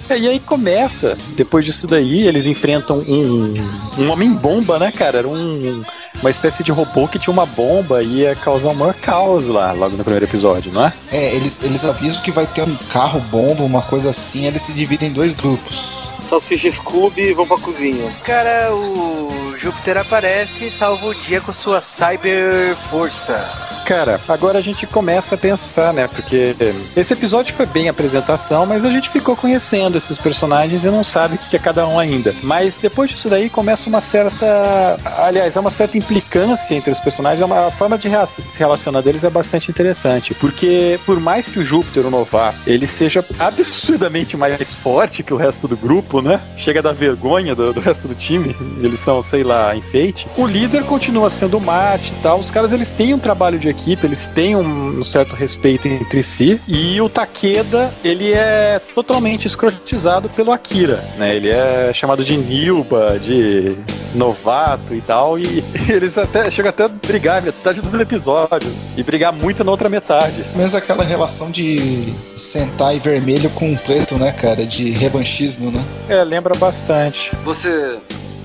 É, 0.08 0.18
e 0.18 0.26
aí 0.26 0.40
começa, 0.40 1.18
depois 1.36 1.66
disso 1.66 1.86
daí, 1.86 2.26
eles 2.26 2.46
enfrentam 2.46 3.00
um, 3.00 3.54
um 4.02 4.10
homem-bomba, 4.10 4.78
né, 4.78 4.90
cara? 4.90 5.18
Era 5.18 5.28
um, 5.28 5.84
uma 6.20 6.30
espécie 6.30 6.62
de 6.62 6.72
robô 6.72 7.06
que 7.06 7.18
tinha 7.18 7.32
uma 7.32 7.46
bomba 7.46 8.02
e 8.02 8.20
ia 8.20 8.34
causar 8.36 8.70
um 8.70 8.74
maior 8.74 8.94
caos 8.94 9.46
lá, 9.46 9.72
logo 9.72 9.96
no 9.96 10.04
primeiro 10.04 10.24
episódio, 10.24 10.72
não 10.72 10.86
é? 10.86 10.92
É, 11.12 11.34
eles, 11.34 11.64
eles 11.64 11.84
avisam 11.84 12.22
que 12.22 12.30
vai 12.30 12.46
ter 12.46 12.62
um 12.62 12.76
carro-bomba, 12.92 13.62
uma 13.62 13.82
coisa 13.82 14.10
assim, 14.10 14.46
eles 14.46 14.62
se 14.62 14.72
dividem 14.72 15.08
em 15.08 15.12
dois 15.12 15.32
grupos. 15.32 16.08
Salsicha 16.28 16.70
Scooby 16.72 17.22
e 17.22 17.32
vão 17.32 17.46
pra 17.46 17.56
cozinha. 17.56 18.12
Cara, 18.24 18.74
o 18.74 19.56
Júpiter 19.58 19.96
aparece 19.96 20.66
e 20.66 20.70
salva 20.70 21.06
o 21.06 21.14
dia 21.14 21.40
com 21.40 21.52
sua 21.52 21.80
cyber 21.80 22.76
força. 22.90 23.67
Cara, 23.88 24.20
agora 24.28 24.58
a 24.58 24.60
gente 24.60 24.86
começa 24.86 25.34
a 25.34 25.38
pensar, 25.38 25.94
né? 25.94 26.06
Porque 26.08 26.54
esse 26.94 27.14
episódio 27.14 27.54
foi 27.54 27.64
bem 27.64 27.88
apresentação, 27.88 28.66
mas 28.66 28.84
a 28.84 28.90
gente 28.90 29.08
ficou 29.08 29.34
conhecendo 29.34 29.96
esses 29.96 30.18
personagens 30.18 30.84
e 30.84 30.88
não 30.88 31.02
sabe 31.02 31.36
o 31.36 31.38
que 31.38 31.56
é 31.56 31.58
cada 31.58 31.88
um 31.88 31.98
ainda. 31.98 32.34
Mas 32.42 32.76
depois 32.76 33.08
disso 33.08 33.30
daí 33.30 33.48
começa 33.48 33.88
uma 33.88 34.02
certa. 34.02 34.98
Aliás, 35.24 35.56
é 35.56 35.60
uma 35.60 35.70
certa 35.70 35.96
implicância 35.96 36.74
entre 36.74 36.90
os 36.90 37.00
personagens. 37.00 37.40
É 37.40 37.46
uma, 37.46 37.68
a 37.68 37.70
forma 37.70 37.96
de 37.96 38.10
se 38.10 38.58
relacionar 38.58 39.00
deles 39.00 39.24
é 39.24 39.30
bastante 39.30 39.70
interessante. 39.70 40.34
Porque 40.34 41.00
por 41.06 41.18
mais 41.18 41.48
que 41.48 41.58
o 41.58 41.64
Júpiter, 41.64 42.04
o 42.04 42.10
novato, 42.10 42.58
ele 42.66 42.86
seja 42.86 43.24
absurdamente 43.38 44.36
mais 44.36 44.70
forte 44.70 45.22
que 45.22 45.32
o 45.32 45.38
resto 45.38 45.66
do 45.66 45.78
grupo, 45.78 46.20
né? 46.20 46.42
Chega 46.58 46.82
da 46.82 46.92
vergonha 46.92 47.54
do, 47.54 47.72
do 47.72 47.80
resto 47.80 48.06
do 48.06 48.14
time. 48.14 48.54
Eles 48.82 49.00
são, 49.00 49.22
sei 49.22 49.42
lá, 49.42 49.74
enfeite. 49.74 50.28
O 50.36 50.46
líder 50.46 50.84
continua 50.84 51.30
sendo 51.30 51.56
o 51.56 51.60
Mate 51.60 52.12
e 52.12 52.22
tal. 52.22 52.38
Os 52.38 52.50
caras 52.50 52.70
eles 52.70 52.92
têm 52.92 53.14
um 53.14 53.18
trabalho 53.18 53.58
de 53.58 53.77
equipe, 53.78 54.06
eles 54.06 54.26
têm 54.28 54.56
um, 54.56 55.02
certo 55.04 55.34
respeito 55.34 55.86
entre 55.86 56.22
si. 56.22 56.60
E 56.66 57.00
o 57.00 57.08
Takeda, 57.08 57.92
ele 58.04 58.32
é 58.32 58.80
totalmente 58.94 59.46
escrotizado 59.46 60.28
pelo 60.28 60.52
Akira, 60.52 61.04
né? 61.16 61.34
Ele 61.34 61.50
é 61.50 61.92
chamado 61.92 62.24
de 62.24 62.36
Nilba, 62.36 63.18
de 63.18 63.76
novato 64.14 64.94
e 64.94 65.00
tal. 65.00 65.38
E 65.38 65.64
eles 65.88 66.18
até 66.18 66.50
chegam 66.50 66.70
até 66.70 66.84
a 66.84 66.88
brigar 66.88 67.40
metade 67.40 67.80
dos 67.80 67.94
episódios. 67.94 68.72
E 68.96 69.02
brigar 69.02 69.32
muito 69.32 69.62
na 69.62 69.70
outra 69.70 69.88
metade. 69.88 70.44
Mas 70.54 70.74
aquela 70.74 71.04
relação 71.04 71.50
de 71.50 72.12
sentar 72.36 72.98
vermelho 72.98 73.48
com 73.50 73.76
preto, 73.76 74.16
né, 74.16 74.32
cara? 74.32 74.66
De 74.66 74.90
revanchismo, 74.90 75.70
né? 75.70 75.84
É, 76.08 76.24
lembra 76.24 76.56
bastante. 76.58 77.30
Você 77.44 77.98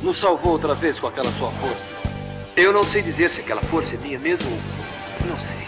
nos 0.03 0.17
salvou 0.17 0.53
outra 0.53 0.75
vez 0.75 0.99
com 0.99 1.07
aquela 1.07 1.31
sua 1.31 1.49
força. 1.51 1.93
Eu 2.55 2.71
não 2.71 2.83
sei 2.83 3.01
dizer 3.01 3.31
se 3.31 3.41
aquela 3.41 3.63
força 3.63 3.95
é 3.95 3.97
minha 3.97 4.19
mesmo 4.19 4.47
não 5.25 5.39
sei. 5.39 5.67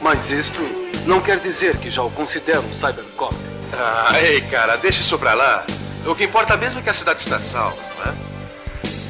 Mas 0.00 0.30
isto 0.30 0.60
não 1.06 1.20
quer 1.20 1.38
dizer 1.40 1.76
que 1.78 1.90
já 1.90 2.02
o 2.02 2.10
considero 2.10 2.62
um 2.62 2.72
cybercop. 2.72 3.34
Ah, 3.72 4.18
ei, 4.20 4.40
cara, 4.42 4.76
deixe 4.76 5.00
isso 5.00 5.18
pra 5.18 5.34
lá. 5.34 5.64
O 6.06 6.14
que 6.14 6.24
importa 6.24 6.56
mesmo 6.56 6.80
é 6.80 6.82
que 6.82 6.90
a 6.90 6.94
cidade 6.94 7.20
está 7.20 7.38
salva, 7.38 7.76
não 7.98 8.12
é? 8.12 8.16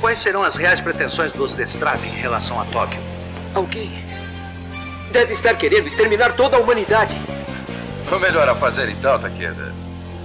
Quais 0.00 0.18
serão 0.18 0.42
as 0.42 0.56
reais 0.56 0.80
pretensões 0.80 1.32
dos 1.32 1.54
Destrave 1.54 2.06
em 2.08 2.12
relação 2.12 2.60
a 2.60 2.64
Tóquio? 2.66 3.00
Alguém 3.54 4.04
deve 5.12 5.34
estar 5.34 5.54
querendo 5.54 5.86
exterminar 5.88 6.32
toda 6.34 6.56
a 6.56 6.60
humanidade. 6.60 7.16
O 8.10 8.18
melhor 8.18 8.48
a 8.48 8.54
fazer 8.56 8.88
então, 8.88 9.18
Takeda, 9.18 9.72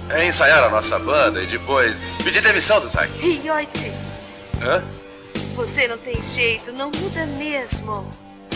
é 0.08 0.24
ensaiar 0.26 0.64
a 0.64 0.68
nossa 0.68 0.98
banda 0.98 1.40
e 1.40 1.46
depois 1.46 2.00
pedir 2.24 2.40
demissão 2.42 2.80
do 2.80 2.88
Zack. 2.88 3.10
Ryoichi, 3.18 3.92
Hã? 4.60 4.82
você 5.54 5.86
não 5.86 5.98
tem 5.98 6.20
jeito, 6.22 6.72
não 6.72 6.90
muda 6.90 7.24
mesmo. 7.26 8.08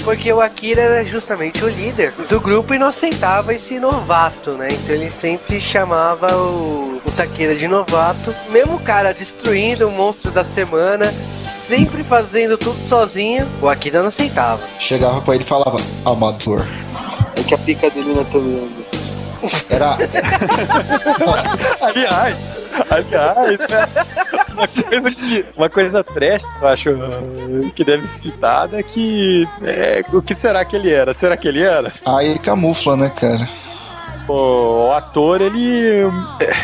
Porque 0.05 0.33
o 0.33 0.41
Akira 0.41 0.81
era 0.81 1.05
justamente 1.05 1.63
o 1.65 1.69
líder 1.69 2.13
do 2.13 2.41
grupo 2.41 2.75
e 2.75 2.79
não 2.79 2.89
aceitava 2.89 3.55
esse 3.55 3.79
novato, 3.79 4.53
né? 4.53 4.69
Então 4.71 4.95
ele 4.95 5.13
sempre 5.21 5.61
chamava 5.61 6.27
o, 6.37 7.01
o 7.05 7.13
Takeda 7.13 7.55
de 7.55 7.69
novato. 7.69 8.35
Mesmo 8.51 8.77
o 8.77 8.81
cara 8.81 9.13
destruindo 9.13 9.89
o 9.89 9.91
monstro 9.91 10.31
da 10.31 10.45
semana, 10.45 11.13
sempre 11.69 12.03
fazendo 12.03 12.57
tudo 12.59 12.81
sozinho, 12.89 13.47
o 13.61 13.69
Akira 13.69 14.01
não 14.01 14.09
aceitava. 14.09 14.63
Chegava 14.79 15.21
pra 15.21 15.35
ele 15.35 15.45
e 15.45 15.47
falava, 15.47 15.79
amador. 16.05 16.67
É 17.37 17.43
que 17.43 17.55
a 17.55 17.59
pica 17.59 17.91
dele 17.91 18.13
não 18.13 18.23
é 18.23 18.25
tão 18.25 18.43
grande. 18.43 19.11
Era. 19.71 19.97
Aliás, 21.81 22.37
aliás, 22.91 23.59
né? 23.69 23.89
uma 24.53 24.69
coisa 24.69 25.11
que. 25.11 25.45
Uma 25.57 25.71
coisa 25.71 26.05
trash 26.05 26.43
eu 26.61 26.69
acho 26.69 26.91
que 27.75 27.85
deve 27.85 28.07
ser 28.07 28.19
citada 28.19 28.79
é 28.79 28.83
que. 28.83 29.47
É, 29.63 30.05
o 30.13 30.23
que 30.23 30.35
será 30.35 30.65
que 30.65 30.77
ele 30.77 30.91
era? 30.91 31.15
Será 31.15 31.37
que 31.37 31.49
ele 31.49 31.63
era? 31.63 31.93
Aí 32.05 32.29
ele 32.29 32.39
camufla, 32.39 32.97
né, 32.97 33.11
cara? 33.11 33.49
O, 34.29 34.93
ator, 34.93 35.41
ele. 35.41 36.05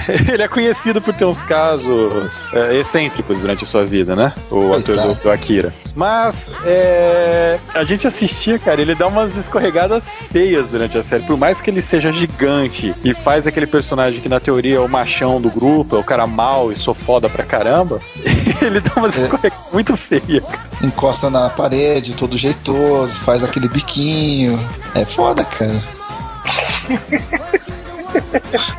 Ele 0.32 0.42
é 0.42 0.48
conhecido 0.48 1.00
por 1.00 1.12
ter 1.14 1.24
uns 1.24 1.42
casos 1.42 2.46
é, 2.52 2.76
excêntricos 2.76 3.40
durante 3.40 3.64
a 3.64 3.66
sua 3.66 3.84
vida, 3.84 4.14
né? 4.14 4.32
O 4.50 4.72
ator 4.72 4.96
do, 4.96 5.14
do 5.14 5.30
Akira. 5.30 5.72
Mas 5.94 6.50
é, 6.64 7.58
a 7.74 7.82
gente 7.82 8.06
assistia, 8.06 8.58
cara, 8.58 8.80
ele 8.80 8.94
dá 8.94 9.06
umas 9.06 9.34
escorregadas 9.34 10.04
feias 10.30 10.68
durante 10.68 10.96
a 10.98 11.02
série. 11.02 11.24
Por 11.24 11.36
mais 11.36 11.60
que 11.60 11.70
ele 11.70 11.82
seja 11.82 12.12
gigante 12.12 12.94
e 13.02 13.14
faz 13.14 13.46
aquele 13.46 13.66
personagem 13.66 14.20
que 14.20 14.28
na 14.28 14.38
teoria 14.38 14.76
é 14.76 14.80
o 14.80 14.88
machão 14.88 15.40
do 15.40 15.50
grupo, 15.50 15.96
é 15.96 15.98
o 15.98 16.04
cara 16.04 16.26
mal 16.26 16.70
e 16.70 16.76
sou 16.76 16.94
foda 16.94 17.28
pra 17.28 17.44
caramba, 17.44 17.98
ele 18.60 18.80
dá 18.80 18.92
umas 18.96 19.16
escorregadas 19.16 19.72
muito 19.72 19.96
feias. 19.96 20.44
Encosta 20.82 21.30
na 21.30 21.48
parede, 21.48 22.14
todo 22.14 22.36
jeitoso, 22.36 23.18
faz 23.20 23.42
aquele 23.42 23.68
biquinho. 23.68 24.58
É 24.94 25.04
foda, 25.04 25.44
cara. 25.44 25.95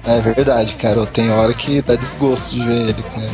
É 0.05 0.21
verdade, 0.21 0.73
cara. 0.75 1.05
Tem 1.05 1.31
hora 1.31 1.53
que 1.53 1.81
dá 1.81 1.95
desgosto 1.95 2.55
de 2.55 2.63
ver 2.65 2.89
ele, 2.89 3.03
cara. 3.03 3.27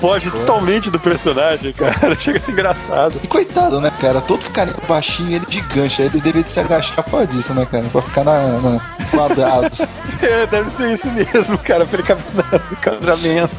Foge 0.00 0.30
totalmente 0.30 0.90
do 0.90 0.98
personagem, 0.98 1.72
cara. 1.72 2.16
Chega 2.20 2.38
a 2.38 2.42
ser 2.42 2.52
engraçado. 2.52 3.20
E 3.22 3.26
coitado, 3.26 3.80
né, 3.80 3.92
cara? 4.00 4.20
Todos 4.20 4.46
os 4.46 4.52
caras 4.52 4.74
baixinhos, 4.88 5.34
ele 5.34 5.46
gigante. 5.48 6.02
Aí 6.02 6.08
ele 6.08 6.20
deveria 6.20 6.46
se 6.46 6.60
agachar 6.60 7.04
por 7.04 7.26
disso, 7.26 7.54
né, 7.54 7.66
cara? 7.70 7.84
Pra 7.84 8.02
ficar 8.02 8.24
na, 8.24 8.42
na 8.60 8.80
quadrado. 9.10 9.68
É, 10.22 10.46
deve 10.46 10.70
ser 10.76 10.92
isso 10.92 11.08
mesmo, 11.10 11.58
cara, 11.58 11.84
pra 11.84 11.98
ele 11.98 12.06
caminhar 12.06 12.62
no 12.70 12.76
casamento. 12.76 13.50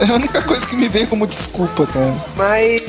É 0.00 0.10
a 0.10 0.14
única 0.14 0.42
coisa 0.42 0.66
que 0.66 0.74
me 0.74 0.88
veio 0.88 1.06
como 1.06 1.24
desculpa, 1.24 1.86
cara. 1.86 2.12
Mas, 2.36 2.82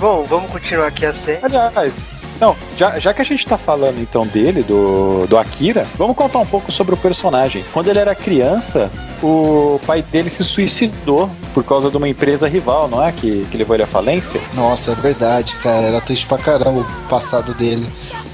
bom, 0.00 0.24
vamos 0.24 0.50
continuar 0.50 0.86
aqui 0.86 1.04
a 1.04 1.12
série. 1.12 1.40
Aliás, 1.44 2.21
não, 2.42 2.56
já, 2.76 2.98
já 2.98 3.14
que 3.14 3.22
a 3.22 3.24
gente 3.24 3.46
tá 3.46 3.56
falando 3.56 4.00
então 4.00 4.26
dele, 4.26 4.64
do, 4.64 5.28
do 5.28 5.38
Akira, 5.38 5.86
vamos 5.96 6.16
contar 6.16 6.40
um 6.40 6.46
pouco 6.46 6.72
sobre 6.72 6.92
o 6.92 6.96
personagem. 6.96 7.64
Quando 7.72 7.86
ele 7.86 8.00
era 8.00 8.16
criança, 8.16 8.90
o 9.22 9.78
pai 9.86 10.02
dele 10.02 10.28
se 10.28 10.42
suicidou 10.42 11.30
por 11.54 11.62
causa 11.62 11.88
de 11.88 11.96
uma 11.96 12.08
empresa 12.08 12.48
rival, 12.48 12.88
não 12.88 13.00
é? 13.00 13.12
Que, 13.12 13.46
que 13.48 13.56
levou 13.56 13.76
ele 13.76 13.84
à 13.84 13.86
falência. 13.86 14.40
Nossa, 14.54 14.90
é 14.90 14.94
verdade, 14.96 15.54
cara. 15.62 15.86
Era 15.86 16.00
triste 16.00 16.26
pra 16.26 16.36
caramba 16.36 16.80
o 16.80 17.08
passado 17.08 17.54
dele. 17.54 17.86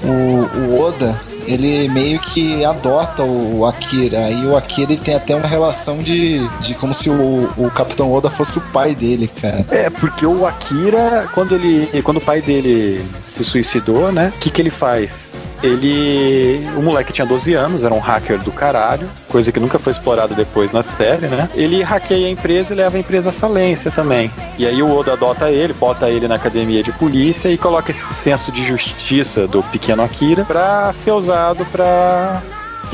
O, 0.03 0.57
o 0.57 0.81
Oda, 0.81 1.21
ele 1.49 1.89
meio 1.89 2.19
que 2.19 2.63
adota 2.63 3.23
o 3.23 3.65
Akira. 3.65 4.29
E 4.29 4.45
o 4.45 4.55
Akira 4.55 4.93
ele 4.93 5.01
tem 5.01 5.15
até 5.15 5.35
uma 5.35 5.47
relação 5.47 5.97
de, 5.97 6.47
de 6.59 6.75
como 6.75 6.93
se 6.93 7.09
o, 7.09 7.49
o 7.57 7.71
Capitão 7.71 8.11
Oda 8.13 8.29
fosse 8.29 8.59
o 8.59 8.61
pai 8.71 8.93
dele, 8.93 9.29
cara. 9.41 9.65
É, 9.71 9.89
porque 9.89 10.25
o 10.25 10.45
Akira, 10.45 11.27
quando 11.33 11.55
ele. 11.55 12.01
Quando 12.03 12.17
o 12.17 12.21
pai 12.21 12.41
dele 12.41 13.03
se 13.27 13.43
suicidou, 13.43 14.11
né? 14.11 14.31
O 14.35 14.39
que, 14.39 14.51
que 14.51 14.61
ele 14.61 14.69
faz? 14.69 15.31
Ele. 15.61 16.67
O 16.75 16.81
moleque 16.81 17.13
tinha 17.13 17.25
12 17.25 17.53
anos, 17.53 17.83
era 17.83 17.93
um 17.93 17.99
hacker 17.99 18.39
do 18.39 18.51
caralho, 18.51 19.09
coisa 19.27 19.51
que 19.51 19.59
nunca 19.59 19.77
foi 19.77 19.93
explorada 19.93 20.33
depois 20.33 20.71
na 20.71 20.83
série, 20.83 21.27
né? 21.27 21.49
Ele 21.53 21.81
hackeia 21.81 22.27
a 22.27 22.29
empresa 22.29 22.73
e 22.73 22.77
leva 22.77 22.97
a 22.97 22.99
empresa 22.99 23.29
à 23.29 23.33
falência 23.33 23.91
também. 23.91 24.31
E 24.57 24.65
aí 24.65 24.81
o 24.81 24.89
Oda 24.89 25.13
adota 25.13 25.49
ele, 25.49 25.73
bota 25.73 26.09
ele 26.09 26.27
na 26.27 26.35
academia 26.35 26.83
de 26.83 26.91
polícia 26.93 27.49
e 27.49 27.57
coloca 27.57 27.91
esse 27.91 28.13
senso 28.13 28.51
de 28.51 28.65
justiça 28.65 29.47
do 29.47 29.61
pequeno 29.63 30.03
Akira 30.03 30.45
pra 30.45 30.91
ser 30.93 31.11
usado 31.11 31.65
pra 31.65 32.41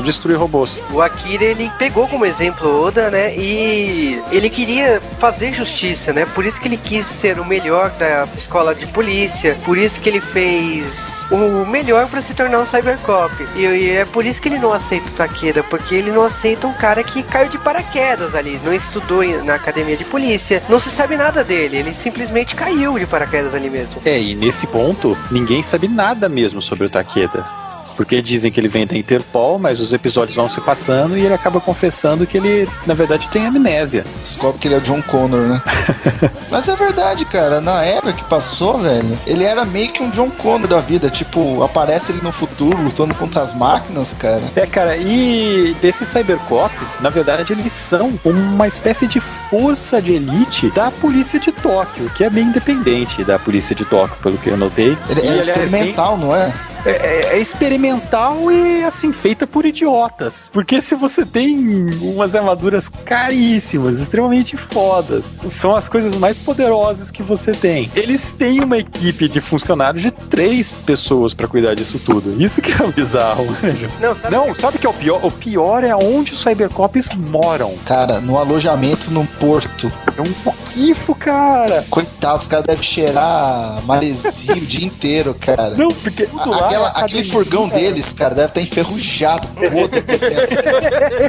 destruir 0.00 0.36
robôs. 0.36 0.80
O 0.92 1.00
Akira, 1.00 1.44
ele 1.44 1.70
pegou 1.78 2.06
como 2.08 2.26
exemplo 2.26 2.84
Oda, 2.84 3.10
né? 3.10 3.34
E 3.36 4.20
ele 4.30 4.50
queria 4.50 5.00
fazer 5.18 5.52
justiça, 5.52 6.12
né? 6.12 6.26
Por 6.34 6.44
isso 6.44 6.60
que 6.60 6.68
ele 6.68 6.76
quis 6.76 7.06
ser 7.20 7.38
o 7.38 7.44
melhor 7.44 7.90
da 7.98 8.26
escola 8.36 8.74
de 8.74 8.86
polícia. 8.86 9.56
Por 9.64 9.78
isso 9.78 9.98
que 10.00 10.08
ele 10.08 10.20
fez 10.20 10.84
o 11.30 11.66
melhor 11.66 12.08
pra 12.08 12.22
se 12.22 12.34
tornar 12.34 12.60
um 12.60 12.66
Cybercop. 12.66 13.34
E, 13.54 13.60
e 13.60 13.90
é 13.90 14.04
por 14.04 14.24
isso 14.24 14.40
que 14.40 14.48
ele 14.48 14.58
não 14.58 14.72
aceita 14.72 15.08
o 15.08 15.12
Takeda, 15.12 15.62
porque 15.64 15.94
ele 15.94 16.10
não 16.10 16.24
aceita 16.24 16.66
um 16.66 16.72
cara 16.72 17.02
que 17.02 17.22
caiu 17.22 17.48
de 17.48 17.58
paraquedas 17.58 18.34
ali, 18.34 18.60
não 18.64 18.74
estudou 18.74 19.24
na 19.44 19.54
academia 19.54 19.96
de 19.96 20.04
polícia, 20.04 20.62
não 20.68 20.78
se 20.78 20.90
sabe 20.90 21.16
nada 21.16 21.42
dele, 21.42 21.78
ele 21.78 21.96
simplesmente 22.02 22.54
caiu 22.54 22.98
de 22.98 23.06
paraquedas 23.06 23.54
ali 23.54 23.70
mesmo. 23.70 24.00
É, 24.04 24.20
e 24.20 24.34
nesse 24.34 24.66
ponto, 24.66 25.16
ninguém 25.30 25.62
sabe 25.62 25.88
nada 25.88 26.28
mesmo 26.28 26.62
sobre 26.62 26.86
o 26.86 26.90
Takeda. 26.90 27.65
Porque 27.96 28.20
dizem 28.20 28.50
que 28.52 28.60
ele 28.60 28.68
vem 28.68 28.86
da 28.86 28.96
Interpol, 28.96 29.58
mas 29.58 29.80
os 29.80 29.92
episódios 29.92 30.36
vão 30.36 30.50
se 30.50 30.60
passando 30.60 31.16
e 31.16 31.24
ele 31.24 31.34
acaba 31.34 31.60
confessando 31.60 32.26
que 32.26 32.36
ele, 32.36 32.68
na 32.86 32.94
verdade, 32.94 33.28
tem 33.30 33.46
amnésia. 33.46 34.04
Descobre 34.20 34.60
que 34.60 34.68
ele 34.68 34.74
é 34.74 34.78
o 34.78 34.80
John 34.82 35.02
Connor, 35.02 35.42
né? 35.42 35.62
Mas 36.50 36.68
é 36.68 36.76
verdade, 36.76 37.24
cara. 37.24 37.60
Na 37.60 37.82
época 37.84 38.12
que 38.12 38.24
passou, 38.24 38.78
velho, 38.78 39.18
ele 39.26 39.44
era 39.44 39.64
meio 39.64 39.90
que 39.90 40.02
um 40.02 40.10
John 40.10 40.30
Connor 40.30 40.68
da 40.68 40.80
vida. 40.80 41.08
Tipo, 41.10 41.62
aparece 41.62 42.12
ele 42.12 42.20
no 42.22 42.32
futuro 42.32 42.80
lutando 42.82 43.14
contra 43.14 43.42
as 43.42 43.54
máquinas, 43.54 44.12
cara. 44.12 44.42
É, 44.54 44.66
cara, 44.66 44.96
e 44.96 45.74
esses 45.82 46.08
Cybercops, 46.08 47.00
na 47.00 47.10
verdade, 47.10 47.52
eles 47.52 47.72
são 47.72 48.12
uma 48.24 48.68
espécie 48.68 49.06
de 49.06 49.20
força 49.50 50.00
de 50.00 50.12
elite 50.12 50.70
da 50.70 50.90
polícia 50.90 51.38
de 51.40 51.52
Tóquio, 51.52 52.10
que 52.10 52.24
é 52.24 52.30
bem 52.30 52.44
independente 52.44 53.24
da 53.24 53.38
polícia 53.38 53.74
de 53.74 53.84
Tóquio, 53.84 54.16
pelo 54.22 54.38
que 54.38 54.50
eu 54.50 54.56
notei. 54.56 54.96
Ele 55.08 55.20
E, 55.20 55.26
é 55.26 55.28
aliás, 55.28 55.48
experimental, 55.48 56.16
não 56.16 56.34
é? 56.34 56.52
É, 56.86 56.90
é- 56.90 57.36
é 57.36 57.38
experimental 57.38 58.50
e, 58.50 58.84
assim, 58.84 59.12
feita 59.12 59.46
por 59.46 59.66
idiotas. 59.66 60.48
Porque 60.52 60.80
se 60.80 60.94
você 60.94 61.24
tem 61.26 61.88
umas 62.00 62.34
armaduras 62.34 62.88
caríssimas, 63.04 63.98
extremamente 64.00 64.56
fodas, 64.56 65.24
são 65.48 65.74
as 65.74 65.88
coisas 65.88 66.14
mais 66.16 66.36
poderosas 66.36 67.10
que 67.10 67.22
você 67.22 67.50
tem. 67.50 67.90
Eles 67.94 68.32
têm 68.32 68.62
uma 68.62 68.78
equipe 68.78 69.28
de 69.28 69.40
funcionários 69.40 70.02
de 70.02 70.10
três 70.10 70.70
pessoas 70.70 71.34
pra 71.34 71.48
cuidar 71.48 71.74
disso 71.74 71.98
tudo. 71.98 72.40
Isso 72.42 72.62
que 72.62 72.70
é 72.72 72.86
bizarro. 72.86 73.44
né, 73.62 73.90
Não, 74.00 74.14
sabe 74.14 74.36
Não, 74.36 74.54
sabe 74.54 74.76
o 74.76 74.80
que 74.80 74.86
é 74.86 74.90
o 74.90 74.94
pior? 74.94 75.24
O 75.24 75.30
pior 75.30 75.82
é 75.84 75.94
onde 75.94 76.32
os 76.32 76.42
Cybercops 76.42 77.08
moram. 77.14 77.74
Cara, 77.84 78.20
no 78.20 78.38
alojamento 78.38 79.10
num 79.10 79.26
porto. 79.26 79.90
É 80.16 80.20
um 80.22 80.32
poquifo, 80.32 81.14
cara. 81.14 81.84
Coitado, 81.90 82.38
os 82.38 82.46
caras 82.46 82.64
devem 82.66 82.82
cheirar 82.82 83.82
maresia 83.84 84.54
o 84.54 84.60
dia 84.60 84.86
inteiro, 84.86 85.34
cara. 85.34 85.70
Não, 85.76 85.88
porque 85.88 86.26
tudo 86.26 86.50
lá 86.50 86.66
Aquela- 86.66 86.88
é 86.88 86.92
aquele 87.02 87.24
furgão 87.24 87.68
deles, 87.68 88.12
cara, 88.14 88.34
deve 88.34 88.48
estar 88.48 88.60
enferrujado. 88.62 89.46
podre. 89.48 90.04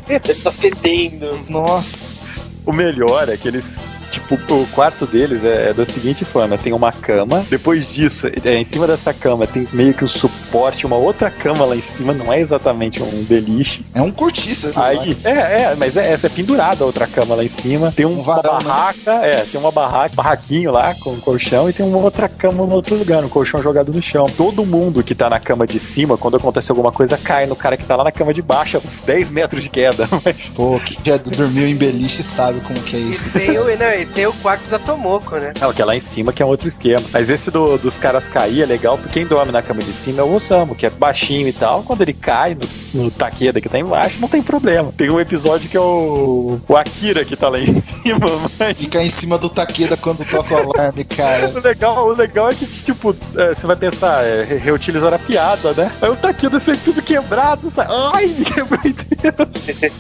Ele 0.10 0.20
tá 0.42 0.52
fedendo. 0.52 1.40
Nossa. 1.50 2.50
O 2.66 2.72
melhor 2.72 3.28
é 3.30 3.36
que 3.38 3.48
eles. 3.48 3.66
Tipo, 4.12 4.36
o 4.54 4.68
quarto 4.68 5.06
deles 5.06 5.44
é, 5.44 5.70
é 5.70 5.74
da 5.74 5.86
seguinte 5.86 6.26
forma: 6.26 6.58
tem 6.58 6.74
uma 6.74 6.92
cama, 6.92 7.46
depois 7.50 7.88
disso, 7.88 8.28
é, 8.28 8.56
em 8.56 8.64
cima 8.64 8.88
dessa 8.88 9.14
cama 9.14 9.46
tem 9.48 9.68
meio 9.74 9.94
que 9.94 10.04
um 10.04 10.08
suporte, 10.08 10.86
uma 10.86 10.96
outra 10.96 11.30
cama 11.30 11.66
lá 11.66 11.76
em 11.76 11.82
cima, 11.82 12.14
não 12.14 12.32
é 12.32 12.40
exatamente 12.40 13.02
um 13.02 13.24
beliche. 13.24 13.86
É 13.94 14.02
um 14.02 14.12
cortiço. 14.12 14.68
aquilo 14.70 14.82
lá. 14.82 14.88
Aí, 14.88 15.18
é, 15.24 15.30
é, 15.30 15.76
mas 15.78 15.98
é, 15.98 16.12
essa 16.12 16.28
é 16.28 16.30
pendurada 16.30 16.84
a 16.84 16.88
outra 16.88 17.08
cama 17.08 17.36
lá 17.36 17.44
em 17.44 17.50
cima. 17.50 17.92
Tem 17.92 18.06
um, 18.06 18.12
Um 18.12 18.22
uma 18.22 18.36
varão, 18.36 18.58
né? 18.60 18.64
barraca, 18.66 19.12
é, 19.26 19.46
tem 19.46 19.60
uma 19.60 19.72
barraca, 19.72 20.16
barraquinho 20.16 20.72
lá 20.72 20.94
com 20.96 21.12
um 21.12 21.20
colchão 21.20 21.70
e 21.70 21.74
tem 21.74 21.86
uma 21.86 21.98
outra 21.98 22.30
cama 22.30 22.66
no 22.66 22.76
outro 22.76 22.96
lugar, 22.96 23.24
um 23.24 23.30
colchão 23.30 23.62
jogado 23.62 23.92
no 23.92 24.02
chão. 24.02 24.26
Todo 24.26 24.66
mundo 24.66 25.04
que 25.04 25.16
tá 25.16 25.30
na 25.30 25.40
cama 25.40 25.68
de 25.68 25.80
cima, 25.80 26.18
quando 26.18 26.38
acontece 26.38 26.72
alguma 26.72 26.92
coisa, 26.92 27.18
cai 27.18 27.46
no 27.46 27.56
cara 27.56 27.78
que 27.78 27.86
tá 27.86 27.96
lá 27.96 28.04
na 28.04 28.12
cama 28.12 28.34
de 28.34 28.42
baixo, 28.42 28.78
a 28.78 28.80
uns 28.80 29.02
10 29.02 29.30
metros 29.30 29.64
de 29.64 29.70
queda. 29.70 30.08
Pô, 30.56 30.80
que 30.80 30.98
já 31.04 31.18
dormiu 31.18 31.68
em 31.68 31.76
beliche 31.76 32.24
sabe 32.24 32.60
como 32.62 32.80
que 32.82 32.96
é 32.96 33.00
isso. 33.00 33.28
E 33.30 33.32
tem, 33.32 33.58
o, 33.58 33.66
não, 33.78 33.97
e 34.02 34.06
tem 34.06 34.26
o 34.28 34.34
quarto 34.34 34.64
da 34.70 34.78
Tomoko, 34.80 35.36
né? 35.38 35.54
Não, 35.60 35.74
que 35.74 35.82
é 35.82 35.86
lá 35.86 35.96
em 35.96 36.00
cima 36.00 36.32
que 36.34 36.42
é 36.42 36.46
um 36.46 36.50
outro 36.50 36.68
esquema. 36.68 37.04
Mas 37.12 37.30
esse 37.30 37.50
do- 37.52 37.78
dos 37.78 37.96
caras 37.96 38.26
cair 38.28 38.62
é 38.64 38.66
legal, 38.66 38.98
porque 38.98 39.14
quem 39.20 39.26
dorme 39.26 39.52
na 39.52 39.62
cama 39.62 39.82
de 39.82 39.92
cima 39.92 40.22
é 40.22 40.24
o 40.24 40.34
Osamu, 40.36 40.76
que 40.76 40.86
é 40.86 40.90
baixinho 40.90 41.48
e 41.48 41.54
tal. 41.54 41.84
Quando 41.84 42.02
ele 42.02 42.14
cai 42.14 42.56
no, 42.94 43.04
no 43.04 43.12
Takeda 43.12 43.60
que 43.62 43.70
tá 43.70 43.80
embaixo, 43.80 44.20
não 44.20 44.28
tem 44.30 44.42
problema. 44.42 44.92
Tem 44.96 45.10
um 45.10 45.20
episódio 45.20 45.70
que 45.70 45.76
é 45.78 45.80
o, 45.80 46.60
o 46.68 46.76
Akira 46.78 47.24
que 47.26 47.36
tá 47.36 47.50
lá 47.50 47.60
em 47.60 47.82
cima, 48.04 48.28
mas. 48.60 48.78
Fica 48.78 49.04
em 49.04 49.10
cima 49.10 49.38
do 49.38 49.50
Takeda 49.50 49.98
quando 49.98 50.24
toca 50.26 50.54
o 50.54 50.72
alarme, 50.74 51.04
cara. 51.04 51.50
O 51.56 51.60
legal, 51.60 52.08
o 52.08 52.14
legal 52.14 52.50
é 52.50 52.54
que, 52.56 52.66
tipo, 52.66 53.16
é, 53.36 53.54
você 53.54 53.66
vai 53.68 53.76
pensar, 53.76 54.24
é, 54.24 54.44
re- 54.44 54.58
reutilizar 54.58 55.14
a 55.14 55.20
piada, 55.20 55.74
né? 55.74 55.92
Aí 56.02 56.10
o 56.10 56.16
Takeda 56.16 56.60
sai 56.60 56.78
tudo 56.78 57.02
quebrado, 57.02 57.70
sai. 57.72 57.88
Ai, 58.14 58.28
me 58.28 58.46
quebrou 58.46 58.80
inteiro. 58.86 59.48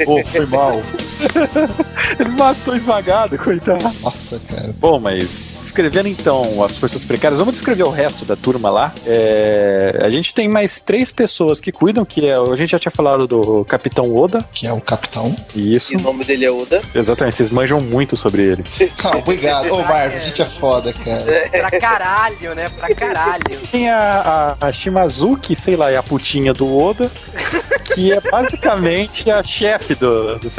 Pô, 0.05 0.23
foi 0.23 0.45
mal. 0.45 0.81
Ele 2.19 2.29
matou 2.29 2.75
esmagado, 2.75 3.37
coitado. 3.37 3.86
Nossa, 3.93 4.39
cara. 4.39 4.73
Bom, 4.73 4.99
mas 4.99 5.56
descrevendo 5.67 6.07
então 6.07 6.63
as 6.63 6.77
forças 6.77 7.03
precárias, 7.03 7.39
vamos 7.39 7.53
descrever 7.53 7.83
o 7.83 7.89
resto 7.89 8.25
da 8.25 8.35
turma 8.35 8.69
lá. 8.69 8.93
É, 9.05 9.99
a 10.01 10.09
gente 10.09 10.33
tem 10.33 10.47
mais 10.47 10.79
três 10.79 11.11
pessoas 11.11 11.59
que 11.59 11.71
cuidam, 11.71 12.05
que 12.05 12.25
é, 12.25 12.35
a 12.35 12.55
gente 12.55 12.71
já 12.71 12.79
tinha 12.79 12.91
falado 12.91 13.27
do 13.27 13.65
Capitão 13.65 14.15
Oda. 14.15 14.39
Que 14.53 14.65
é 14.65 14.73
o 14.73 14.81
capitão. 14.81 15.35
Isso. 15.55 15.93
E 15.93 15.97
o 15.97 16.01
nome 16.01 16.23
dele 16.23 16.45
é 16.45 16.51
Oda. 16.51 16.81
Exatamente, 16.95 17.37
vocês 17.37 17.51
manjam 17.51 17.79
muito 17.81 18.15
sobre 18.15 18.43
ele. 18.43 18.63
Ah, 19.03 19.15
obrigado. 19.17 19.71
Ô, 19.71 19.83
Marvel, 19.83 20.17
a 20.17 20.21
gente 20.21 20.41
é 20.41 20.45
foda, 20.45 20.91
cara. 20.91 21.23
Pra 21.49 21.79
caralho, 21.79 22.55
né? 22.55 22.67
Pra 22.77 22.93
caralho. 22.93 23.43
Tem 23.71 23.89
a, 23.89 24.55
a, 24.59 24.67
a 24.67 24.71
Shimazuki, 24.71 25.55
sei 25.55 25.75
lá, 25.75 25.91
é 25.91 25.97
a 25.97 26.03
putinha 26.03 26.51
do 26.51 26.77
Oda, 26.77 27.09
que 27.93 28.11
é 28.11 28.19
basicamente 28.19 29.29
a 29.29 29.43
chefe 29.43 29.95
do, 29.95 30.37
do 30.39 30.49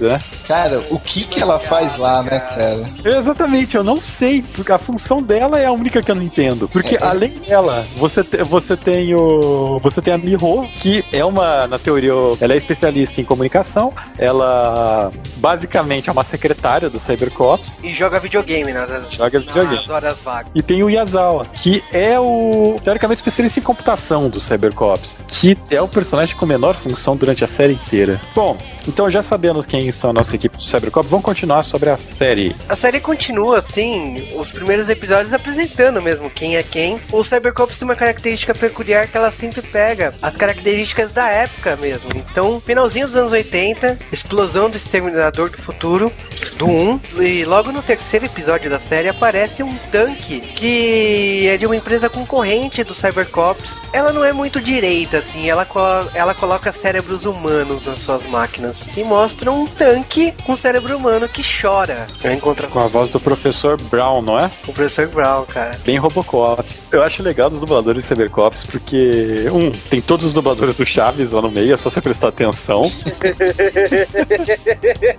né? 0.00 0.20
Cara, 0.46 0.82
o 0.90 0.98
que 0.98 1.24
que 1.24 1.40
ela 1.40 1.58
faz 1.58 1.96
lá, 1.96 2.22
né, 2.22 2.40
cara? 2.40 2.90
Exatamente, 3.04 3.76
eu 3.76 3.84
não 3.84 3.98
sei, 3.98 4.37
porque 4.42 4.72
a 4.72 4.78
função 4.78 5.22
dela 5.22 5.58
é 5.58 5.66
a 5.66 5.72
única 5.72 6.02
que 6.02 6.10
eu 6.10 6.14
não 6.14 6.22
entendo. 6.22 6.68
Porque 6.68 6.96
É, 6.96 6.98
é. 6.98 7.04
além 7.04 7.30
dela, 7.30 7.84
você, 7.96 8.22
te- 8.24 8.42
você 8.42 8.76
tem 8.76 9.14
o. 9.14 9.78
Você 9.82 10.00
tem 10.00 10.14
a 10.14 10.18
Miho, 10.18 10.66
que 10.80 11.04
é 11.12 11.24
uma, 11.24 11.66
na 11.66 11.78
teoria, 11.78 12.12
ela 12.40 12.52
é 12.54 12.56
especialista 12.56 13.20
em 13.20 13.24
comunicação. 13.24 13.92
Ela 14.18 15.10
basicamente 15.36 16.08
é 16.08 16.12
uma 16.12 16.24
secretária 16.24 16.88
do 16.90 16.98
Cybercops. 16.98 17.78
E 17.82 17.92
joga 17.92 18.18
videogame 18.20 18.72
nas, 18.72 18.88
Joga 19.12 19.38
videogame. 19.40 19.76
nas 19.76 19.88
horas 19.88 20.18
vagas. 20.24 20.50
E 20.54 20.62
tem 20.62 20.82
o 20.82 20.90
Yazawa, 20.90 21.44
que 21.46 21.82
é 21.92 22.18
o, 22.18 22.76
teoricamente, 22.82 23.20
especialista 23.20 23.60
em 23.60 23.62
computação 23.62 24.28
do 24.28 24.40
Cybercops, 24.40 25.16
que 25.26 25.56
é 25.70 25.80
o 25.80 25.88
personagem 25.88 26.36
com 26.36 26.46
menor 26.46 26.74
função 26.76 27.16
durante 27.16 27.44
a 27.44 27.48
série 27.48 27.72
inteira. 27.74 28.20
Bom, 28.34 28.56
então 28.86 29.10
já 29.10 29.22
sabemos 29.22 29.66
quem 29.66 29.90
são 29.92 30.10
a 30.10 30.12
nossa 30.12 30.34
equipe 30.36 30.56
do 30.56 30.62
Cybercops, 30.62 31.10
vamos 31.10 31.24
continuar 31.24 31.62
sobre 31.62 31.90
a 31.90 31.96
série. 31.96 32.54
A 32.68 32.76
série 32.76 33.00
continua 33.00 33.58
assim, 33.58 34.27
os 34.34 34.50
primeiros 34.50 34.88
episódios 34.88 35.32
apresentando 35.32 36.00
mesmo 36.02 36.30
quem 36.30 36.56
é 36.56 36.62
quem. 36.62 36.98
O 37.12 37.22
Cybercops 37.22 37.78
tem 37.78 37.86
uma 37.86 37.94
característica 37.94 38.54
peculiar 38.54 39.06
que 39.06 39.16
ela 39.16 39.30
sempre 39.32 39.62
pega 39.62 40.12
as 40.22 40.36
características 40.36 41.12
da 41.12 41.28
época 41.28 41.76
mesmo. 41.76 42.10
Então, 42.14 42.60
finalzinho 42.60 43.06
dos 43.06 43.16
anos 43.16 43.32
80, 43.32 43.98
explosão 44.12 44.70
do 44.70 44.76
Exterminador 44.76 45.50
do 45.50 45.58
Futuro, 45.62 46.12
do 46.56 46.66
1, 46.66 47.00
e 47.22 47.44
logo 47.44 47.70
no 47.72 47.82
terceiro 47.82 48.26
episódio 48.26 48.70
da 48.70 48.78
série 48.80 49.08
aparece 49.08 49.62
um 49.62 49.74
tanque 49.90 50.40
que 50.40 51.46
é 51.48 51.56
de 51.56 51.66
uma 51.66 51.76
empresa 51.76 52.08
concorrente 52.08 52.82
do 52.84 52.94
Cybercops. 52.94 53.78
Ela 53.92 54.12
não 54.12 54.24
é 54.24 54.32
muito 54.32 54.60
direita, 54.60 55.18
assim, 55.18 55.48
ela, 55.48 55.64
co- 55.64 55.80
ela 56.14 56.34
coloca 56.34 56.70
cérebros 56.72 57.24
humanos 57.24 57.86
nas 57.86 58.00
suas 58.00 58.22
máquinas 58.26 58.76
e 58.96 59.02
mostra 59.02 59.50
um 59.50 59.66
tanque 59.66 60.32
com 60.44 60.56
cérebro 60.56 60.96
humano 60.96 61.28
que 61.28 61.42
chora. 61.60 62.06
Encontra 62.32 62.66
Com 62.68 62.80
a 62.80 62.86
voz 62.86 63.10
do 63.10 63.18
professor 63.18 63.80
Brown, 63.84 64.17
não 64.22 64.38
é? 64.38 64.50
o 64.66 64.72
professor 64.72 65.08
Brown, 65.08 65.44
cara. 65.44 65.78
Bem 65.84 65.96
Robocop. 65.96 66.64
Eu 66.90 67.02
acho 67.02 67.22
legal 67.22 67.50
dos 67.50 67.60
dubladores 67.60 68.02
de 68.02 68.08
Cybercops 68.08 68.64
porque, 68.64 69.46
um, 69.52 69.70
tem 69.70 70.00
todos 70.00 70.26
os 70.26 70.32
dubladores 70.32 70.76
do 70.76 70.84
Chaves 70.84 71.32
lá 71.32 71.42
no 71.42 71.50
meio, 71.50 71.74
é 71.74 71.76
só 71.76 71.90
você 71.90 72.00
prestar 72.00 72.28
atenção. 72.28 72.88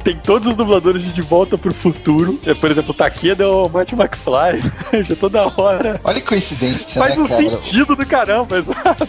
tem 0.04 0.16
todos 0.18 0.47
os 0.47 0.56
dubladores 0.56 1.04
de 1.04 1.14
De 1.14 1.22
Volta 1.22 1.58
pro 1.58 1.74
Futuro. 1.74 2.39
É, 2.45 2.54
por 2.54 2.72
exemplo, 2.72 2.91
o 2.91 2.93
Takeda 2.93 3.43
é 3.43 3.47
o 3.47 3.70
Marty 3.70 3.95
McFly. 3.95 4.72
Já 5.04 5.16
toda 5.16 5.62
hora. 5.62 6.00
Olha 6.04 6.22
que 6.22 6.28
coincidência, 6.28 7.00
Faz 7.00 7.16
né, 7.16 7.24
um 7.24 7.28
cara? 7.28 7.41
sentido 7.41 7.95
do 7.95 8.06
caramba, 8.06 8.58
exato. 8.60 9.08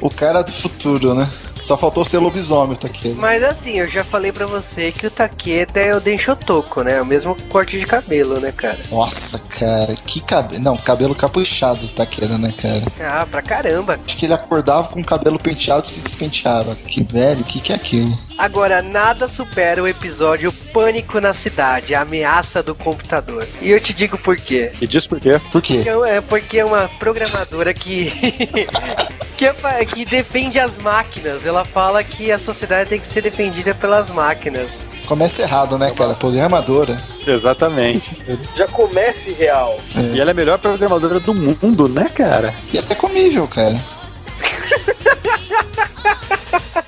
O 0.00 0.10
cara 0.10 0.42
do 0.42 0.52
futuro, 0.52 1.14
né? 1.14 1.28
Só 1.64 1.78
faltou 1.78 2.04
ser 2.04 2.18
lobisomem, 2.18 2.76
tá 2.76 2.86
aqui. 2.88 3.08
Mas 3.16 3.42
assim, 3.42 3.78
eu 3.78 3.86
já 3.86 4.04
falei 4.04 4.30
pra 4.30 4.44
você 4.44 4.92
que 4.92 5.06
o 5.06 5.10
Takeda 5.10 5.80
é 5.80 5.96
o 5.96 6.00
Denshotoko, 6.00 6.82
né? 6.82 7.00
O 7.00 7.06
mesmo 7.06 7.34
corte 7.48 7.78
de 7.78 7.86
cabelo, 7.86 8.38
né, 8.38 8.52
cara? 8.52 8.78
Nossa, 8.90 9.38
cara, 9.38 9.94
que 10.06 10.20
cabelo. 10.20 10.62
Não, 10.62 10.76
cabelo 10.76 11.14
capuchado 11.14 11.80
do 11.80 11.88
Takeda, 11.88 12.36
né, 12.36 12.52
cara? 12.60 12.82
Ah, 13.00 13.26
pra 13.26 13.40
caramba. 13.40 13.98
Acho 14.04 14.14
que 14.14 14.26
ele 14.26 14.34
acordava 14.34 14.88
com 14.88 15.00
o 15.00 15.04
cabelo 15.04 15.38
penteado 15.38 15.86
e 15.86 15.90
se 15.90 16.00
despenteava. 16.00 16.74
Que 16.74 17.02
velho, 17.02 17.40
o 17.40 17.44
que, 17.44 17.58
que 17.60 17.72
é 17.72 17.76
aquilo? 17.76 18.16
Agora, 18.36 18.82
nada 18.82 19.26
supera 19.26 19.82
o 19.82 19.88
episódio 19.88 20.52
Pânico 20.52 21.20
na 21.20 21.32
Cidade, 21.32 21.94
a 21.94 22.02
ameaça 22.02 22.62
do 22.62 22.74
computador. 22.74 23.46
E 23.62 23.70
eu 23.70 23.80
te 23.80 23.94
digo 23.94 24.18
por 24.18 24.36
quê. 24.36 24.72
E 24.80 24.86
diz 24.86 25.06
por 25.06 25.18
quê? 25.20 25.40
Por 25.50 25.62
quê? 25.62 25.78
Então, 25.78 26.04
É 26.04 26.20
porque 26.20 26.58
é 26.58 26.64
uma 26.64 26.88
programadora 26.98 27.72
que. 27.72 28.12
que, 29.36 29.46
é 29.46 29.84
que 29.84 30.04
defende 30.04 30.58
as 30.58 30.76
máquinas. 30.78 31.44
Ela 31.46 31.53
fala 31.62 32.02
que 32.02 32.32
a 32.32 32.38
sociedade 32.38 32.88
tem 32.88 32.98
que 32.98 33.06
ser 33.06 33.20
defendida 33.20 33.74
pelas 33.74 34.08
máquinas. 34.10 34.70
Começa 35.06 35.42
errado, 35.42 35.76
né, 35.76 35.90
cara? 35.90 36.14
Programadora. 36.14 36.96
Exatamente. 37.26 38.16
Já 38.56 38.66
comece 38.66 39.34
real. 39.34 39.78
E 40.14 40.18
ela 40.18 40.30
é 40.30 40.32
a 40.32 40.34
melhor 40.34 40.58
programadora 40.58 41.20
do 41.20 41.34
mundo, 41.34 41.86
né, 41.86 42.08
cara? 42.08 42.54
E 42.72 42.78
até 42.78 42.94
comível, 42.94 43.46
cara. 43.46 43.78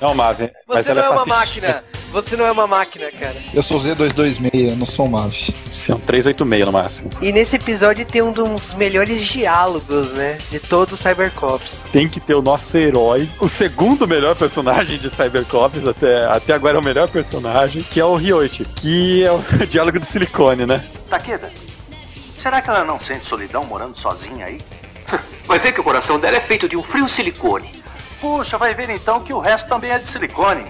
Não, 0.01 0.13
Marvin. 0.13 0.49
mas 0.67 0.85
Você 0.85 0.91
ela 0.91 1.01
não 1.03 1.07
é 1.07 1.13
uma 1.13 1.25
máquina. 1.25 1.83
Você 2.11 2.37
não 2.37 2.45
é 2.45 2.51
uma 2.51 2.65
máquina, 2.65 3.11
cara. 3.11 3.35
Eu 3.53 3.61
sou 3.61 3.77
Z226, 3.77 4.69
eu 4.69 4.75
não 4.75 4.85
sou 4.85 5.05
um 5.05 5.09
Mave. 5.09 5.53
São 5.69 5.99
386 5.99 6.65
no 6.65 6.71
máximo. 6.71 7.09
E 7.21 7.31
nesse 7.31 7.55
episódio 7.57 8.05
tem 8.05 8.21
um 8.21 8.31
dos 8.31 8.73
melhores 8.73 9.25
diálogos, 9.27 10.11
né? 10.13 10.37
De 10.49 10.59
todo 10.59 10.93
o 10.93 10.97
Cybercops. 10.97 11.69
Tem 11.91 12.07
que 12.07 12.19
ter 12.19 12.33
o 12.33 12.41
nosso 12.41 12.77
herói, 12.77 13.27
o 13.39 13.49
segundo 13.49 14.07
melhor 14.07 14.35
personagem 14.35 14.97
de 14.97 15.09
Cybercops, 15.09 15.85
até, 15.87 16.25
até 16.25 16.53
agora 16.53 16.77
é 16.77 16.79
o 16.79 16.83
melhor 16.83 17.09
personagem, 17.09 17.83
que 17.83 17.99
é 17.99 18.05
o 18.05 18.15
Ryoichi, 18.15 18.65
que 18.65 19.23
é 19.23 19.31
o 19.31 19.39
diálogo 19.67 19.99
do 19.99 20.05
silicone, 20.05 20.65
né? 20.65 20.83
Takeda, 21.09 21.51
será 22.41 22.61
que 22.61 22.69
ela 22.69 22.83
não 22.83 22.99
sente 22.99 23.27
solidão 23.27 23.65
morando 23.65 23.97
sozinha 23.99 24.45
aí? 24.45 24.59
Vai 25.45 25.59
ver 25.59 25.73
que 25.73 25.81
o 25.81 25.83
coração 25.83 26.19
dela 26.19 26.37
é 26.37 26.41
feito 26.41 26.69
de 26.69 26.77
um 26.77 26.83
frio 26.83 27.07
silicone. 27.09 27.69
Puxa, 28.19 28.57
vai 28.57 28.73
ver 28.73 28.89
então 28.89 29.19
que 29.21 29.31
o 29.31 29.39
resto 29.39 29.69
também 29.69 29.91
é 29.91 29.99
de 29.99 30.11
silicone. 30.11 30.65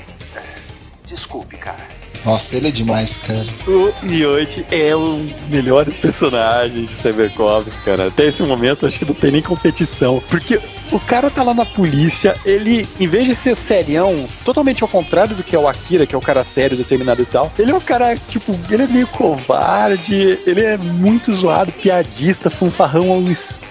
Desculpe, 1.07 1.57
cara. 1.57 1.97
Nossa, 2.25 2.57
ele 2.57 2.67
é 2.67 2.71
demais, 2.71 3.15
cara. 3.17 3.45
O 3.67 3.93
Ryoichi 4.05 4.65
é 4.69 4.95
um 4.95 5.25
dos 5.25 5.45
melhores 5.49 5.93
personagens 5.95 6.89
de 6.89 6.95
Cybercops, 6.95 7.73
cara. 7.85 8.07
Até 8.07 8.25
esse 8.25 8.43
momento 8.43 8.85
acho 8.85 8.99
que 8.99 9.05
não 9.05 9.13
tem 9.13 9.31
nem 9.31 9.41
competição. 9.41 10.21
Porque 10.27 10.59
o 10.91 10.99
cara 10.99 11.29
tá 11.29 11.43
lá 11.43 11.53
na 11.53 11.65
polícia, 11.65 12.35
ele, 12.45 12.85
em 12.99 13.07
vez 13.07 13.27
de 13.27 13.35
ser 13.35 13.55
serião, 13.55 14.27
totalmente 14.43 14.83
ao 14.83 14.89
contrário 14.89 15.35
do 15.35 15.43
que 15.43 15.55
é 15.55 15.59
o 15.59 15.67
Akira, 15.67 16.05
que 16.05 16.15
é 16.15 16.17
o 16.17 16.21
cara 16.21 16.43
sério, 16.43 16.77
determinado 16.77 17.21
e 17.21 17.25
tal, 17.25 17.51
ele 17.57 17.71
é 17.71 17.75
um 17.75 17.79
cara, 17.79 18.15
tipo, 18.15 18.57
ele 18.69 18.83
é 18.83 18.87
meio 18.87 19.07
covarde, 19.07 20.39
ele 20.45 20.63
é 20.63 20.77
muito 20.77 21.33
zoado, 21.33 21.71
piadista, 21.71 22.49
fanfarrão 22.49 23.11
ao 23.11 23.21
extremo. 23.23 23.66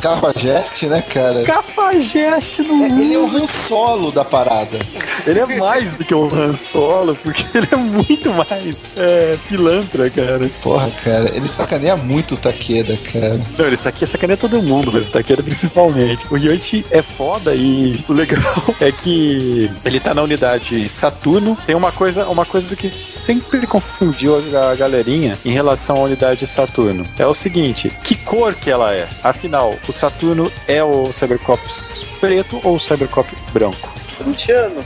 Cafajeste, 0.00 0.86
né, 0.86 1.02
cara? 1.02 1.42
Cafajeste 1.42 2.62
no 2.62 2.84
É, 2.84 2.88
mundo. 2.88 3.02
ele 3.02 3.14
é 3.14 3.18
o 3.18 3.26
Han 3.26 3.46
Solo 3.46 4.10
da 4.12 4.24
parada. 4.24 4.78
Ele 5.26 5.38
é 5.40 5.46
mais 5.58 5.92
do 5.94 6.04
que 6.04 6.14
o 6.14 6.24
Han 6.32 6.54
Solo, 6.54 7.14
porque 7.16 7.44
ele 7.56 7.68
é 7.70 7.76
muito 7.76 8.30
mais 8.32 8.74
é, 8.96 9.36
pilantra, 9.48 10.08
cara. 10.10 10.48
Porra, 10.62 10.90
cara, 11.02 11.30
ele 11.34 11.48
sacaneia 11.48 11.96
muito 11.96 12.34
o 12.34 12.36
Takeda, 12.36 12.96
cara. 13.12 13.40
Não, 13.56 13.66
ele 13.66 13.78
aqui 13.84 14.06
sacaneia 14.06 14.36
todo 14.36 14.60
mundo, 14.62 14.90
mas 14.92 15.08
o 15.08 15.10
Taqueira 15.10 15.42
principalmente. 15.42 16.26
O 16.30 16.36
Yoichi 16.36 16.84
é 16.90 17.02
foda 17.02 17.54
e 17.54 18.02
o 18.08 18.12
legal 18.14 18.42
é 18.80 18.90
que 18.92 19.70
ele 19.84 20.00
tá 20.00 20.12
na 20.14 20.22
unidade 20.22 20.88
Saturno. 20.88 21.56
Tem 21.66 21.74
uma 21.76 21.92
coisa, 21.92 22.26
uma 22.26 22.44
coisa 22.44 22.74
que 22.74 22.88
sempre 22.90 23.66
confundiu 23.66 24.36
a, 24.56 24.70
a 24.72 24.74
galerinha 24.74 25.36
em 25.44 25.50
relação 25.52 25.96
à 25.96 26.00
unidade 26.00 26.46
Saturno. 26.46 27.06
É 27.18 27.26
o 27.26 27.34
seguinte, 27.34 27.90
que 28.04 28.14
cor 28.14 28.54
que 28.54 28.70
ela 28.70 28.92
é? 28.92 29.06
Afinal, 29.22 29.74
o 29.88 29.92
Saturno 29.92 30.50
é 30.66 30.82
o 30.82 31.12
Cybercops 31.12 31.98
preto 32.20 32.60
ou 32.64 32.76
o 32.76 32.80
Cybercop 32.80 33.28
branco? 33.52 33.88
Corintiano. 34.16 34.84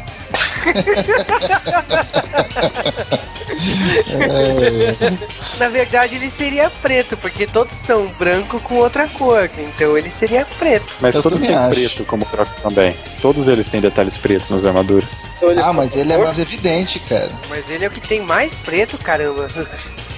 É, 4.09 5.11
Na 5.59 5.69
verdade, 5.69 6.17
ele 6.17 6.31
seria 6.37 6.71
preto, 6.83 7.17
porque 7.17 7.47
todos 7.47 7.73
são 7.87 8.07
branco 8.19 8.59
com 8.61 8.77
outra 8.77 9.07
cor. 9.09 9.49
Então 9.59 9.97
ele 9.97 10.13
seria 10.19 10.45
preto. 10.59 10.87
Mas 11.01 11.15
Eu 11.15 11.23
todos 11.23 11.41
têm 11.41 11.55
acho. 11.55 11.71
preto 11.71 12.05
como 12.05 12.25
troca 12.27 12.51
também. 12.63 12.95
Todos 13.21 13.49
eles 13.49 13.67
têm 13.69 13.81
detalhes 13.81 14.15
pretos 14.17 14.51
nas 14.51 14.65
armaduras. 14.65 15.09
Então 15.37 15.53
Ah, 15.63 15.73
mas 15.73 15.97
ele 15.97 16.13
é 16.13 16.19
mais 16.19 16.39
evidente, 16.39 16.99
cara. 17.01 17.31
Mas 17.49 17.69
ele 17.71 17.85
é 17.85 17.89
o 17.89 17.91
que 17.91 18.01
tem 18.01 18.21
mais 18.21 18.53
preto, 18.65 18.99
caramba. 18.99 19.49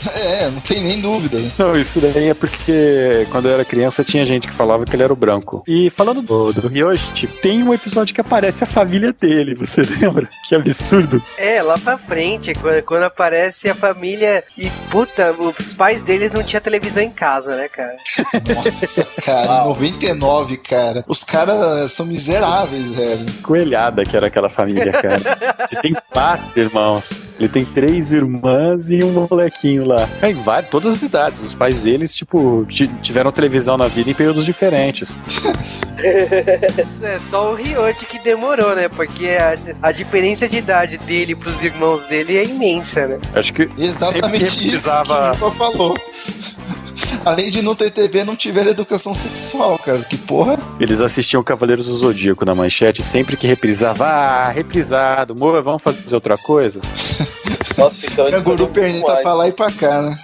É, 0.24 0.48
não 0.50 0.60
tem 0.60 0.80
nem 0.80 1.00
dúvida. 1.00 1.38
Não, 1.58 1.76
isso 1.76 2.00
daí 2.00 2.28
é 2.28 2.34
porque 2.34 3.26
quando 3.30 3.48
eu 3.48 3.54
era 3.54 3.64
criança 3.64 4.02
tinha 4.02 4.24
gente 4.24 4.48
que 4.48 4.54
falava 4.54 4.84
que 4.84 4.94
ele 4.94 5.02
era 5.02 5.12
o 5.12 5.16
branco. 5.16 5.62
E 5.66 5.90
falando 5.90 6.22
do, 6.22 6.52
do 6.52 6.68
Ryoshi, 6.68 7.26
tem 7.26 7.62
um 7.62 7.74
episódio 7.74 8.14
que 8.14 8.20
aparece 8.20 8.64
a 8.64 8.66
família 8.66 9.12
dele, 9.12 9.54
você 9.54 9.82
lembra? 10.00 10.28
Que 10.48 10.54
absurdo. 10.54 11.22
É, 11.36 11.62
lá 11.62 11.76
pra 11.78 11.98
frente, 11.98 12.52
quando, 12.54 12.82
quando 12.82 13.02
aparece 13.04 13.68
a 13.68 13.74
família 13.74 14.44
e, 14.56 14.70
puta, 14.90 15.32
os 15.32 15.74
pais 15.74 16.02
deles 16.02 16.32
não 16.32 16.42
tinham 16.42 16.62
televisão 16.62 17.02
em 17.02 17.10
casa, 17.10 17.54
né, 17.54 17.68
cara? 17.68 17.96
Nossa, 18.54 19.04
cara, 19.22 19.64
99, 19.64 20.56
cara. 20.58 21.04
Os 21.06 21.22
caras 21.22 21.92
são 21.92 22.06
miseráveis, 22.06 22.94
velho. 22.94 23.26
Coelhada 23.42 24.04
que 24.04 24.16
era 24.16 24.26
aquela 24.26 24.50
família, 24.50 24.92
cara. 24.92 25.16
Ele 25.70 25.80
tem 25.80 25.96
quatro 26.10 26.60
irmãos. 26.60 27.04
Ele 27.38 27.48
tem 27.48 27.64
três 27.64 28.12
irmãs 28.12 28.88
e 28.90 29.02
um 29.02 29.26
molequinho 29.28 29.84
lá. 29.84 30.08
É, 30.22 30.30
em 30.30 30.34
várias, 30.34 30.70
todas 30.70 30.94
as 30.94 31.02
idades. 31.02 31.40
Os 31.40 31.52
pais 31.54 31.80
deles, 31.80 32.14
tipo, 32.14 32.64
ti- 32.68 32.88
tiveram 33.02 33.32
televisão 33.32 33.76
na 33.76 33.88
vida 33.88 34.08
em 34.10 34.14
períodos 34.14 34.44
diferentes. 34.44 35.16
É 37.02 37.18
só 37.30 37.52
o 37.52 37.54
Ryoji 37.54 38.06
que 38.06 38.18
demorou, 38.18 38.74
né? 38.74 38.88
Porque 38.88 39.28
a, 39.28 39.54
a 39.88 39.92
diferença 39.92 40.48
de 40.48 40.58
idade 40.58 40.98
dele 40.98 41.34
pros 41.34 41.60
irmãos 41.62 42.02
dele 42.06 42.36
é 42.36 42.44
imensa, 42.44 43.06
né? 43.06 43.18
Acho 43.34 43.52
que 43.52 43.68
Exatamente 43.78 44.44
isso 44.44 44.58
precisava- 44.60 45.32
que 45.36 45.44
o 45.44 45.50
falou. 45.50 45.96
Além 47.24 47.50
de 47.50 47.62
não 47.62 47.74
ter 47.74 47.90
TV, 47.90 48.22
não 48.22 48.36
tiver 48.36 48.66
educação 48.66 49.14
sexual, 49.14 49.78
cara. 49.78 49.98
Que 50.00 50.16
porra? 50.16 50.58
eles 50.78 51.00
assistiam 51.00 51.42
Cavaleiros 51.42 51.86
do 51.86 51.96
Zodíaco 51.96 52.44
na 52.44 52.54
manchete 52.54 53.02
sempre 53.02 53.36
que 53.36 53.46
reprisava. 53.46 54.04
Ah, 54.04 54.50
reprisado, 54.50 55.34
Moa, 55.34 55.62
vamos 55.62 55.82
fazer 55.82 56.14
outra 56.14 56.36
coisa? 56.36 56.80
Nossa, 57.76 58.06
então 58.06 58.30
Canguru 58.30 58.70
demais. 58.72 59.02
pra 59.02 59.34
lá 59.34 59.48
e 59.48 59.52
pra 59.52 59.70
cá, 59.72 60.02
né? 60.02 60.18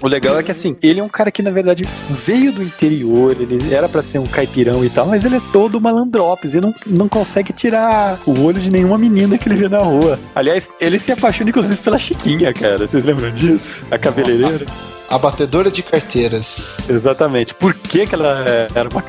O 0.00 0.08
legal 0.08 0.38
é 0.38 0.42
que 0.42 0.50
assim, 0.50 0.76
ele 0.82 1.00
é 1.00 1.02
um 1.02 1.08
cara 1.08 1.30
que 1.30 1.42
na 1.42 1.50
verdade 1.50 1.84
veio 2.24 2.52
do 2.52 2.62
interior, 2.62 3.36
ele 3.38 3.74
era 3.74 3.88
pra 3.88 4.02
ser 4.02 4.18
um 4.18 4.26
caipirão 4.26 4.84
e 4.84 4.90
tal, 4.90 5.06
mas 5.06 5.24
ele 5.24 5.36
é 5.36 5.42
todo 5.52 5.80
malandropes, 5.80 6.54
ele 6.54 6.66
não, 6.66 6.74
não 6.86 7.08
consegue 7.08 7.52
tirar 7.52 8.18
o 8.26 8.42
olho 8.44 8.60
de 8.60 8.70
nenhuma 8.70 8.96
menina 8.96 9.36
que 9.36 9.48
ele 9.48 9.56
vê 9.56 9.68
na 9.68 9.78
rua. 9.78 10.18
Aliás, 10.34 10.68
ele 10.80 10.98
se 10.98 11.12
apaixona 11.12 11.50
inclusive 11.50 11.78
pela 11.82 11.98
Chiquinha, 11.98 12.52
cara. 12.52 12.86
Vocês 12.86 13.04
lembram 13.04 13.30
disso? 13.30 13.82
A 13.90 13.98
cabeleireira? 13.98 14.64
A 15.10 15.18
batedora 15.18 15.72
de 15.72 15.82
carteiras. 15.82 16.78
Exatamente. 16.88 17.52
Por 17.54 17.74
que, 17.74 18.06
que 18.06 18.14
ela 18.14 18.44
era 18.72 18.88
uma. 18.88 19.02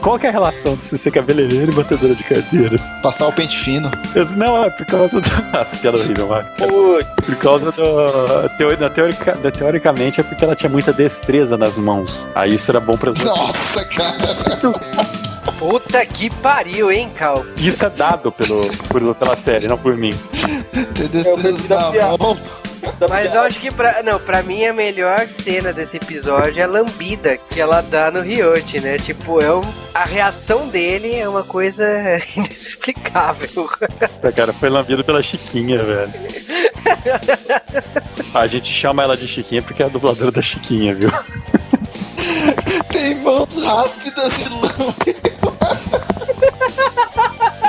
Qual 0.00 0.16
que 0.16 0.24
é 0.26 0.28
a 0.28 0.32
relação 0.32 0.76
de 0.76 0.82
você 0.82 0.96
ser 0.96 1.10
cabeleireira 1.10 1.72
e 1.72 1.74
batedora 1.74 2.14
de 2.14 2.22
carteiras? 2.22 2.80
Passar 3.02 3.26
o 3.26 3.32
pente 3.32 3.58
fino. 3.58 3.90
Não, 4.36 4.64
é 4.64 4.70
por 4.70 4.86
causa 4.86 5.20
do. 5.20 5.30
Nossa, 5.52 5.74
que 5.74 5.82
piada 5.82 5.98
horrível, 5.98 6.28
Marco. 6.28 6.50
Por 7.26 7.36
causa 7.36 7.72
do. 7.72 8.48
Teori, 8.56 8.76
na 8.80 8.88
teórica, 8.88 9.32
da- 9.34 9.50
teoricamente 9.50 10.20
é 10.20 10.22
porque 10.22 10.44
ela 10.44 10.54
tinha 10.54 10.70
muita 10.70 10.92
destreza 10.92 11.56
nas 11.56 11.76
mãos. 11.76 12.28
Aí 12.36 12.54
isso 12.54 12.70
era 12.70 12.78
bom 12.78 12.96
para 12.96 13.12
Nossa, 13.12 13.84
cara. 13.86 14.62
Puta 15.58 16.06
que 16.06 16.30
pariu, 16.30 16.92
hein, 16.92 17.10
Cal? 17.16 17.44
Isso 17.56 17.84
é 17.84 17.90
dado 17.90 18.30
pelo, 18.30 18.64
por, 18.88 19.14
pela 19.16 19.34
série, 19.34 19.66
não 19.66 19.76
por 19.76 19.96
mim. 19.96 20.12
Ter 20.94 21.08
destreza 21.08 21.66
da 21.68 21.80
na 21.80 21.90
piada. 21.90 22.16
mão. 22.16 22.36
Mas 23.08 23.34
eu 23.34 23.40
acho 23.42 23.60
que 23.60 23.70
pra. 23.70 24.02
Não, 24.02 24.18
pra 24.18 24.42
mim 24.42 24.64
a 24.64 24.72
melhor 24.72 25.26
cena 25.42 25.72
desse 25.72 25.96
episódio 25.96 26.60
é 26.60 26.64
a 26.64 26.66
lambida 26.66 27.36
que 27.36 27.60
ela 27.60 27.80
dá 27.80 28.10
no 28.10 28.20
Ryoji, 28.20 28.80
né? 28.80 28.98
Tipo, 28.98 29.42
é 29.42 29.54
um, 29.54 29.62
a 29.94 30.04
reação 30.04 30.68
dele 30.68 31.14
é 31.16 31.28
uma 31.28 31.44
coisa 31.44 31.84
inexplicável. 32.36 33.70
A 34.22 34.32
cara 34.32 34.52
foi 34.52 34.68
lambido 34.68 35.04
pela 35.04 35.22
Chiquinha, 35.22 35.82
velho. 35.82 36.12
A 38.34 38.46
gente 38.46 38.72
chama 38.72 39.02
ela 39.02 39.16
de 39.16 39.26
Chiquinha 39.28 39.62
porque 39.62 39.82
é 39.82 39.86
a 39.86 39.88
dubladora 39.88 40.30
da 40.30 40.42
Chiquinha, 40.42 40.94
viu? 40.94 41.10
Tem 42.90 43.14
mãos 43.16 43.62
rápidas 43.62 44.46
e 44.46 44.48
lambe. 44.48 45.16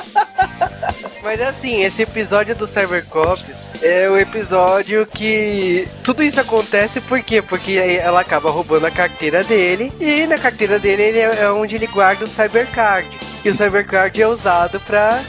Mas 1.21 1.41
assim, 1.41 1.81
esse 1.83 2.01
episódio 2.01 2.55
do 2.55 2.65
Cybercops 2.67 3.53
é 3.81 4.09
o 4.09 4.17
episódio 4.17 5.05
que 5.05 5.87
tudo 6.03 6.23
isso 6.23 6.39
acontece 6.39 7.01
por 7.01 7.21
quê? 7.21 7.41
Porque 7.41 7.73
ela 7.77 8.21
acaba 8.21 8.49
roubando 8.49 8.85
a 8.85 8.91
carteira 8.91 9.43
dele 9.43 9.91
e 9.99 10.25
na 10.27 10.37
carteira 10.37 10.79
dele 10.79 11.01
ele 11.03 11.19
é 11.19 11.39
é 11.41 11.51
onde 11.51 11.75
ele 11.75 11.87
guarda 11.87 12.25
o 12.25 12.27
Cybercard. 12.27 13.07
E 13.43 13.49
o 13.49 13.55
Cybercard 13.55 14.21
é 14.21 14.27
usado 14.27 14.79
pra 14.81 15.21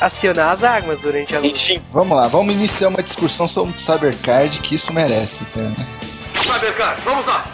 acionar 0.00 0.52
as 0.52 0.62
armas 0.64 1.00
durante 1.00 1.34
a 1.34 1.38
luta. 1.40 1.56
enfim. 1.56 1.82
Vamos 1.90 2.16
lá, 2.16 2.28
vamos 2.28 2.54
iniciar 2.54 2.88
uma 2.88 3.02
discussão 3.02 3.48
sobre 3.48 3.74
o 3.74 3.78
Cybercard 3.78 4.60
que 4.60 4.74
isso 4.74 4.92
merece, 4.92 5.44
cara. 5.46 5.72
Cybercar, 6.42 6.98
vamos 7.04 7.26
lá! 7.26 7.46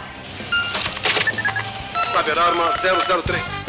Cyberarma 2.11 2.71
003. 3.23 3.64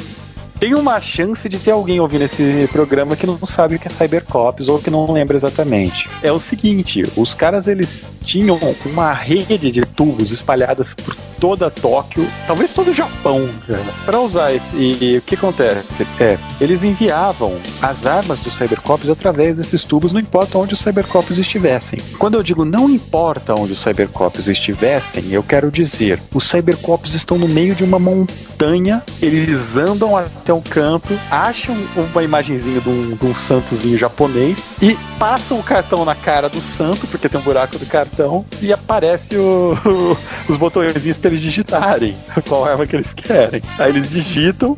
Tem 0.58 0.74
uma 0.74 0.98
chance 1.02 1.48
de 1.50 1.58
ter 1.58 1.72
alguém 1.72 2.00
ouvindo 2.00 2.22
esse 2.22 2.66
programa 2.72 3.14
que 3.14 3.26
não 3.26 3.38
sabe 3.44 3.76
o 3.76 3.78
que 3.78 3.88
é 3.88 3.90
Cybercops 3.90 4.68
ou 4.68 4.78
que 4.78 4.88
não 4.88 5.10
lembra 5.12 5.36
exatamente. 5.36 6.08
É 6.22 6.32
o 6.32 6.38
seguinte, 6.38 7.02
os 7.14 7.34
caras 7.34 7.66
eles 7.66 8.10
tinham 8.24 8.58
uma 8.86 9.12
rede 9.12 9.70
de 9.70 9.82
tubos 9.82 10.32
espalhadas 10.32 10.94
por 10.94 11.14
toda 11.38 11.70
Tóquio, 11.70 12.26
talvez 12.46 12.72
todo 12.72 12.90
o 12.90 12.94
Japão, 12.94 13.48
cara, 13.66 13.82
pra 14.04 14.20
usar 14.20 14.52
esse. 14.54 14.76
E 14.76 15.18
o 15.18 15.22
que 15.22 15.34
acontece? 15.34 16.06
É, 16.20 16.38
eles 16.60 16.82
enviavam 16.82 17.54
as 17.80 18.06
armas 18.06 18.40
dos 18.40 18.56
Cybercops 18.56 19.08
através 19.08 19.56
desses 19.56 19.84
tubos, 19.84 20.12
não 20.12 20.20
importa 20.20 20.58
onde 20.58 20.74
os 20.74 20.80
Cybercops 20.80 21.38
estivessem. 21.38 21.98
Quando 22.18 22.34
eu 22.34 22.42
digo 22.42 22.64
não 22.64 22.88
importa 22.88 23.54
onde 23.58 23.72
os 23.72 23.82
Cybercops 23.82 24.48
estivessem, 24.48 25.30
eu 25.30 25.42
quero 25.42 25.70
dizer, 25.70 26.20
os 26.34 26.48
Cybercops 26.48 27.14
estão 27.14 27.38
no 27.38 27.48
meio 27.48 27.74
de 27.74 27.84
uma 27.84 27.98
montanha, 27.98 29.02
eles 29.20 29.76
andam 29.76 30.16
até 30.16 30.52
o 30.52 30.62
campo, 30.62 31.14
acham 31.30 31.76
uma 31.96 32.22
imagenzinha 32.22 32.80
de 32.80 32.88
um, 32.88 33.16
de 33.16 33.26
um 33.26 33.34
santozinho 33.34 33.98
japonês 33.98 34.58
e 34.80 34.96
passam 35.18 35.58
o 35.58 35.62
cartão 35.62 36.04
na 36.04 36.14
cara 36.14 36.48
do 36.48 36.60
santo, 36.60 37.06
porque 37.06 37.28
tem 37.28 37.40
um 37.40 37.42
buraco 37.42 37.78
do 37.78 37.86
cartão, 37.86 38.44
e 38.60 38.72
aparece 38.72 39.36
o, 39.36 39.76
os 40.48 40.56
botõezinhos 40.56 41.16
pra 41.26 41.28
eles 41.28 41.42
digitarem 41.42 42.16
qual 42.48 42.64
arma 42.64 42.86
que 42.86 42.96
eles 42.96 43.12
querem. 43.12 43.60
Aí 43.78 43.90
eles 43.90 44.10
digitam 44.10 44.76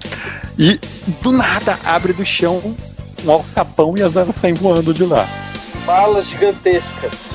e 0.58 0.80
do 1.22 1.30
nada 1.30 1.78
abre 1.84 2.12
do 2.12 2.24
chão 2.24 2.74
um 3.24 3.30
alçapão 3.30 3.94
e 3.96 4.02
as 4.02 4.16
armas 4.16 4.36
saem 4.36 4.54
voando 4.54 4.94
de 4.94 5.04
lá. 5.04 5.28
Balas 5.84 6.26
gigantescas. 6.28 7.27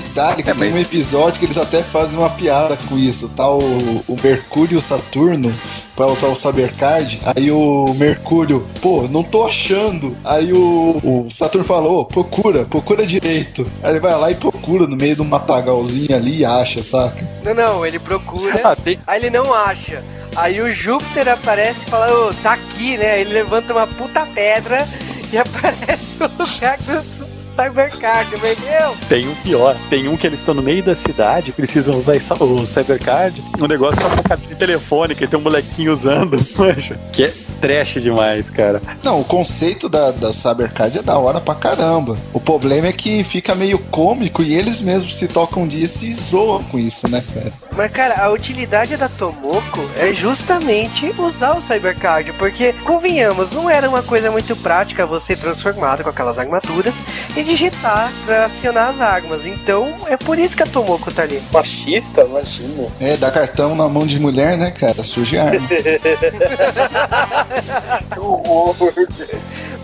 Detalhe 0.00 0.42
que 0.42 0.50
É, 0.50 0.54
tem 0.54 0.70
mas- 0.70 0.74
um 0.74 0.78
episódio 0.78 1.38
que 1.38 1.46
eles 1.46 1.58
até 1.58 1.82
fazem 1.82 2.18
uma 2.18 2.30
piada 2.30 2.76
com 2.88 2.96
isso, 2.98 3.28
tá? 3.30 3.48
O, 3.48 3.60
o 4.08 4.16
Mercúrio 4.22 4.74
e 4.74 4.78
o 4.78 4.82
Saturno 4.82 5.52
pra 5.94 6.06
usar 6.06 6.28
o 6.28 6.36
Cybercard. 6.36 7.20
Aí 7.36 7.50
o 7.50 7.92
Mercúrio, 7.94 8.66
pô, 8.80 9.02
não 9.08 9.22
tô 9.22 9.44
achando. 9.44 10.16
Aí 10.24 10.52
o, 10.52 10.98
o 11.02 11.30
Saturno 11.30 11.66
falou, 11.66 12.04
procura, 12.04 12.64
procura 12.64 13.04
direito. 13.06 13.70
Aí 13.82 13.90
ele 13.90 14.00
vai 14.00 14.18
lá 14.18 14.30
e 14.30 14.34
procura 14.34 14.86
no 14.86 14.96
meio 14.96 15.14
de 15.16 15.22
um 15.22 15.26
matagalzinho 15.26 16.14
ali 16.16 16.38
e 16.38 16.44
acha, 16.44 16.82
saca? 16.82 17.22
Não, 17.44 17.52
não, 17.54 17.86
ele 17.86 17.98
procura, 17.98 18.60
Ah, 18.64 18.76
tem, 18.76 18.98
aí 19.06 19.20
ele 19.20 19.30
não 19.30 19.52
acha. 19.52 20.02
Aí 20.34 20.62
o 20.62 20.72
Júpiter 20.74 21.28
aparece 21.28 21.80
e 21.86 21.90
fala, 21.90 22.10
ô, 22.10 22.32
tá 22.42 22.54
aqui, 22.54 22.96
né? 22.96 23.20
Ele 23.20 23.34
levanta 23.34 23.72
uma 23.74 23.86
puta 23.86 24.24
pedra 24.24 24.88
e 25.30 25.36
aparece 25.36 26.16
o 26.18 26.42
lugar 26.42 26.78
do 26.78 27.21
Cybercard, 27.54 28.34
entendeu? 28.34 28.96
tem 29.08 29.28
um 29.28 29.34
pior. 29.36 29.76
Tem 29.90 30.08
um 30.08 30.16
que 30.16 30.26
eles 30.26 30.38
estão 30.38 30.54
no 30.54 30.62
meio 30.62 30.82
da 30.82 30.94
cidade, 30.94 31.52
precisam 31.52 31.98
usar 31.98 32.16
o 32.40 32.66
Cybercard. 32.66 33.42
O 33.60 33.66
negócio 33.66 34.00
tá 34.00 34.08
com 34.08 34.22
cabine 34.22 34.54
telefônica 34.54 35.24
e 35.24 35.26
tem 35.26 35.38
um 35.38 35.42
molequinho 35.42 35.92
usando. 35.92 36.36
Que 37.12 37.24
é 37.24 37.32
trash 37.62 38.02
demais, 38.02 38.50
cara. 38.50 38.82
Não, 39.04 39.20
o 39.20 39.24
conceito 39.24 39.88
da, 39.88 40.10
da 40.10 40.32
Cybercard 40.32 40.98
é 40.98 41.02
da 41.02 41.16
hora 41.16 41.40
pra 41.40 41.54
caramba. 41.54 42.16
O 42.32 42.40
problema 42.40 42.88
é 42.88 42.92
que 42.92 43.22
fica 43.22 43.54
meio 43.54 43.78
cômico 43.78 44.42
e 44.42 44.52
eles 44.52 44.80
mesmos 44.80 45.14
se 45.14 45.28
tocam 45.28 45.68
disso 45.68 46.04
e 46.04 46.12
zoam 46.12 46.64
com 46.64 46.76
isso, 46.76 47.08
né, 47.08 47.22
cara? 47.32 47.52
Mas, 47.76 47.92
cara, 47.92 48.24
a 48.24 48.30
utilidade 48.30 48.96
da 48.96 49.08
Tomoko 49.08 49.88
é 49.96 50.12
justamente 50.12 51.14
usar 51.18 51.56
o 51.56 51.62
Cybercard, 51.62 52.32
porque, 52.32 52.72
convenhamos, 52.84 53.52
não 53.52 53.70
era 53.70 53.88
uma 53.88 54.02
coisa 54.02 54.28
muito 54.30 54.56
prática 54.56 55.06
você 55.06 55.36
transformado 55.36 56.02
com 56.02 56.10
aquelas 56.10 56.36
armaduras 56.36 56.92
e 57.36 57.44
digitar 57.44 58.10
pra 58.26 58.46
acionar 58.46 58.90
as 58.90 59.00
armas. 59.00 59.46
Então, 59.46 59.88
é 60.06 60.16
por 60.16 60.36
isso 60.36 60.56
que 60.56 60.64
a 60.64 60.66
Tomoko 60.66 61.12
tá 61.12 61.22
ali. 61.22 61.40
Machista, 61.52 62.22
imagina. 62.22 62.88
É, 62.98 63.16
dar 63.16 63.30
cartão 63.30 63.76
na 63.76 63.88
mão 63.88 64.04
de 64.04 64.18
mulher, 64.18 64.58
né, 64.58 64.72
cara? 64.72 65.04
Surge 65.04 65.38
arma. 65.38 65.60
Que 68.12 68.18
horror. 68.20 68.74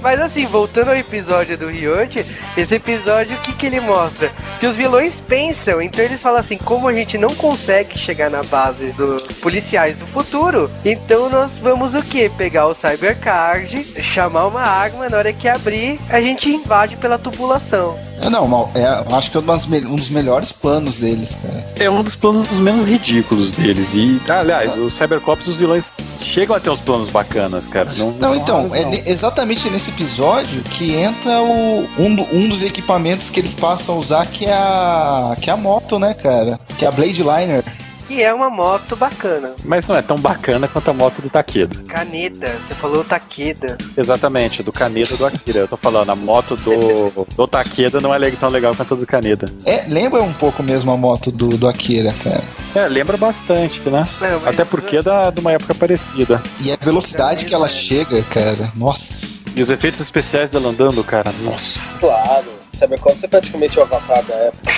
Mas 0.01 0.21
assim, 0.21 0.47
voltando 0.47 0.89
ao 0.89 0.97
episódio 0.97 1.57
do 1.59 1.69
Ryote, 1.69 2.19
esse 2.21 2.75
episódio 2.75 3.37
o 3.37 3.41
que, 3.41 3.53
que 3.53 3.67
ele 3.67 3.81
mostra? 3.81 4.31
Que 4.61 4.67
os 4.67 4.77
vilões 4.77 5.15
pensam, 5.27 5.81
então 5.83 6.05
eles 6.05 6.21
falam 6.21 6.41
assim, 6.41 6.57
como 6.59 6.89
a 6.89 6.93
gente 6.93 7.19
não 7.19 7.35
consegue 7.35 7.99
chegar 7.99 8.31
na 8.31 8.43
base 8.45 8.93
dos 8.93 9.23
policiais 9.41 9.99
do 9.99 10.07
futuro, 10.09 10.71
então 10.85 11.29
nós 11.29 11.53
vamos 11.61 11.95
o 11.95 12.03
que? 12.03 12.29
Pegar 12.29 12.67
o 12.67 12.75
Cybercard, 12.75 14.03
chamar 14.03 14.47
uma 14.47 14.63
arma, 14.63 15.09
na 15.09 15.17
hora 15.19 15.33
que 15.33 15.49
abrir, 15.49 15.99
a 16.09 16.21
gente 16.21 16.49
invade 16.51 16.97
pela 16.97 17.19
tubulação. 17.19 17.99
É, 18.21 18.29
não, 18.29 18.47
mal- 18.49 18.71
é, 18.75 19.05
eu 19.11 19.17
acho 19.17 19.31
que 19.31 19.37
é 19.37 19.41
um 19.41 19.45
dos 19.45 19.67
me- 19.67 19.85
um 19.87 19.95
dos 19.97 20.11
melhores 20.11 20.51
planos 20.53 20.99
deles, 20.99 21.37
cara. 21.41 21.65
É 21.79 21.89
um 21.89 22.03
dos 22.03 22.17
planos 22.17 22.51
menos 22.53 22.87
ridículos 22.87 23.53
deles. 23.53 23.89
E, 23.95 24.21
ah, 24.29 24.41
aliás, 24.41 24.77
os 24.77 24.95
Cybercops, 24.97 25.47
os 25.47 25.55
vilões 25.55 25.91
chegam 26.21 26.57
a 26.57 26.61
ter 26.61 26.71
uns 26.71 26.81
planos 26.81 27.11
bacanas, 27.11 27.67
cara. 27.69 27.91
Não, 27.97 28.13
Não, 28.13 28.35
então, 28.35 28.75
é 28.75 28.83
não. 28.83 28.91
ne- 28.91 29.03
exatamente 29.07 29.69
nesse 29.71 29.91
episódio 29.91 30.63
que 30.63 30.95
entra 30.95 31.41
o, 31.41 31.89
um, 31.99 32.15
do- 32.15 32.27
um 32.35 32.49
dos 32.49 32.63
equipamentos 32.63 33.31
que 33.31 33.41
eles 33.41 33.55
passam 33.55 33.95
a 33.95 33.99
usar, 33.99 34.27
que 34.27 34.45
é 34.47 34.53
a, 34.53 35.37
que 35.41 35.51
é 35.51 35.53
a 35.53 35.57
moto, 35.57 35.99
né, 35.99 36.15
cara? 36.15 36.59
Que 36.79 36.85
é 36.85 36.89
a 36.89 36.91
Blade 36.91 37.23
Liner. 37.23 37.65
E 38.09 38.23
é 38.23 38.33
uma 38.33 38.49
moto 38.49 38.97
bacana. 38.97 39.55
Mas 39.65 39.87
não 39.87 39.97
é 39.97 40.03
tão 40.03 40.17
bacana 40.17 40.67
quanto 40.67 40.91
a 40.91 40.95
moto 40.95 41.21
do 41.21 41.29
Takeda. 41.29 41.83
Caneta, 41.87 42.49
você 42.49 42.75
falou 42.75 43.05
Takeda. 43.05 43.77
Exatamente, 43.97 44.63
do 44.63 44.73
Kaneda 44.73 45.17
do 45.17 45.27
Akira. 45.27 45.61
Eu 45.61 45.69
tô 45.69 45.77
falando, 45.77 46.11
a 46.11 46.17
moto 46.17 46.57
do, 46.57 47.27
do 47.37 47.47
Takeda 47.47 48.01
não 48.01 48.15
é 48.15 48.31
tão 48.33 48.49
legal 48.49 48.75
quanto 48.75 48.95
a 48.95 48.97
do 48.97 49.07
Kaneda. 49.07 49.53
É, 49.65 49.85
lembra 49.87 50.23
um 50.23 50.33
pouco 50.33 50.63
mesmo 50.63 50.91
a 50.91 50.97
moto 50.97 51.31
do, 51.31 51.57
do 51.57 51.69
Akira, 51.69 52.15
cara. 52.25 52.43
É, 52.75 52.89
lembra 52.89 53.17
bastante, 53.17 53.81
né? 53.89 54.09
Não, 54.21 54.49
Até 54.49 54.65
porque 54.65 54.97
é 54.97 55.03
da, 55.03 55.31
de 55.31 55.41
uma 55.41 55.53
época 55.53 55.75
parecida. 55.75 56.41
E 56.61 56.73
a 56.73 56.77
velocidade 56.77 57.45
que 57.45 57.55
ela 57.55 57.69
chega, 57.69 58.23
cara, 58.23 58.73
nossa. 58.75 59.39
E 59.55 59.63
os 59.63 59.69
efeitos 59.69 60.01
especiais 60.01 60.51
dela 60.51 60.71
andando, 60.71 61.03
cara, 61.05 61.33
nossa. 61.43 61.79
Claro. 61.99 62.47
Cybercop 62.79 63.19
é 63.23 63.29
praticamente 63.29 63.79
o 63.79 63.83
avatar 63.83 64.23
da 64.25 64.35
época. 64.35 64.73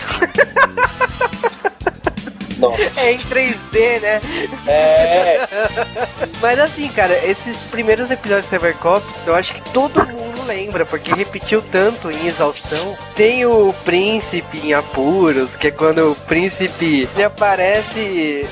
Nossa. 2.61 3.00
É 3.00 3.12
em 3.12 3.18
3D, 3.18 4.00
né? 4.00 4.20
É. 4.66 5.48
Mas 6.40 6.58
assim, 6.58 6.88
cara, 6.88 7.14
esses 7.24 7.56
primeiros 7.70 8.11
episódios 8.11 8.44
de 8.44 8.50
Cybercops, 8.50 9.08
eu 9.26 9.34
acho 9.34 9.54
que 9.54 9.62
todo 9.72 10.06
mundo 10.06 10.44
lembra, 10.46 10.84
porque 10.84 11.12
repetiu 11.12 11.62
tanto 11.62 12.11
em 12.11 12.26
exaustão. 12.26 12.96
Tem 13.14 13.46
o 13.46 13.72
príncipe 13.84 14.58
em 14.58 14.74
apuros, 14.74 15.50
que 15.56 15.68
é 15.68 15.70
quando 15.70 16.12
o 16.12 16.14
príncipe 16.14 17.08
ele 17.14 17.24
aparece 17.24 18.46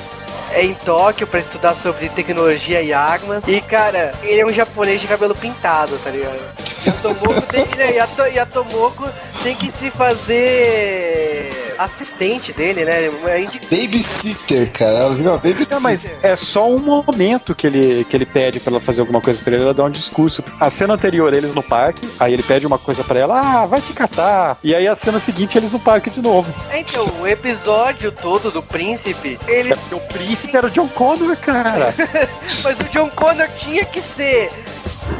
em 0.57 0.73
Tóquio 0.73 1.27
pra 1.27 1.39
estudar 1.39 1.75
sobre 1.75 2.09
tecnologia 2.09 2.81
e 2.81 2.93
armas. 2.93 3.43
E 3.47 3.61
cara, 3.61 4.13
ele 4.23 4.41
é 4.41 4.45
um 4.45 4.53
japonês 4.53 4.99
de 5.01 5.07
cabelo 5.07 5.35
pintado, 5.35 5.97
tá 6.03 6.09
ligado? 6.09 6.39
E 6.85 6.89
a 6.89 6.93
Tomoko 6.93 7.41
tem 7.41 7.65
que, 7.65 7.77
né, 7.77 7.93
e 7.95 7.99
a, 7.99 8.07
To- 8.07 8.27
e 8.27 8.39
a 8.39 8.45
Tomoko 8.45 9.07
tem 9.43 9.55
que 9.55 9.71
se 9.79 9.89
fazer 9.91 11.75
assistente 11.77 12.51
dele, 12.51 12.83
né? 12.83 13.05
É 13.27 13.41
indi- 13.41 13.59
Babysitter, 13.71 14.69
cara. 14.71 14.91
Ela 14.97 15.15
viu 15.15 15.33
a 15.33 15.37
babysitter. 15.37 15.75
Não, 15.75 15.81
mas 15.81 16.09
é 16.21 16.35
só 16.35 16.69
um 16.69 16.79
momento 16.79 17.55
que 17.55 17.65
ele, 17.65 18.03
que 18.03 18.15
ele 18.17 18.25
pede 18.25 18.59
pra 18.59 18.71
ela 18.71 18.79
fazer 18.81 18.99
alguma 19.01 19.21
coisa 19.21 19.41
pra 19.41 19.53
ele, 19.53 19.63
ela 19.63 19.73
dá 19.73 19.83
um 19.85 19.89
discurso. 19.89 20.43
A 20.59 20.69
cena 20.69 20.95
anterior, 20.95 21.33
eles 21.33 21.53
no 21.53 21.63
parque, 21.63 22.07
aí 22.19 22.33
ele 22.33 22.43
pede 22.43 22.67
uma 22.67 22.77
coisa 22.77 23.01
pra 23.03 23.17
ela, 23.19 23.39
ah, 23.39 23.65
vai 23.65 23.79
te 23.79 23.93
catar. 23.93 24.57
E 24.63 24.75
aí 24.75 24.87
a 24.87 24.95
cena 24.95 25.19
seguinte, 25.19 25.57
eles 25.57 25.71
no 25.71 25.79
parque 25.79 26.09
de 26.09 26.21
novo. 26.21 26.53
É, 26.69 26.79
Então, 26.79 27.05
o 27.21 27.27
episódio 27.27 28.11
todo 28.11 28.51
do 28.51 28.61
príncipe, 28.61 29.39
ele. 29.47 29.73
O 29.91 29.99
príncipe 30.01 30.38
era 30.55 30.67
o 30.67 30.69
John 30.69 30.87
Connor, 30.87 31.35
cara. 31.37 31.93
Mas 32.63 32.79
o 32.79 32.83
John 32.85 33.09
Connor 33.09 33.47
tinha 33.57 33.85
que 33.85 34.01
ser 34.01 34.51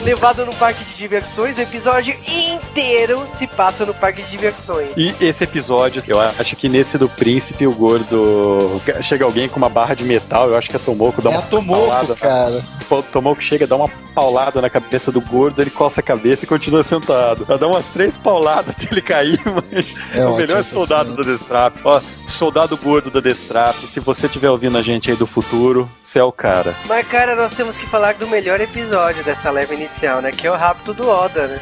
levado 0.01 0.45
no 0.45 0.53
parque 0.55 0.83
de 0.83 0.93
diversões. 0.95 1.57
O 1.57 1.61
episódio 1.61 2.15
inteiro 2.27 3.27
se 3.37 3.47
passa 3.47 3.85
no 3.85 3.93
parque 3.93 4.23
de 4.23 4.29
diversões. 4.29 4.89
E 4.95 5.13
esse 5.21 5.43
episódio, 5.43 6.03
eu 6.07 6.19
acho 6.19 6.55
que 6.55 6.69
nesse 6.69 6.97
do 6.97 7.09
príncipe, 7.09 7.67
o 7.67 7.71
gordo. 7.71 8.81
Chega 9.01 9.25
alguém 9.25 9.47
com 9.47 9.57
uma 9.57 9.69
barra 9.69 9.93
de 9.93 10.03
metal, 10.03 10.49
eu 10.49 10.57
acho 10.57 10.69
que 10.69 10.75
é 10.75 10.79
Tomoko, 10.79 11.21
dá 11.21 11.29
É 11.29 11.33
uma 11.33 11.39
a 11.39 11.43
Tomoko, 11.43 12.15
cara. 12.15 12.63
O 12.89 13.03
Tomoko 13.03 13.41
chega, 13.41 13.67
dá 13.67 13.75
uma 13.75 13.89
paulada 14.15 14.61
na 14.61 14.69
cabeça 14.69 15.11
do 15.11 15.21
gordo, 15.21 15.61
ele 15.61 15.69
coça 15.69 15.99
a 15.99 16.03
cabeça 16.03 16.43
e 16.43 16.47
continua 16.47 16.83
sentado. 16.83 17.45
Ela 17.47 17.57
dá 17.57 17.67
umas 17.67 17.85
três 17.87 18.15
pauladas 18.17 18.75
até 18.75 18.87
ele 18.91 19.01
cair, 19.01 19.39
mas 19.45 19.87
É 20.13 20.19
é 20.19 20.25
o 20.25 20.35
melhor 20.35 20.59
essa 20.59 20.73
soldado 20.73 21.15
da 21.15 21.23
Destrap. 21.23 21.75
Ó, 21.83 22.01
soldado 22.27 22.75
gordo 22.77 23.11
da 23.11 23.19
Destrap. 23.19 23.75
Se 23.75 23.99
você 23.99 24.25
estiver 24.25 24.49
ouvindo 24.49 24.77
a 24.77 24.81
gente 24.81 25.11
aí 25.11 25.17
do 25.17 25.27
futuro, 25.27 25.89
você 26.03 26.19
é 26.19 26.23
o 26.23 26.31
cara. 26.31 26.73
Mas, 26.87 27.07
cara, 27.07 27.35
nós 27.35 27.53
temos 27.53 27.77
que 27.77 27.85
falar 27.85 28.15
do 28.15 28.27
melhor 28.27 28.59
episódio 28.59 29.23
dessa 29.23 29.51
leva 29.51 29.73
inicial, 29.73 30.21
né? 30.21 30.31
Que 30.31 30.47
é 30.47 30.51
o 30.51 30.55
rapto 30.55 30.93
do 30.93 31.07
Oda, 31.07 31.47
né? 31.47 31.59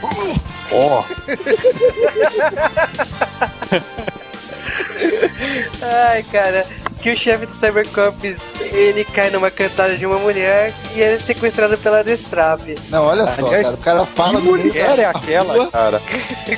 Ó, 0.71 1.03
Ai, 5.81 6.23
cara, 6.23 6.65
que 7.01 7.11
o 7.11 7.15
chefe 7.15 7.45
do 7.45 7.53
Cybercops, 7.59 8.37
ele 8.59 9.05
cai 9.05 9.29
numa 9.29 9.49
cantada 9.51 9.95
de 9.97 10.05
uma 10.05 10.17
mulher 10.19 10.73
e 10.95 10.99
ele 10.99 11.15
é 11.15 11.19
sequestrado 11.19 11.77
pela 11.77 12.03
Destrap. 12.03 12.61
Não, 12.89 13.03
olha 13.05 13.25
só, 13.27 13.47
Aliás, 13.47 13.67
cara. 13.67 13.75
O 13.75 13.77
cara 13.77 14.05
que 14.05 14.11
fala 14.13 14.39
meio 14.41 14.57
mulher 14.57 14.99
é 14.99 15.05
aquela, 15.05 15.53
rua 15.53 15.67
cara? 15.71 16.01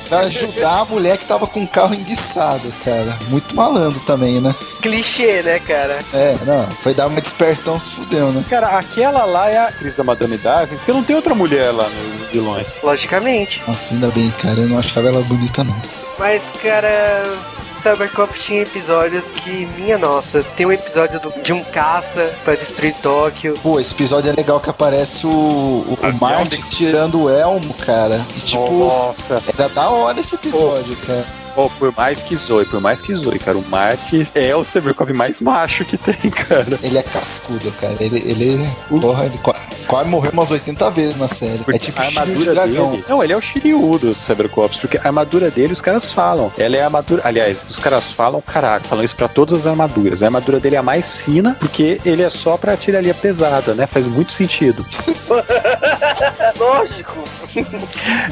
pra 0.08 0.20
ajudar 0.20 0.80
a 0.80 0.84
mulher 0.84 1.18
que 1.18 1.24
tava 1.24 1.46
com 1.46 1.62
o 1.62 1.68
carro 1.68 1.94
enguiçado, 1.94 2.72
cara. 2.84 3.16
Muito 3.28 3.54
malandro 3.54 4.00
também, 4.00 4.40
né? 4.40 4.54
Clichê, 4.82 5.42
né, 5.42 5.58
cara? 5.60 5.98
É, 6.12 6.36
não, 6.46 6.68
foi 6.82 6.94
dar 6.94 7.06
uma 7.06 7.20
despertão, 7.20 7.78
se 7.78 7.90
fudeu, 7.96 8.32
né? 8.32 8.44
Cara, 8.48 8.78
aquela 8.78 9.24
lá 9.24 9.48
é 9.50 9.58
a 9.58 9.66
atriz 9.66 9.94
da 9.94 10.02
Madame 10.04 10.36
Darwin, 10.38 10.76
porque 10.76 10.92
não 10.92 11.02
tem 11.02 11.16
outra 11.16 11.34
mulher 11.34 11.70
lá 11.70 11.88
nos 11.88 12.28
vilões. 12.30 12.68
Logicamente. 12.82 13.62
Nossa, 13.66 13.92
ainda 13.94 14.08
bem, 14.08 14.30
cara. 14.42 14.58
Eu 14.60 14.68
não 14.68 14.78
achava 14.78 15.08
ela 15.08 15.20
bonita, 15.22 15.62
não. 15.62 15.76
Mas, 16.18 16.42
cara, 16.62 17.24
Cybercop 17.82 18.38
tinha 18.38 18.62
episódios 18.62 19.24
que, 19.34 19.66
minha 19.76 19.96
nossa, 19.98 20.42
tem 20.56 20.66
um 20.66 20.72
episódio 20.72 21.18
do- 21.20 21.32
de 21.42 21.52
um 21.52 21.62
caça 21.64 22.32
pra 22.44 22.54
destruir 22.54 22.94
Tóquio. 23.02 23.54
Pô, 23.62 23.80
esse 23.80 23.94
episódio 23.94 24.30
é 24.30 24.34
legal 24.34 24.60
que 24.60 24.70
aparece 24.70 25.26
o, 25.26 25.30
o, 25.30 25.98
o 26.02 26.12
tirando 26.70 27.22
o 27.22 27.30
elmo, 27.30 27.72
cara. 27.74 28.20
E 28.36 28.40
tipo, 28.40 28.70
Nossa. 28.70 29.42
era 29.56 29.68
da 29.68 29.88
hora 29.90 30.20
esse 30.20 30.34
episódio, 30.34 30.96
cara. 31.06 31.24
Pô, 31.54 31.68
por 31.70 31.92
mais 31.96 32.22
que 32.22 32.36
zoe, 32.36 32.64
por 32.64 32.80
mais 32.80 33.00
que 33.00 33.14
zoe, 33.16 33.38
cara, 33.38 33.58
o 33.58 33.64
Marty 33.68 34.26
é 34.34 34.54
o 34.54 34.64
Cybercop 34.64 35.12
mais 35.12 35.40
macho 35.40 35.84
que 35.84 35.96
tem, 35.96 36.14
cara. 36.30 36.78
Ele 36.82 36.96
é 36.96 37.02
cascudo, 37.02 37.70
cara. 37.72 37.96
Ele, 38.00 38.18
ele, 38.24 38.70
porra, 38.88 39.26
ele 39.26 39.36
qua- 39.38 39.56
quase 39.86 40.08
morreu 40.08 40.30
umas 40.32 40.50
80 40.50 40.90
vezes 40.90 41.16
na 41.16 41.26
série. 41.28 41.58
Porque 41.58 41.76
é 41.76 41.78
tipo 41.78 42.00
a 42.00 42.04
armadura 42.04 42.54
dragão. 42.54 42.90
dele. 42.92 43.04
Não, 43.08 43.22
ele 43.22 43.32
é 43.32 43.36
o 43.36 43.40
Shiryu 43.40 43.98
dos 43.98 44.18
Cybercops, 44.18 44.78
porque 44.78 44.96
a 44.96 45.02
armadura 45.06 45.50
dele 45.50 45.72
os 45.72 45.80
caras 45.80 46.12
falam. 46.12 46.52
Ela 46.56 46.76
é 46.76 46.82
a 46.82 46.84
armadura. 46.86 47.22
Aliás, 47.24 47.68
os 47.68 47.78
caras 47.78 48.04
falam, 48.12 48.40
caraca, 48.40 48.86
falam 48.88 49.04
isso 49.04 49.16
pra 49.16 49.26
todas 49.28 49.60
as 49.60 49.66
armaduras. 49.66 50.22
A 50.22 50.26
armadura 50.26 50.60
dele 50.60 50.76
é 50.76 50.78
a 50.78 50.82
mais 50.82 51.16
fina, 51.16 51.56
porque 51.58 52.00
ele 52.04 52.22
é 52.22 52.30
só 52.30 52.56
pra 52.56 52.72
artilharia 52.72 53.12
pesada, 53.12 53.74
né? 53.74 53.86
Faz 53.86 54.06
muito 54.06 54.32
sentido. 54.32 54.86
Lógico. 56.58 57.24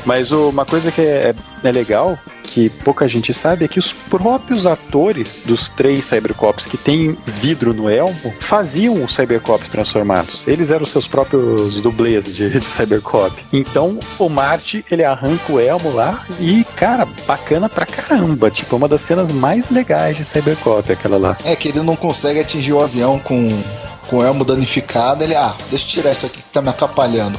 Mas 0.04 0.30
o- 0.32 0.48
uma 0.50 0.64
coisa 0.64 0.90
que 0.92 1.00
é, 1.00 1.34
é 1.64 1.72
legal, 1.72 2.18
que 2.48 2.68
pouca 2.68 3.08
gente 3.08 3.32
sabe, 3.34 3.64
é 3.64 3.68
que 3.68 3.78
os 3.78 3.92
próprios 3.92 4.66
atores 4.66 5.40
dos 5.44 5.68
três 5.68 6.06
Cybercops 6.06 6.66
que 6.66 6.76
tem 6.76 7.16
vidro 7.26 7.74
no 7.74 7.88
elmo 7.88 8.34
faziam 8.40 9.04
os 9.04 9.14
Cybercops 9.14 9.68
transformados. 9.70 10.42
Eles 10.46 10.70
eram 10.70 10.86
seus 10.86 11.06
próprios 11.06 11.80
dublês 11.80 12.24
de, 12.24 12.48
de 12.58 12.64
Cybercop. 12.64 13.34
Então 13.52 13.98
o 14.18 14.28
Marty, 14.28 14.84
ele 14.90 15.04
arranca 15.04 15.52
o 15.52 15.60
elmo 15.60 15.92
lá 15.92 16.24
e, 16.40 16.64
cara, 16.76 17.06
bacana 17.26 17.68
pra 17.68 17.86
caramba. 17.86 18.50
Tipo, 18.50 18.76
uma 18.76 18.88
das 18.88 19.02
cenas 19.02 19.30
mais 19.30 19.70
legais 19.70 20.16
de 20.16 20.24
Cybercop, 20.24 20.90
aquela 20.90 21.18
lá. 21.18 21.36
É 21.44 21.54
que 21.54 21.68
ele 21.68 21.80
não 21.80 21.96
consegue 21.96 22.40
atingir 22.40 22.72
o 22.72 22.80
avião 22.80 23.18
com, 23.18 23.62
com 24.08 24.18
o 24.18 24.22
elmo 24.22 24.44
danificado. 24.44 25.22
Ele, 25.22 25.34
ah, 25.34 25.54
deixa 25.70 25.84
eu 25.84 25.90
tirar 25.90 26.12
isso 26.12 26.26
aqui 26.26 26.38
que 26.38 26.48
tá 26.50 26.62
me 26.62 26.70
atrapalhando. 26.70 27.38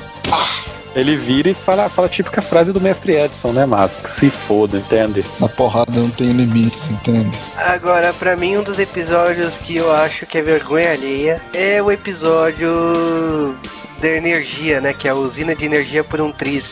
Ele 0.96 1.16
vira 1.16 1.50
e 1.50 1.54
fala, 1.54 1.90
fala 1.90 2.08
a 2.08 2.10
típica 2.10 2.42
frase 2.42 2.72
do 2.72 2.82
mestre 2.82 3.16
Edson, 3.16 3.52
né, 3.52 3.66
Mato? 3.66 3.94
Que 4.04 4.12
se 4.12 4.30
foda, 4.30 4.78
entende? 4.78 5.24
Na 5.40 5.48
porrada 5.48 5.92
não 5.92 6.10
tem 6.10 6.32
limites, 6.32 6.90
entende? 6.90 7.38
Agora, 7.58 8.14
pra 8.14 8.36
mim, 8.36 8.58
um 8.58 8.64
dos 8.64 8.80
episódios 8.80 9.58
que 9.58 9.78
eu 9.78 9.92
acho 9.94 10.26
que 10.26 10.38
é 10.38 10.42
vergonha 10.42 10.92
alheia 10.92 11.42
é 11.54 11.82
o 11.82 11.92
episódio 11.92 13.56
da 14.02 14.08
energia, 14.08 14.82
né? 14.82 14.94
Que 14.94 15.08
é 15.08 15.12
a 15.12 15.16
usina 15.16 15.56
de 15.56 15.66
energia 15.66 16.04
por 16.04 16.22
um 16.22 16.32
triz, 16.32 16.64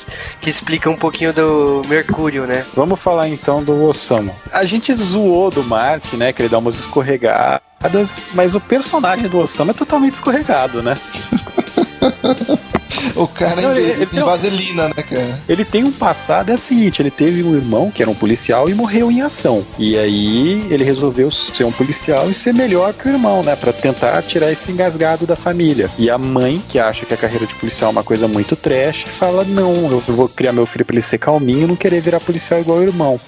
que 0.42 0.50
explica 0.50 0.90
um 0.90 0.96
pouquinho 0.96 1.34
do 1.34 1.82
Mercúrio, 1.88 2.46
né? 2.46 2.66
Vamos 2.76 3.00
falar 3.00 3.28
então 3.28 3.64
do 3.64 3.84
Osamu. 3.84 4.36
A 4.52 4.66
gente 4.66 4.94
zoou 4.94 5.52
do 5.52 5.64
Marte, 5.64 6.16
né? 6.16 6.34
Que 6.34 6.42
ele 6.42 6.50
dá 6.50 6.58
umas 6.58 6.78
escorregadas, 6.78 7.62
mas 8.34 8.56
o 8.56 8.60
personagem 8.60 9.28
do 9.28 9.40
Osamu 9.40 9.72
é 9.72 9.74
totalmente 9.74 10.16
escorregado, 10.16 10.82
né? 10.82 10.98
O 13.16 13.28
cara 13.28 13.62
Não, 13.62 13.76
ele- 13.76 13.92
ele, 13.92 14.06
tem 14.06 14.24
vaselina, 14.24 14.88
né, 14.90 15.04
cara? 15.04 15.40
Ele 15.48 15.64
tem 15.66 15.84
um 15.84 15.92
passado, 15.92 16.52
é 16.52 16.56
o 16.56 16.58
seguinte, 16.58 17.02
ele 17.02 17.12
teve 17.12 17.44
um 17.44 17.56
irmão 17.56 17.92
que 17.92 18.02
era 18.02 18.10
um 18.10 18.16
policial 18.16 18.70
e 18.70 18.74
morreu 18.74 19.12
em 19.12 19.22
ação. 19.22 19.66
E 19.78 19.98
aí 19.98 20.66
ele 20.70 20.84
resolveu 20.84 21.30
ser 21.32 21.64
um 21.64 21.72
policial 21.72 22.30
e 22.30 22.34
ser 22.34 22.54
melhor 22.54 22.94
que 22.94 23.08
o 23.08 23.12
irmão, 23.12 23.44
né? 23.44 23.56
Pra 23.56 23.72
tentar 23.74 24.22
tirar 24.24 24.52
esse 24.52 24.72
engasgado 24.72 25.26
da 25.28 25.36
família. 25.36 25.90
E 25.98 26.10
a 26.10 26.18
mãe, 26.18 26.62
que 26.70 26.80
acha 26.80 27.06
que 27.06 27.14
a 27.14 27.18
carreira 27.18 27.46
de 27.46 27.54
policial 27.56 27.90
é 27.90 27.92
uma 27.92 28.04
coisa 28.04 28.28
muito 28.28 28.56
trash, 28.56 29.04
fala, 29.20 29.44
não, 29.44 29.92
eu 29.92 30.00
vou 30.08 30.28
criar 30.30 30.54
meu 30.54 30.66
filho 30.66 30.86
pra 30.86 30.96
ele 30.96 31.04
ser 31.06 31.18
calminho 31.18 31.64
e 31.64 31.68
não 31.68 31.76
querer 31.76 32.02
virar 32.02 32.20
policial 32.20 32.60
igual 32.60 32.80
o 32.80 32.84
irmão. 32.84 33.20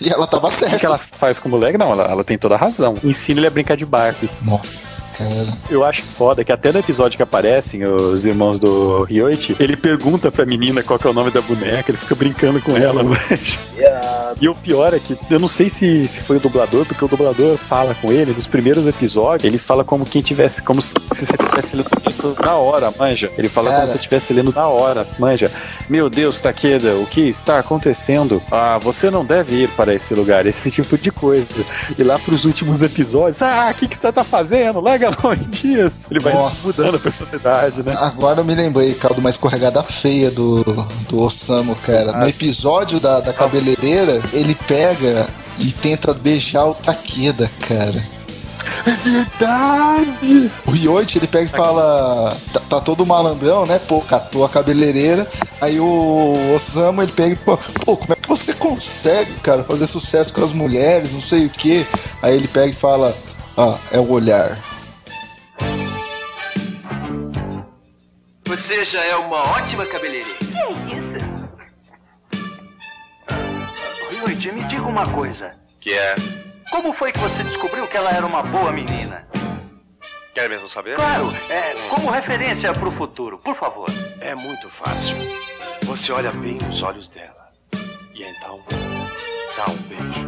E 0.00 0.08
ela 0.10 0.26
tava 0.26 0.48
O 0.48 0.50
que 0.50 0.56
certa. 0.56 0.86
ela 0.86 0.98
faz 0.98 1.38
com 1.38 1.48
o 1.48 1.52
moleque? 1.52 1.78
Não, 1.78 1.92
ela, 1.92 2.04
ela 2.10 2.24
tem 2.24 2.36
toda 2.36 2.56
a 2.56 2.58
razão. 2.58 2.96
Ensina 3.04 3.38
ele 3.40 3.46
a 3.46 3.50
brincar 3.50 3.76
de 3.76 3.84
Barbie. 3.86 4.28
Nossa, 4.42 5.00
cara. 5.18 5.46
Eu 5.68 5.84
acho 5.84 6.02
foda 6.02 6.44
que 6.44 6.52
até 6.52 6.72
no 6.72 6.78
episódio 6.78 7.16
que 7.16 7.22
aparecem 7.22 7.84
os 7.84 8.24
irmãos 8.24 8.58
do 8.58 9.02
Ryoichi, 9.02 9.56
ele 9.58 9.76
pergunta 9.76 10.30
pra 10.30 10.46
menina 10.46 10.82
qual 10.82 10.98
é 11.04 11.08
o 11.08 11.12
nome 11.12 11.30
da 11.30 11.40
boneca, 11.40 11.90
ele 11.90 11.98
fica 11.98 12.14
brincando 12.14 12.60
com 12.60 12.76
ela, 12.76 13.02
velho. 13.02 13.58
E 14.40 14.48
o 14.48 14.54
pior 14.54 14.94
é 14.94 15.00
que 15.00 15.16
eu 15.28 15.40
não 15.40 15.48
sei 15.48 15.68
se, 15.68 16.04
se 16.04 16.20
foi 16.20 16.36
o 16.36 16.40
dublador, 16.40 16.84
porque 16.86 17.04
o 17.04 17.08
dublador 17.08 17.56
fala 17.56 17.94
com 17.94 18.12
ele 18.12 18.32
nos 18.32 18.46
primeiros 18.46 18.86
episódios, 18.86 19.44
ele 19.44 19.58
fala 19.58 19.82
como 19.82 20.04
quem 20.04 20.22
tivesse, 20.22 20.62
como 20.62 20.80
se 20.80 20.94
você 21.08 21.24
estivesse 21.24 21.76
lendo 21.76 21.86
o 21.86 22.00
texto 22.00 22.36
na 22.40 22.54
hora, 22.54 22.92
manja. 22.96 23.30
Ele 23.36 23.48
fala 23.48 23.70
Cara. 23.70 23.80
como 23.80 23.88
se 23.88 23.92
você 23.92 23.98
estivesse 23.98 24.32
lendo 24.32 24.52
na 24.52 24.68
hora, 24.68 25.06
manja. 25.18 25.50
Meu 25.88 26.08
Deus, 26.08 26.40
Takeda, 26.40 26.94
o 26.96 27.06
que 27.06 27.22
está 27.22 27.58
acontecendo? 27.58 28.40
Ah, 28.52 28.78
você 28.78 29.10
não 29.10 29.24
deve 29.24 29.64
ir 29.64 29.68
para 29.70 29.92
esse 29.92 30.14
lugar, 30.14 30.46
esse 30.46 30.70
tipo 30.70 30.96
de 30.96 31.10
coisa. 31.10 31.46
E 31.98 32.02
lá 32.02 32.18
pros 32.18 32.44
últimos 32.44 32.82
episódios, 32.82 33.42
ah, 33.42 33.70
o 33.72 33.74
que 33.74 33.88
que 33.88 33.96
você 33.96 34.12
tá 34.12 34.22
fazendo? 34.22 34.80
Larga 34.80 35.07
em 35.34 35.50
dias. 35.50 35.92
Ele 36.10 36.20
vai 36.20 36.32
Nossa. 36.32 36.66
mudando 36.66 36.96
a 36.96 36.98
personalidade, 36.98 37.82
né? 37.82 37.96
Agora 37.98 38.40
eu 38.40 38.44
me 38.44 38.54
lembrei, 38.54 38.94
cara, 38.94 39.14
de 39.14 39.20
uma 39.20 39.30
escorregada 39.30 39.82
feia 39.82 40.30
do, 40.30 40.64
do 41.08 41.20
Osamu, 41.20 41.74
cara. 41.76 42.12
Ah. 42.12 42.20
No 42.20 42.28
episódio 42.28 43.00
da, 43.00 43.20
da 43.20 43.32
cabeleireira, 43.32 44.22
ele 44.32 44.54
pega 44.54 45.26
e 45.58 45.72
tenta 45.72 46.14
beijar 46.14 46.66
o 46.66 46.74
Takeda, 46.74 47.50
cara. 47.60 48.18
Verdade! 48.84 50.50
O 50.66 50.70
Ryoichi, 50.70 51.18
ele 51.18 51.26
pega 51.26 51.44
e 51.44 51.48
fala. 51.48 52.36
Tá, 52.52 52.60
tá 52.60 52.80
todo 52.80 53.04
malandrão, 53.04 53.66
né? 53.66 53.78
Pô, 53.78 54.00
catou 54.00 54.44
a 54.44 54.48
cabeleireira. 54.48 55.26
Aí 55.60 55.80
o 55.80 56.54
Osamu, 56.54 57.02
ele 57.02 57.12
pega 57.12 57.32
e 57.32 57.36
pô, 57.36 57.56
pô, 57.84 57.96
como 57.96 58.12
é 58.12 58.16
que 58.16 58.28
você 58.28 58.52
consegue, 58.54 59.32
cara, 59.40 59.64
fazer 59.64 59.86
sucesso 59.86 60.32
com 60.32 60.44
as 60.44 60.52
mulheres, 60.52 61.12
não 61.12 61.20
sei 61.20 61.46
o 61.46 61.50
quê. 61.50 61.84
Aí 62.22 62.36
ele 62.36 62.48
pega 62.48 62.68
e 62.68 62.74
fala: 62.74 63.16
Ah, 63.56 63.76
é 63.90 63.98
o 63.98 64.10
olhar. 64.10 64.58
Você 68.48 68.82
já 68.82 69.04
é 69.04 69.14
uma 69.14 69.36
ótima 69.52 69.84
cabeleireira. 69.84 70.38
Que 70.38 70.96
isso? 70.96 71.18
Ryuichi, 74.10 74.52
me 74.52 74.64
diga 74.64 74.84
uma 74.84 75.06
coisa. 75.12 75.54
Que 75.78 75.92
é. 75.92 76.14
Como 76.70 76.94
foi 76.94 77.12
que 77.12 77.18
você 77.18 77.42
descobriu 77.42 77.86
que 77.86 77.94
ela 77.94 78.10
era 78.10 78.24
uma 78.24 78.42
boa 78.42 78.72
menina? 78.72 79.28
Quer 80.34 80.48
mesmo 80.48 80.66
saber? 80.66 80.96
Claro, 80.96 81.30
é, 81.50 81.74
como 81.90 82.10
referência 82.10 82.72
pro 82.72 82.90
futuro, 82.90 83.36
por 83.36 83.54
favor. 83.54 83.90
É 84.18 84.34
muito 84.34 84.70
fácil. 84.70 85.14
Você 85.82 86.10
olha 86.10 86.30
bem 86.30 86.54
nos 86.54 86.82
olhos 86.82 87.06
dela. 87.06 87.52
E 88.14 88.22
então. 88.22 88.64
dá 89.58 89.70
um 89.70 89.76
beijo. 89.88 90.26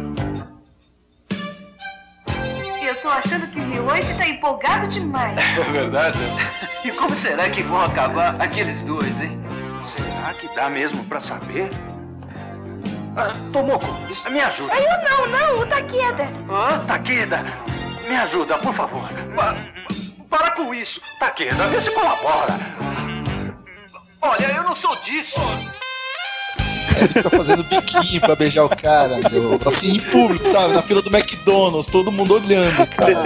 Eu 2.83 2.95
tô 3.01 3.09
achando 3.09 3.47
que 3.47 3.59
o 3.59 3.67
Ryoichi 3.67 4.15
tá 4.15 4.27
empolgado 4.27 4.87
demais. 4.87 5.39
É 5.57 5.71
verdade? 5.71 6.19
E 6.83 6.91
como 6.91 7.15
será 7.15 7.49
que 7.49 7.61
vão 7.63 7.81
acabar 7.83 8.35
aqueles 8.41 8.81
dois, 8.81 9.19
hein? 9.19 9.39
Será 9.85 10.33
que 10.33 10.47
dá 10.55 10.69
mesmo 10.69 11.03
pra 11.05 11.21
saber? 11.21 11.69
Ah, 13.15 13.33
Tomoko, 13.51 13.85
me 14.29 14.39
ajuda. 14.41 14.73
Eu 14.75 15.03
não, 15.03 15.27
não, 15.27 15.59
o 15.59 15.65
Takeda. 15.67 16.27
Ah, 16.49 16.83
Takeda, 16.87 17.43
me 18.07 18.15
ajuda, 18.15 18.57
por 18.57 18.73
favor. 18.73 19.09
Pa- 19.35 19.55
para 20.29 20.51
com 20.51 20.73
isso. 20.73 21.01
Takeda, 21.19 21.67
vê 21.67 21.81
se 21.81 21.91
colabora. 21.91 22.57
Olha, 24.21 24.45
eu 24.55 24.63
não 24.63 24.75
sou 24.75 24.95
disso. 24.97 25.39
Ele 25.39 25.80
fica 27.07 27.29
fazendo 27.29 27.63
biquinho 27.63 28.21
pra 28.21 28.35
beijar 28.35 28.65
o 28.65 28.69
cara, 28.69 29.19
meu. 29.29 29.59
Assim, 29.65 29.95
em 29.95 29.99
público, 29.99 30.47
sabe? 30.47 30.73
Na 30.73 30.81
fila 30.81 31.01
do 31.01 31.15
McDonald's, 31.15 31.87
todo 31.87 32.11
mundo 32.11 32.35
olhando, 32.35 32.87
cara. 32.87 33.23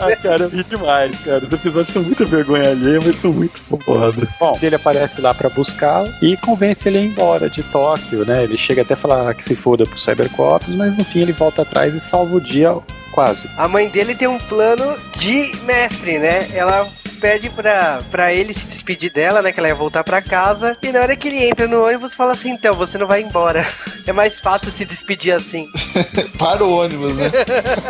Ah, 0.00 0.16
cara, 0.16 0.42
eu 0.44 0.48
ri 0.48 0.64
demais, 0.64 1.18
cara. 1.20 1.44
Os 1.44 1.52
episódios 1.52 1.92
são 1.92 2.02
muita 2.02 2.24
vergonha 2.24 2.70
alheia, 2.70 3.00
mas 3.04 3.16
são 3.16 3.32
muito 3.32 3.62
foda. 3.84 4.28
Bom, 4.38 4.58
ele 4.62 4.74
aparece 4.76 5.20
lá 5.20 5.34
pra 5.34 5.48
buscá-lo 5.48 6.12
e 6.22 6.36
convence 6.36 6.88
ele 6.88 6.98
a 6.98 7.00
ir 7.02 7.06
embora 7.06 7.48
de 7.48 7.62
Tóquio, 7.62 8.24
né? 8.24 8.44
Ele 8.44 8.56
chega 8.56 8.82
até 8.82 8.94
a 8.94 8.96
falar 8.96 9.34
que 9.34 9.44
se 9.44 9.54
foda 9.54 9.84
pro 9.84 9.98
Cybercops, 9.98 10.68
mas 10.74 10.96
no 10.96 11.04
fim 11.04 11.20
ele 11.20 11.32
volta 11.32 11.62
atrás 11.62 11.94
e 11.94 12.00
salva 12.00 12.36
o 12.36 12.40
dia 12.40 12.76
quase. 13.12 13.48
A 13.56 13.66
mãe 13.66 13.88
dele 13.88 14.14
tem 14.14 14.28
um 14.28 14.38
plano 14.38 14.96
de 15.18 15.50
mestre, 15.64 16.18
né? 16.18 16.48
Ela 16.52 16.86
pede 17.16 17.50
pra, 17.50 18.00
pra 18.10 18.32
ele 18.32 18.54
se 18.54 18.64
despedir 18.66 19.12
dela, 19.12 19.42
né? 19.42 19.52
Que 19.52 19.58
ela 19.58 19.68
ia 19.68 19.74
voltar 19.74 20.04
pra 20.04 20.22
casa. 20.22 20.76
E 20.82 20.92
na 20.92 21.00
hora 21.00 21.16
que 21.16 21.28
ele 21.28 21.44
entra 21.44 21.66
no 21.66 21.84
ônibus, 21.84 22.14
fala 22.14 22.32
assim: 22.32 22.50
então, 22.50 22.74
você 22.74 22.96
não 22.98 23.06
vai 23.06 23.22
embora. 23.22 23.66
É 24.06 24.12
mais 24.12 24.38
fácil 24.38 24.70
se 24.70 24.84
despedir 24.84 25.32
assim. 25.32 25.68
Para 26.38 26.64
o 26.64 26.78
ônibus, 26.78 27.16
né? 27.16 27.28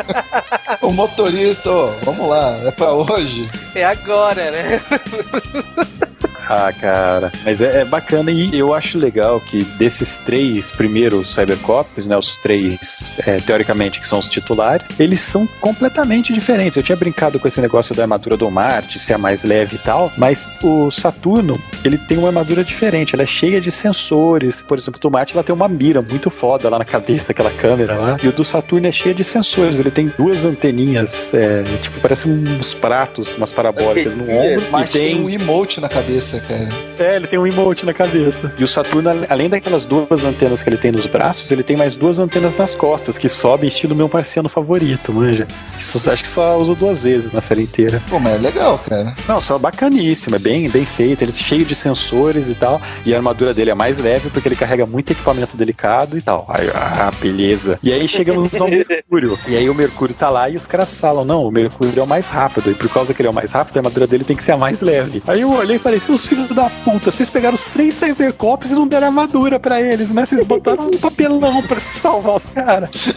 o 0.81 0.91
motorista, 0.91 1.71
ó, 1.71 1.93
vamos 2.05 2.27
lá, 2.27 2.57
é 2.65 2.71
pra 2.71 2.91
hoje. 2.93 3.47
É 3.75 3.85
agora, 3.85 4.51
né? 4.51 4.81
Ah, 6.49 6.73
cara, 6.73 7.33
mas 7.45 7.61
é, 7.61 7.81
é, 7.81 7.85
bacana 7.85 8.31
e 8.31 8.57
eu 8.57 8.73
acho 8.73 8.99
legal 8.99 9.41
que 9.41 9.65
desses 9.79 10.19
três 10.19 10.71
primeiros 10.71 11.35
Cybercops, 11.35 12.07
né, 12.07 12.17
os 12.17 12.37
três, 12.37 13.15
é, 13.27 13.39
teoricamente, 13.39 14.01
que 14.01 14.07
são 14.07 14.19
os 14.19 14.29
titulares, 14.29 14.99
eles 14.99 15.21
são 15.21 15.47
completamente 15.61 16.33
diferentes. 16.33 16.77
Eu 16.77 16.83
tinha 16.83 16.97
brincado 16.97 17.39
com 17.39 17.49
esse 17.49 17.61
negócio 17.61 17.95
da 17.95 18.03
armadura 18.03 18.37
do 18.37 18.51
Marte, 18.51 18.99
ser 18.99 19.15
a 19.15 19.19
mais 19.19 19.43
leve 19.43 19.77
e 19.77 19.79
tal, 19.79 20.13
mas 20.17 20.49
o 20.63 20.91
Saturno, 20.91 21.61
ele 21.85 21.99
tem 21.99 22.17
uma 22.19 22.29
armadura 22.29 22.63
diferente, 22.63 23.15
ela 23.15 23.25
é 23.25 23.27
cheia 23.27 23.61
de 23.61 23.71
sensores. 23.71 24.63
Por 24.63 24.79
exemplo, 24.79 25.01
do 25.01 25.11
Marte, 25.11 25.35
ela 25.35 25.43
tem 25.43 25.55
uma 25.55 25.69
mira 25.69 26.01
muito 26.01 26.31
foda 26.31 26.69
lá 26.69 26.79
na 26.79 26.85
cabeça, 26.85 27.33
aquela 27.33 27.51
câmera 27.51 27.99
lá, 27.99 28.17
e 28.23 28.29
o 28.29 28.33
do 28.33 28.45
Saturno 28.45 28.87
é 28.87 28.93
cheio 28.93 29.15
de 29.15 29.25
sensores, 29.25 29.79
ele 29.79 29.91
tem 29.91 30.13
duas 30.17 30.45
anteninhas, 30.45 31.33
é, 31.35 31.63
tipo, 31.83 32.01
parece 32.01 32.29
uns 32.29 32.73
pratos, 32.73 33.35
umas 33.37 33.53
parabólicas 33.53 34.15
no 34.15 34.25
ombro. 34.25 34.67
Mas 34.71 34.91
tem... 34.91 35.17
tem 35.17 35.25
um 35.25 35.29
emote 35.31 35.81
na 35.81 35.89
cabeça, 35.89 36.36
cara. 36.41 36.69
É, 36.99 37.17
ele 37.17 37.27
tem 37.27 37.39
um 37.39 37.47
emote 37.47 37.85
na 37.85 37.93
cabeça. 37.93 38.53
E 38.59 38.65
o 38.65 38.69
Saturno, 38.69 39.11
além 39.29 39.49
daquelas 39.49 39.85
duas 39.85 40.25
antenas 40.25 40.63
que 40.63 40.69
ele 40.69 40.77
tem 40.77 40.93
nos 40.93 41.07
braços, 41.07 41.51
ele 41.51 41.63
tem 41.63 41.77
mais 41.77 41.95
duas 41.95 42.19
antenas 42.19 42.57
nas 42.57 42.75
costas, 42.75 43.19
que 43.19 43.29
sobem 43.29 43.69
estilo 43.69 43.95
meu 43.95 44.11
marciano 44.13 44.49
favorito, 44.49 45.13
manja. 45.13 45.47
Isso, 45.79 46.11
acho 46.11 46.23
que 46.23 46.29
só 46.29 46.57
usa 46.59 46.75
duas 46.75 47.03
vezes 47.03 47.33
na 47.33 47.41
série 47.41 47.63
inteira. 47.63 48.03
Pô, 48.09 48.19
mas 48.19 48.35
é 48.35 48.39
legal, 48.39 48.79
cara. 48.79 49.15
Não, 49.29 49.41
só 49.41 49.59
bacaníssimo, 49.59 50.37
é 50.37 50.39
bem, 50.39 50.69
bem 50.69 50.85
feito, 50.85 51.23
ele 51.23 51.33
é 51.33 51.35
cheio 51.35 51.65
de 51.65 51.75
sensores 51.75 52.49
e 52.49 52.55
tal. 52.55 52.81
E 53.05 53.15
a 53.15 53.17
armadura 53.17 53.53
dele 53.53 53.71
é 53.71 53.75
mais 53.75 53.99
leve 53.99 54.31
porque 54.31 54.49
ele 54.49 54.57
carrega 54.57 54.87
muito 54.87 55.13
equipamento 55.13 55.57
delicado 55.57 56.17
e 56.17 56.23
tal. 56.23 56.47
Aí, 56.49 56.69
ah, 56.75 57.11
beleza. 57.21 57.79
E 57.83 57.93
aí 57.93 58.09
chegamos 58.09 58.53
ao 58.55 58.69
Mercúrio. 58.69 59.39
E 59.47 59.57
aí 59.57 59.69
o 59.69 59.75
Mercúrio 59.75 60.15
tá 60.15 60.31
lá 60.31 60.49
e 60.49 60.57
os 60.57 60.67
caras 60.67 60.99
falam: 60.99 61.25
não, 61.25 61.45
o 61.45 61.51
Mercúrio 61.51 62.01
é 62.01 62.03
o 62.03 62.07
mais 62.07 62.29
rápido. 62.29 62.71
E 62.71 62.75
por 62.75 62.89
causa 62.89 63.13
que 63.13 63.21
ele 63.21 63.29
é 63.29 63.31
o 63.31 63.35
mais 63.35 63.51
rápido, 63.51 63.77
a 63.77 63.81
armadura 63.81 64.07
dele 64.07 64.25
tem 64.25 64.37
que 64.37 64.45
ser 64.45 64.53
a 64.53 64.57
mais 64.57 64.81
leve. 64.81 65.23
Aí 65.27 65.41
eu 65.41 65.51
olhei 65.53 65.77
e 65.77 65.79
falei: 65.79 66.01
seus 66.27 66.29
filhos 66.29 66.49
da 66.49 66.69
puta, 66.85 67.11
vocês 67.11 67.31
pegaram 67.31 67.55
os 67.55 67.65
três 67.67 67.95
Cybercops 67.95 68.71
e 68.71 68.75
não 68.75 68.87
deram 68.87 69.07
armadura 69.07 69.61
pra 69.61 69.81
eles, 69.81 70.11
né? 70.11 70.27
Vocês 70.27 70.45
botaram 70.45 70.89
um 70.89 70.99
papelão 70.99 71.63
pra 71.63 71.81
salvar 71.81 72.37
os 72.37 72.47
caras. 72.47 72.91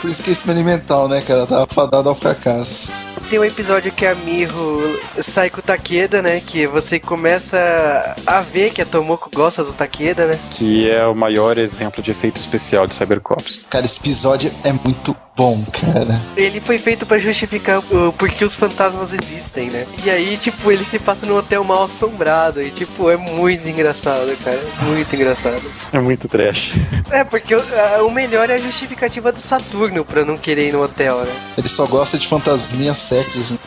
Por 0.00 0.10
isso 0.10 0.22
que 0.22 0.30
é 0.30 0.32
experimental, 0.32 1.08
né, 1.08 1.20
cara? 1.20 1.46
Tava 1.46 1.66
fadado 1.70 2.08
ao 2.08 2.14
fracasso. 2.14 2.92
Tem 3.30 3.38
um 3.38 3.44
episódio 3.44 3.90
que 3.90 4.06
a 4.06 4.14
Miho 4.14 5.00
sai 5.32 5.50
com 5.50 5.58
o 5.58 5.62
Takeda, 5.62 6.22
né? 6.22 6.40
Que 6.40 6.66
você 6.66 7.00
começa 7.00 8.14
a 8.26 8.40
ver 8.40 8.70
que 8.70 8.80
a 8.82 8.86
Tomoko 8.86 9.30
gosta 9.34 9.64
do 9.64 9.72
Takeda, 9.72 10.26
né? 10.26 10.38
Que 10.52 10.88
é 10.88 11.04
o 11.06 11.14
maior 11.14 11.58
exemplo 11.58 12.02
de 12.02 12.10
efeito 12.10 12.40
especial 12.40 12.86
de 12.86 12.94
Cybercops. 12.94 13.64
Cara, 13.68 13.84
esse 13.84 13.98
episódio 13.98 14.52
é 14.62 14.72
muito 14.72 15.16
bom, 15.36 15.62
cara. 15.70 16.24
Ele 16.36 16.60
foi 16.60 16.78
feito 16.78 17.04
para 17.04 17.18
justificar 17.18 17.78
o 17.78 18.12
porquê 18.12 18.44
os 18.44 18.54
fantasmas 18.54 19.10
existem, 19.12 19.70
né? 19.70 19.86
E 20.02 20.10
aí, 20.10 20.36
tipo, 20.38 20.72
ele 20.72 20.84
se 20.84 20.98
passa 20.98 21.26
num 21.26 21.36
hotel 21.36 21.62
mal 21.62 21.84
assombrado. 21.84 22.62
E, 22.62 22.70
tipo, 22.70 23.10
é 23.10 23.16
muito 23.16 23.68
engraçado, 23.68 24.34
cara. 24.42 24.60
Muito 24.82 25.14
engraçado. 25.14 25.62
É 25.92 26.00
muito 26.00 26.26
trash. 26.26 26.72
É, 27.10 27.22
porque 27.22 27.54
o, 27.54 27.60
o 28.06 28.10
melhor 28.10 28.48
é 28.48 28.54
a 28.54 28.58
justificativa 28.58 29.30
do 29.30 29.40
Saturno 29.40 30.04
pra 30.04 30.24
não 30.24 30.38
querer 30.38 30.68
ir 30.68 30.72
no 30.72 30.82
hotel, 30.82 31.18
né? 31.18 31.32
Ele 31.58 31.68
só 31.68 31.84
gosta 31.86 32.16
de 32.16 32.26
fantasminhas 32.26 32.96
sexys. 32.96 33.50
Né? 33.50 33.58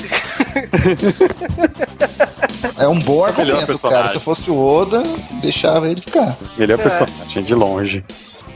é 2.78 2.88
um 2.88 3.00
bom 3.00 3.26
é 3.26 3.30
argumento, 3.30 3.78
cara. 3.80 4.08
Se 4.08 4.20
fosse 4.20 4.50
o 4.50 4.60
Oda, 4.60 5.04
deixava 5.42 5.88
ele 5.88 6.02
ficar. 6.02 6.36
Melhor 6.58 6.80
é. 6.80 6.84
personagem, 6.84 7.44
de 7.44 7.54
longe. 7.54 8.04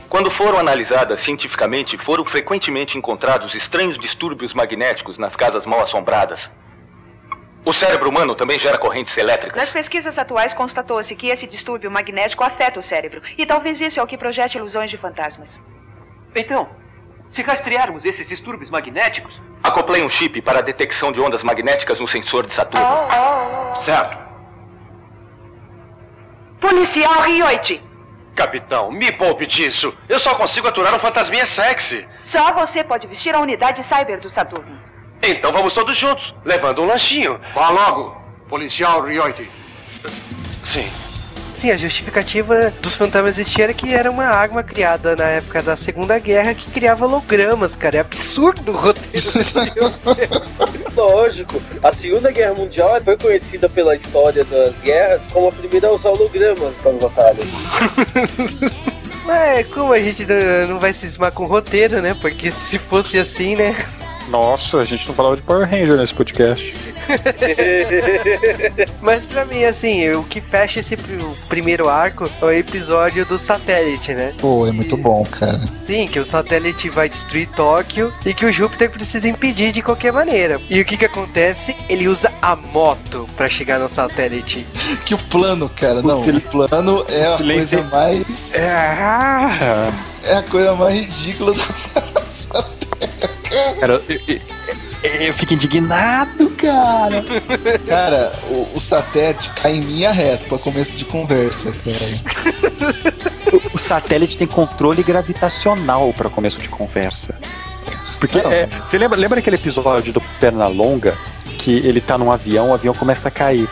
Quando 0.08 0.30
foram 0.30 0.58
analisadas 0.58 1.20
cientificamente, 1.20 1.98
foram 1.98 2.24
frequentemente 2.24 2.96
encontrados 2.96 3.54
estranhos 3.54 3.98
distúrbios 3.98 4.54
magnéticos 4.54 5.18
nas 5.18 5.34
casas 5.34 5.66
mal 5.66 5.80
assombradas. 5.80 6.50
O 7.64 7.72
cérebro 7.72 8.10
humano 8.10 8.34
também 8.34 8.58
gera 8.58 8.76
correntes 8.76 9.16
elétricas. 9.16 9.56
Nas 9.56 9.70
pesquisas 9.70 10.18
atuais, 10.18 10.52
constatou-se 10.52 11.14
que 11.16 11.28
esse 11.28 11.46
distúrbio 11.46 11.90
magnético 11.90 12.44
afeta 12.44 12.78
o 12.78 12.82
cérebro. 12.82 13.22
E 13.38 13.46
talvez 13.46 13.80
isso 13.80 13.98
é 13.98 14.02
o 14.02 14.06
que 14.06 14.18
projete 14.18 14.58
ilusões 14.58 14.90
de 14.90 14.98
fantasmas. 14.98 15.62
Então, 16.36 16.68
se 17.30 17.42
rastrearmos 17.42 18.04
esses 18.04 18.26
distúrbios 18.26 18.70
magnéticos. 18.70 19.40
Acoplei 19.62 20.02
um 20.04 20.08
chip 20.10 20.42
para 20.42 20.58
a 20.58 20.62
detecção 20.62 21.10
de 21.10 21.20
ondas 21.20 21.42
magnéticas 21.42 21.98
no 21.98 22.06
sensor 22.06 22.46
de 22.46 22.52
Saturno. 22.52 22.86
Oh, 22.86 23.72
oh. 23.72 23.76
Certo. 23.76 24.18
Policial 26.60 27.22
Rioite. 27.22 27.82
Capitão, 28.34 28.90
me 28.90 29.12
poupe 29.12 29.46
disso. 29.46 29.96
Eu 30.08 30.18
só 30.18 30.34
consigo 30.34 30.66
aturar 30.68 30.94
um 30.94 30.98
fantasminha 30.98 31.46
sexy. 31.46 32.06
Só 32.22 32.52
você 32.52 32.82
pode 32.82 33.06
vestir 33.06 33.34
a 33.34 33.40
unidade 33.40 33.82
cyber 33.82 34.20
do 34.20 34.28
Saturno. 34.28 34.80
Então 35.22 35.52
vamos 35.52 35.72
todos 35.72 35.96
juntos, 35.96 36.34
levando 36.44 36.82
um 36.82 36.86
lanchinho. 36.86 37.40
Vá 37.54 37.70
logo, 37.70 38.20
policial 38.48 39.02
Rioite. 39.02 39.48
Sim. 40.62 41.03
Sim, 41.64 41.70
a 41.70 41.78
justificativa 41.78 42.70
dos 42.82 42.94
fantasmas 42.94 43.38
existir 43.38 43.62
era 43.62 43.72
que 43.72 43.94
era 43.94 44.10
uma 44.10 44.26
arma 44.26 44.62
criada 44.62 45.16
na 45.16 45.24
época 45.24 45.62
da 45.62 45.74
Segunda 45.74 46.18
Guerra 46.18 46.52
que 46.52 46.70
criava 46.70 47.06
hologramas, 47.06 47.74
cara. 47.74 47.96
É 47.96 48.00
absurdo 48.00 48.70
o 48.70 48.76
roteiro 48.76 49.30
Lógico. 50.94 51.62
A 51.82 51.90
Segunda 51.90 52.30
Guerra 52.30 52.52
Mundial 52.52 53.00
foi 53.02 53.16
conhecida 53.16 53.66
pela 53.66 53.96
história 53.96 54.44
das 54.44 54.74
guerras 54.82 55.22
como 55.32 55.48
a 55.48 55.52
primeira 55.52 55.88
a 55.88 55.92
usar 55.92 56.10
hologramas 56.10 56.74
para 56.82 56.92
batalhas. 56.92 57.48
Mas 59.24 59.66
como 59.68 59.94
a 59.94 59.98
gente 59.98 60.26
não 60.68 60.78
vai 60.78 60.92
se 60.92 61.06
esmar 61.06 61.32
com 61.32 61.44
o 61.44 61.46
roteiro, 61.46 62.02
né? 62.02 62.14
Porque 62.20 62.50
se 62.50 62.78
fosse 62.78 63.18
assim, 63.18 63.56
né? 63.56 63.74
Nossa, 64.28 64.78
a 64.78 64.84
gente 64.84 65.06
não 65.06 65.14
falava 65.14 65.36
de 65.36 65.42
Power 65.42 65.68
Ranger 65.68 65.96
nesse 65.96 66.14
podcast. 66.14 66.74
Mas 69.00 69.24
pra 69.24 69.44
mim, 69.44 69.64
assim, 69.64 70.10
o 70.10 70.22
que 70.24 70.40
fecha 70.40 70.80
esse 70.80 70.96
primeiro 71.48 71.88
arco 71.88 72.28
é 72.40 72.44
o 72.44 72.50
episódio 72.50 73.24
do 73.26 73.38
satélite, 73.38 74.12
né? 74.12 74.34
Pô, 74.40 74.66
é 74.66 74.72
muito 74.72 74.96
bom, 74.96 75.24
cara. 75.24 75.60
Sim, 75.86 76.08
que 76.08 76.18
o 76.18 76.26
satélite 76.26 76.88
vai 76.88 77.08
destruir 77.08 77.48
Tóquio 77.50 78.12
e 78.24 78.32
que 78.32 78.46
o 78.46 78.52
Júpiter 78.52 78.90
precisa 78.90 79.28
impedir 79.28 79.72
de 79.72 79.82
qualquer 79.82 80.12
maneira. 80.12 80.60
E 80.68 80.80
o 80.80 80.84
que 80.84 80.96
que 80.96 81.04
acontece? 81.04 81.76
Ele 81.88 82.08
usa 82.08 82.32
a 82.40 82.56
moto 82.56 83.28
para 83.36 83.48
chegar 83.48 83.78
no 83.78 83.88
satélite. 83.90 84.66
que 85.04 85.14
o 85.14 85.18
plano, 85.18 85.68
cara, 85.68 86.00
o 86.00 86.02
não. 86.02 86.20
O 86.20 86.40
plano 86.40 87.04
é 87.08 87.26
a 87.26 87.38
coisa 87.38 87.82
mais. 87.82 88.54
É... 88.54 88.98
é 90.24 90.36
a 90.36 90.42
coisa 90.42 90.74
mais 90.74 91.00
ridícula 91.00 91.54
da 91.94 92.20
Cara, 93.80 94.02
eu, 94.08 94.20
eu, 94.28 94.40
eu, 95.28 95.34
fico 95.34 95.54
indignado, 95.54 96.50
cara. 96.50 97.24
Cara, 97.86 98.32
o, 98.48 98.76
o 98.76 98.80
satélite 98.80 99.50
cai 99.50 99.72
em 99.72 99.80
linha 99.80 100.10
reta 100.10 100.46
pra 100.48 100.58
começo 100.58 100.96
de 100.96 101.04
conversa, 101.04 101.72
cara. 101.72 102.92
O, 103.52 103.76
o 103.76 103.78
satélite 103.78 104.36
tem 104.36 104.46
controle 104.46 105.02
gravitacional 105.02 106.12
para 106.12 106.28
começo 106.28 106.58
de 106.58 106.68
conversa. 106.68 107.34
Porque 108.18 108.38
é, 108.38 108.66
você 108.66 108.96
lembra, 108.96 109.18
lembra 109.18 109.38
aquele 109.38 109.56
episódio 109.56 110.12
do 110.12 110.20
Pernalonga 110.40 111.14
que 111.58 111.78
ele 111.78 112.00
tá 112.00 112.18
num 112.18 112.30
avião, 112.30 112.70
o 112.70 112.74
avião 112.74 112.92
começa 112.92 113.28
a 113.28 113.30
cair. 113.30 113.68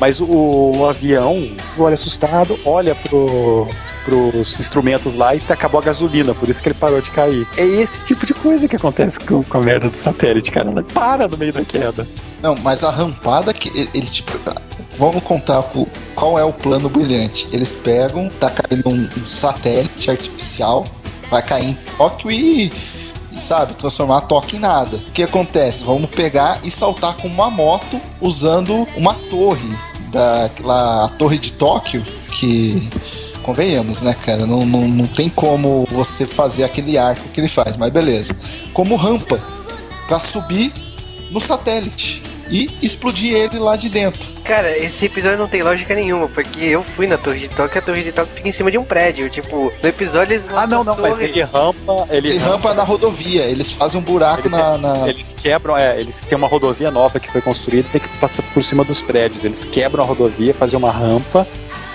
Mas 0.00 0.18
o, 0.20 0.26
o 0.26 0.88
avião, 0.88 1.50
olha 1.78 1.94
assustado, 1.94 2.58
olha 2.64 2.94
pro, 2.94 3.68
pros 4.08 4.58
instrumentos 4.58 5.14
lá 5.14 5.34
e 5.34 5.42
acabou 5.50 5.80
a 5.80 5.84
gasolina, 5.84 6.34
por 6.34 6.48
isso 6.48 6.62
que 6.62 6.68
ele 6.68 6.74
parou 6.74 7.00
de 7.02 7.10
cair. 7.10 7.46
É 7.58 7.64
esse 7.64 7.98
tipo 8.06 8.24
de 8.24 8.32
coisa 8.32 8.66
que 8.66 8.74
acontece 8.74 9.18
com, 9.20 9.42
com 9.44 9.58
a 9.58 9.60
merda 9.60 9.90
do 9.90 9.96
satélite, 9.96 10.50
cara. 10.50 10.70
Não 10.70 10.82
para 10.82 11.28
no 11.28 11.36
meio 11.36 11.52
da 11.52 11.62
queda. 11.62 12.08
Não, 12.42 12.56
mas 12.56 12.82
a 12.82 12.90
rampada 12.90 13.52
que 13.52 13.68
ele, 13.68 14.06
tipo. 14.06 14.32
Vamos 14.96 15.22
contar 15.22 15.62
qual 16.14 16.38
é 16.38 16.44
o 16.44 16.52
plano 16.52 16.88
brilhante. 16.88 17.46
Eles 17.52 17.72
pegam, 17.72 18.28
tá 18.40 18.50
caindo 18.50 18.88
um, 18.88 19.08
um 19.16 19.28
satélite 19.28 20.10
artificial, 20.10 20.84
vai 21.30 21.40
cair 21.40 21.66
em 21.66 21.78
Tóquio 21.96 22.30
e 22.32 22.72
sabe, 23.40 23.74
transformar 23.74 24.22
toque 24.22 24.56
em 24.56 24.58
nada. 24.58 24.96
O 24.96 25.12
que 25.12 25.22
acontece? 25.22 25.84
Vamos 25.84 26.10
pegar 26.10 26.58
e 26.64 26.70
saltar 26.70 27.16
com 27.16 27.28
uma 27.28 27.48
moto 27.48 28.00
usando 28.20 28.88
uma 28.96 29.14
torre 29.14 29.78
da 30.10 30.50
lá, 30.60 31.04
a 31.04 31.08
torre 31.10 31.38
de 31.38 31.52
Tóquio 31.52 32.02
que 32.32 32.88
convenhamos, 33.48 34.02
né, 34.02 34.14
cara? 34.26 34.44
Não, 34.44 34.66
não, 34.66 34.86
não 34.86 35.06
tem 35.06 35.30
como 35.30 35.86
você 35.90 36.26
fazer 36.26 36.64
aquele 36.64 36.98
arco 36.98 37.26
que 37.30 37.40
ele 37.40 37.48
faz, 37.48 37.78
mas 37.78 37.90
beleza. 37.90 38.36
Como 38.74 38.94
rampa 38.94 39.42
para 40.06 40.20
subir 40.20 40.70
no 41.30 41.40
satélite 41.40 42.22
e 42.50 42.70
explodir 42.82 43.34
ele 43.34 43.58
lá 43.58 43.74
de 43.74 43.88
dentro. 43.88 44.28
Cara, 44.44 44.76
esse 44.76 45.06
episódio 45.06 45.38
não 45.38 45.48
tem 45.48 45.62
lógica 45.62 45.94
nenhuma, 45.94 46.28
porque 46.28 46.60
eu 46.60 46.82
fui 46.82 47.06
na 47.06 47.16
Torre 47.16 47.40
de 47.40 47.48
Toque 47.48 47.76
e 47.76 47.78
a 47.78 47.82
Torre 47.82 48.04
de 48.04 48.12
Toque 48.12 48.32
fica 48.34 48.48
em 48.48 48.52
cima 48.52 48.70
de 48.70 48.76
um 48.76 48.84
prédio. 48.84 49.30
Tipo, 49.30 49.72
no 49.82 49.88
episódio 49.88 50.34
eles. 50.34 50.46
Ah, 50.54 50.66
não, 50.66 50.84
não, 50.84 50.94
torre... 50.94 51.08
mas 51.08 51.20
ele 51.20 51.42
rampa. 51.42 52.06
Ele, 52.10 52.28
ele 52.28 52.38
rampa 52.38 52.74
na 52.74 52.82
rodovia, 52.82 53.44
eles 53.44 53.72
fazem 53.72 53.98
um 53.98 54.04
buraco 54.04 54.48
na, 54.50 54.76
na, 54.76 55.08
Eles 55.08 55.34
quebram, 55.34 55.76
é, 55.76 55.98
eles 55.98 56.20
têm 56.20 56.36
uma 56.36 56.48
rodovia 56.48 56.90
nova 56.90 57.18
que 57.18 57.30
foi 57.30 57.40
construída 57.40 57.88
e 57.88 57.92
tem 57.92 58.00
que 58.00 58.08
passar 58.18 58.42
por 58.42 58.62
cima 58.62 58.84
dos 58.84 59.00
prédios. 59.00 59.42
Eles 59.42 59.64
quebram 59.64 60.04
a 60.04 60.06
rodovia, 60.06 60.52
fazem 60.52 60.78
uma 60.78 60.90
rampa 60.90 61.46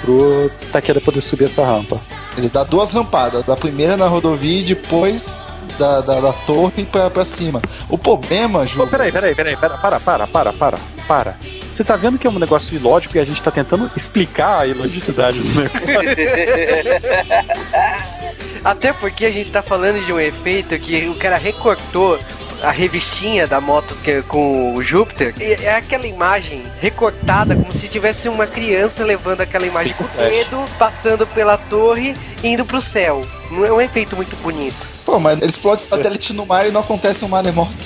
pro 0.03 0.51
Takeda 0.71 0.99
poder 0.99 1.21
subir 1.21 1.45
essa 1.45 1.65
rampa. 1.65 1.99
Ele 2.37 2.49
dá 2.49 2.63
duas 2.63 2.91
rampadas, 2.91 3.45
da 3.45 3.55
primeira 3.55 3.95
na 3.95 4.07
rodovia 4.07 4.59
e 4.59 4.63
depois 4.63 5.39
da, 5.79 6.01
da, 6.01 6.19
da 6.19 6.33
torre 6.33 6.85
pra, 6.85 7.09
pra 7.09 7.23
cima. 7.23 7.61
O 7.89 7.97
problema, 7.97 8.67
Ju. 8.67 8.83
Oh, 8.83 8.87
peraí, 8.87 9.11
peraí, 9.11 9.33
peraí, 9.33 9.55
pera, 9.55 9.77
para, 9.77 9.99
para, 9.99 10.27
para, 10.27 10.53
para, 10.53 10.77
para. 11.07 11.35
Você 11.71 11.83
tá 11.83 11.95
vendo 11.95 12.19
que 12.19 12.27
é 12.27 12.29
um 12.29 12.37
negócio 12.37 12.75
ilógico 12.75 13.17
e 13.17 13.19
a 13.19 13.25
gente 13.25 13.41
tá 13.41 13.49
tentando 13.49 13.89
explicar 13.95 14.59
a 14.59 14.67
ilogicidade 14.67 15.39
do 15.39 15.61
negócio. 15.61 15.81
Até 18.63 18.93
porque 18.93 19.25
a 19.25 19.31
gente 19.31 19.51
tá 19.51 19.61
falando 19.61 20.05
de 20.05 20.13
um 20.13 20.19
efeito 20.19 20.77
que 20.79 21.07
o 21.07 21.15
cara 21.15 21.37
recortou 21.37 22.17
a 22.63 22.71
revistinha 22.71 23.45
da 23.45 23.59
moto 23.59 23.93
que, 24.03 24.21
com 24.23 24.73
o 24.73 24.83
Júpiter. 24.83 25.33
E 25.39 25.53
é 25.53 25.75
aquela 25.75 26.07
imagem 26.07 26.63
recortada, 26.79 27.55
como 27.55 27.71
se 27.73 27.89
tivesse 27.89 28.29
uma 28.29 28.47
criança 28.47 29.03
levando 29.03 29.41
aquela 29.41 29.67
imagem 29.67 29.93
com 29.93 30.05
o 30.05 30.07
dedo, 30.07 30.63
passando 30.79 31.27
pela 31.27 31.57
torre 31.57 32.15
e 32.41 32.47
indo 32.47 32.65
pro 32.65 32.81
céu. 32.81 33.27
Não 33.51 33.65
é 33.65 33.71
um 33.71 33.81
efeito 33.81 34.15
muito 34.15 34.35
bonito. 34.37 34.75
Pô, 35.05 35.19
mas 35.19 35.37
ele 35.41 35.51
explode 35.51 35.81
satélite 35.81 36.31
no 36.33 36.45
mar 36.45 36.65
e 36.65 36.71
não 36.71 36.81
acontece 36.81 37.25
um 37.25 37.27
maremoto. 37.27 37.83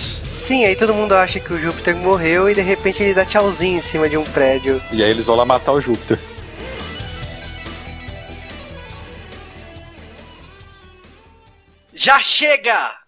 Sim, 0.47 0.63
aí 0.63 0.75
todo 0.75 0.93
mundo 0.93 1.13
acha 1.13 1.39
que 1.39 1.51
o 1.51 1.59
Júpiter 1.59 1.95
morreu 1.95 2.49
e 2.49 2.55
de 2.55 2.61
repente 2.61 3.01
ele 3.03 3.13
dá 3.13 3.25
tchauzinho 3.25 3.79
em 3.79 3.81
cima 3.81 4.07
de 4.07 4.15
um 4.15 4.23
prédio. 4.23 4.81
E 4.93 5.03
aí 5.03 5.09
eles 5.09 5.25
vão 5.25 5.35
lá 5.35 5.43
matar 5.43 5.73
o 5.73 5.81
Júpiter. 5.81 6.19
Já 11.93 12.19
chega! 12.21 13.06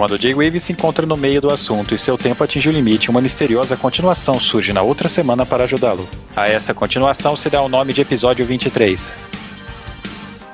Quando 0.00 0.18
J-Wave 0.18 0.58
se 0.58 0.72
encontra 0.72 1.04
no 1.04 1.14
meio 1.14 1.42
do 1.42 1.52
assunto 1.52 1.94
e 1.94 1.98
seu 1.98 2.16
tempo 2.16 2.42
atinge 2.42 2.70
o 2.70 2.72
limite, 2.72 3.10
uma 3.10 3.20
misteriosa 3.20 3.76
continuação 3.76 4.40
surge 4.40 4.72
na 4.72 4.80
outra 4.80 5.10
semana 5.10 5.44
para 5.44 5.64
ajudá-lo. 5.64 6.08
A 6.34 6.48
essa 6.48 6.72
continuação 6.72 7.36
se 7.36 7.50
dá 7.50 7.60
o 7.60 7.68
nome 7.68 7.92
de 7.92 8.00
episódio 8.00 8.46
23. 8.46 9.12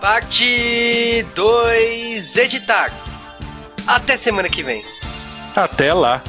Parte 0.01 1.25
2 1.33 2.37
editar. 2.37 2.93
Até 3.87 4.19
semana 4.19 4.49
que 4.49 4.65
vem. 4.65 4.83
Até 5.55 5.95
lá! 5.95 6.25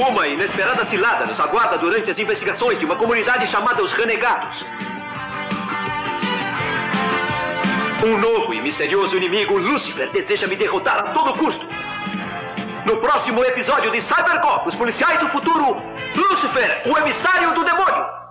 Uma 0.00 0.26
inesperada 0.26 0.88
cilada 0.88 1.26
nos 1.26 1.38
aguarda 1.38 1.76
durante 1.76 2.10
as 2.10 2.18
investigações 2.18 2.78
de 2.78 2.86
uma 2.86 2.96
comunidade 2.96 3.50
chamada 3.50 3.84
os 3.84 3.92
Renegados. 3.92 4.56
Um 8.06 8.16
novo 8.16 8.54
e 8.54 8.62
misterioso 8.62 9.14
inimigo, 9.14 9.58
Lúcifer, 9.58 10.10
deseja 10.12 10.48
me 10.48 10.56
derrotar 10.56 11.00
a 11.00 11.12
todo 11.12 11.38
custo. 11.38 11.66
No 12.88 12.96
próximo 12.96 13.44
episódio 13.44 13.92
de 13.92 14.00
Cybercop, 14.00 14.70
os 14.70 14.76
policiais 14.76 15.20
do 15.20 15.28
futuro, 15.32 15.76
Lúcifer, 16.16 16.82
o 16.86 16.96
emissário 16.96 17.52
do 17.52 17.62
demônio. 17.62 18.29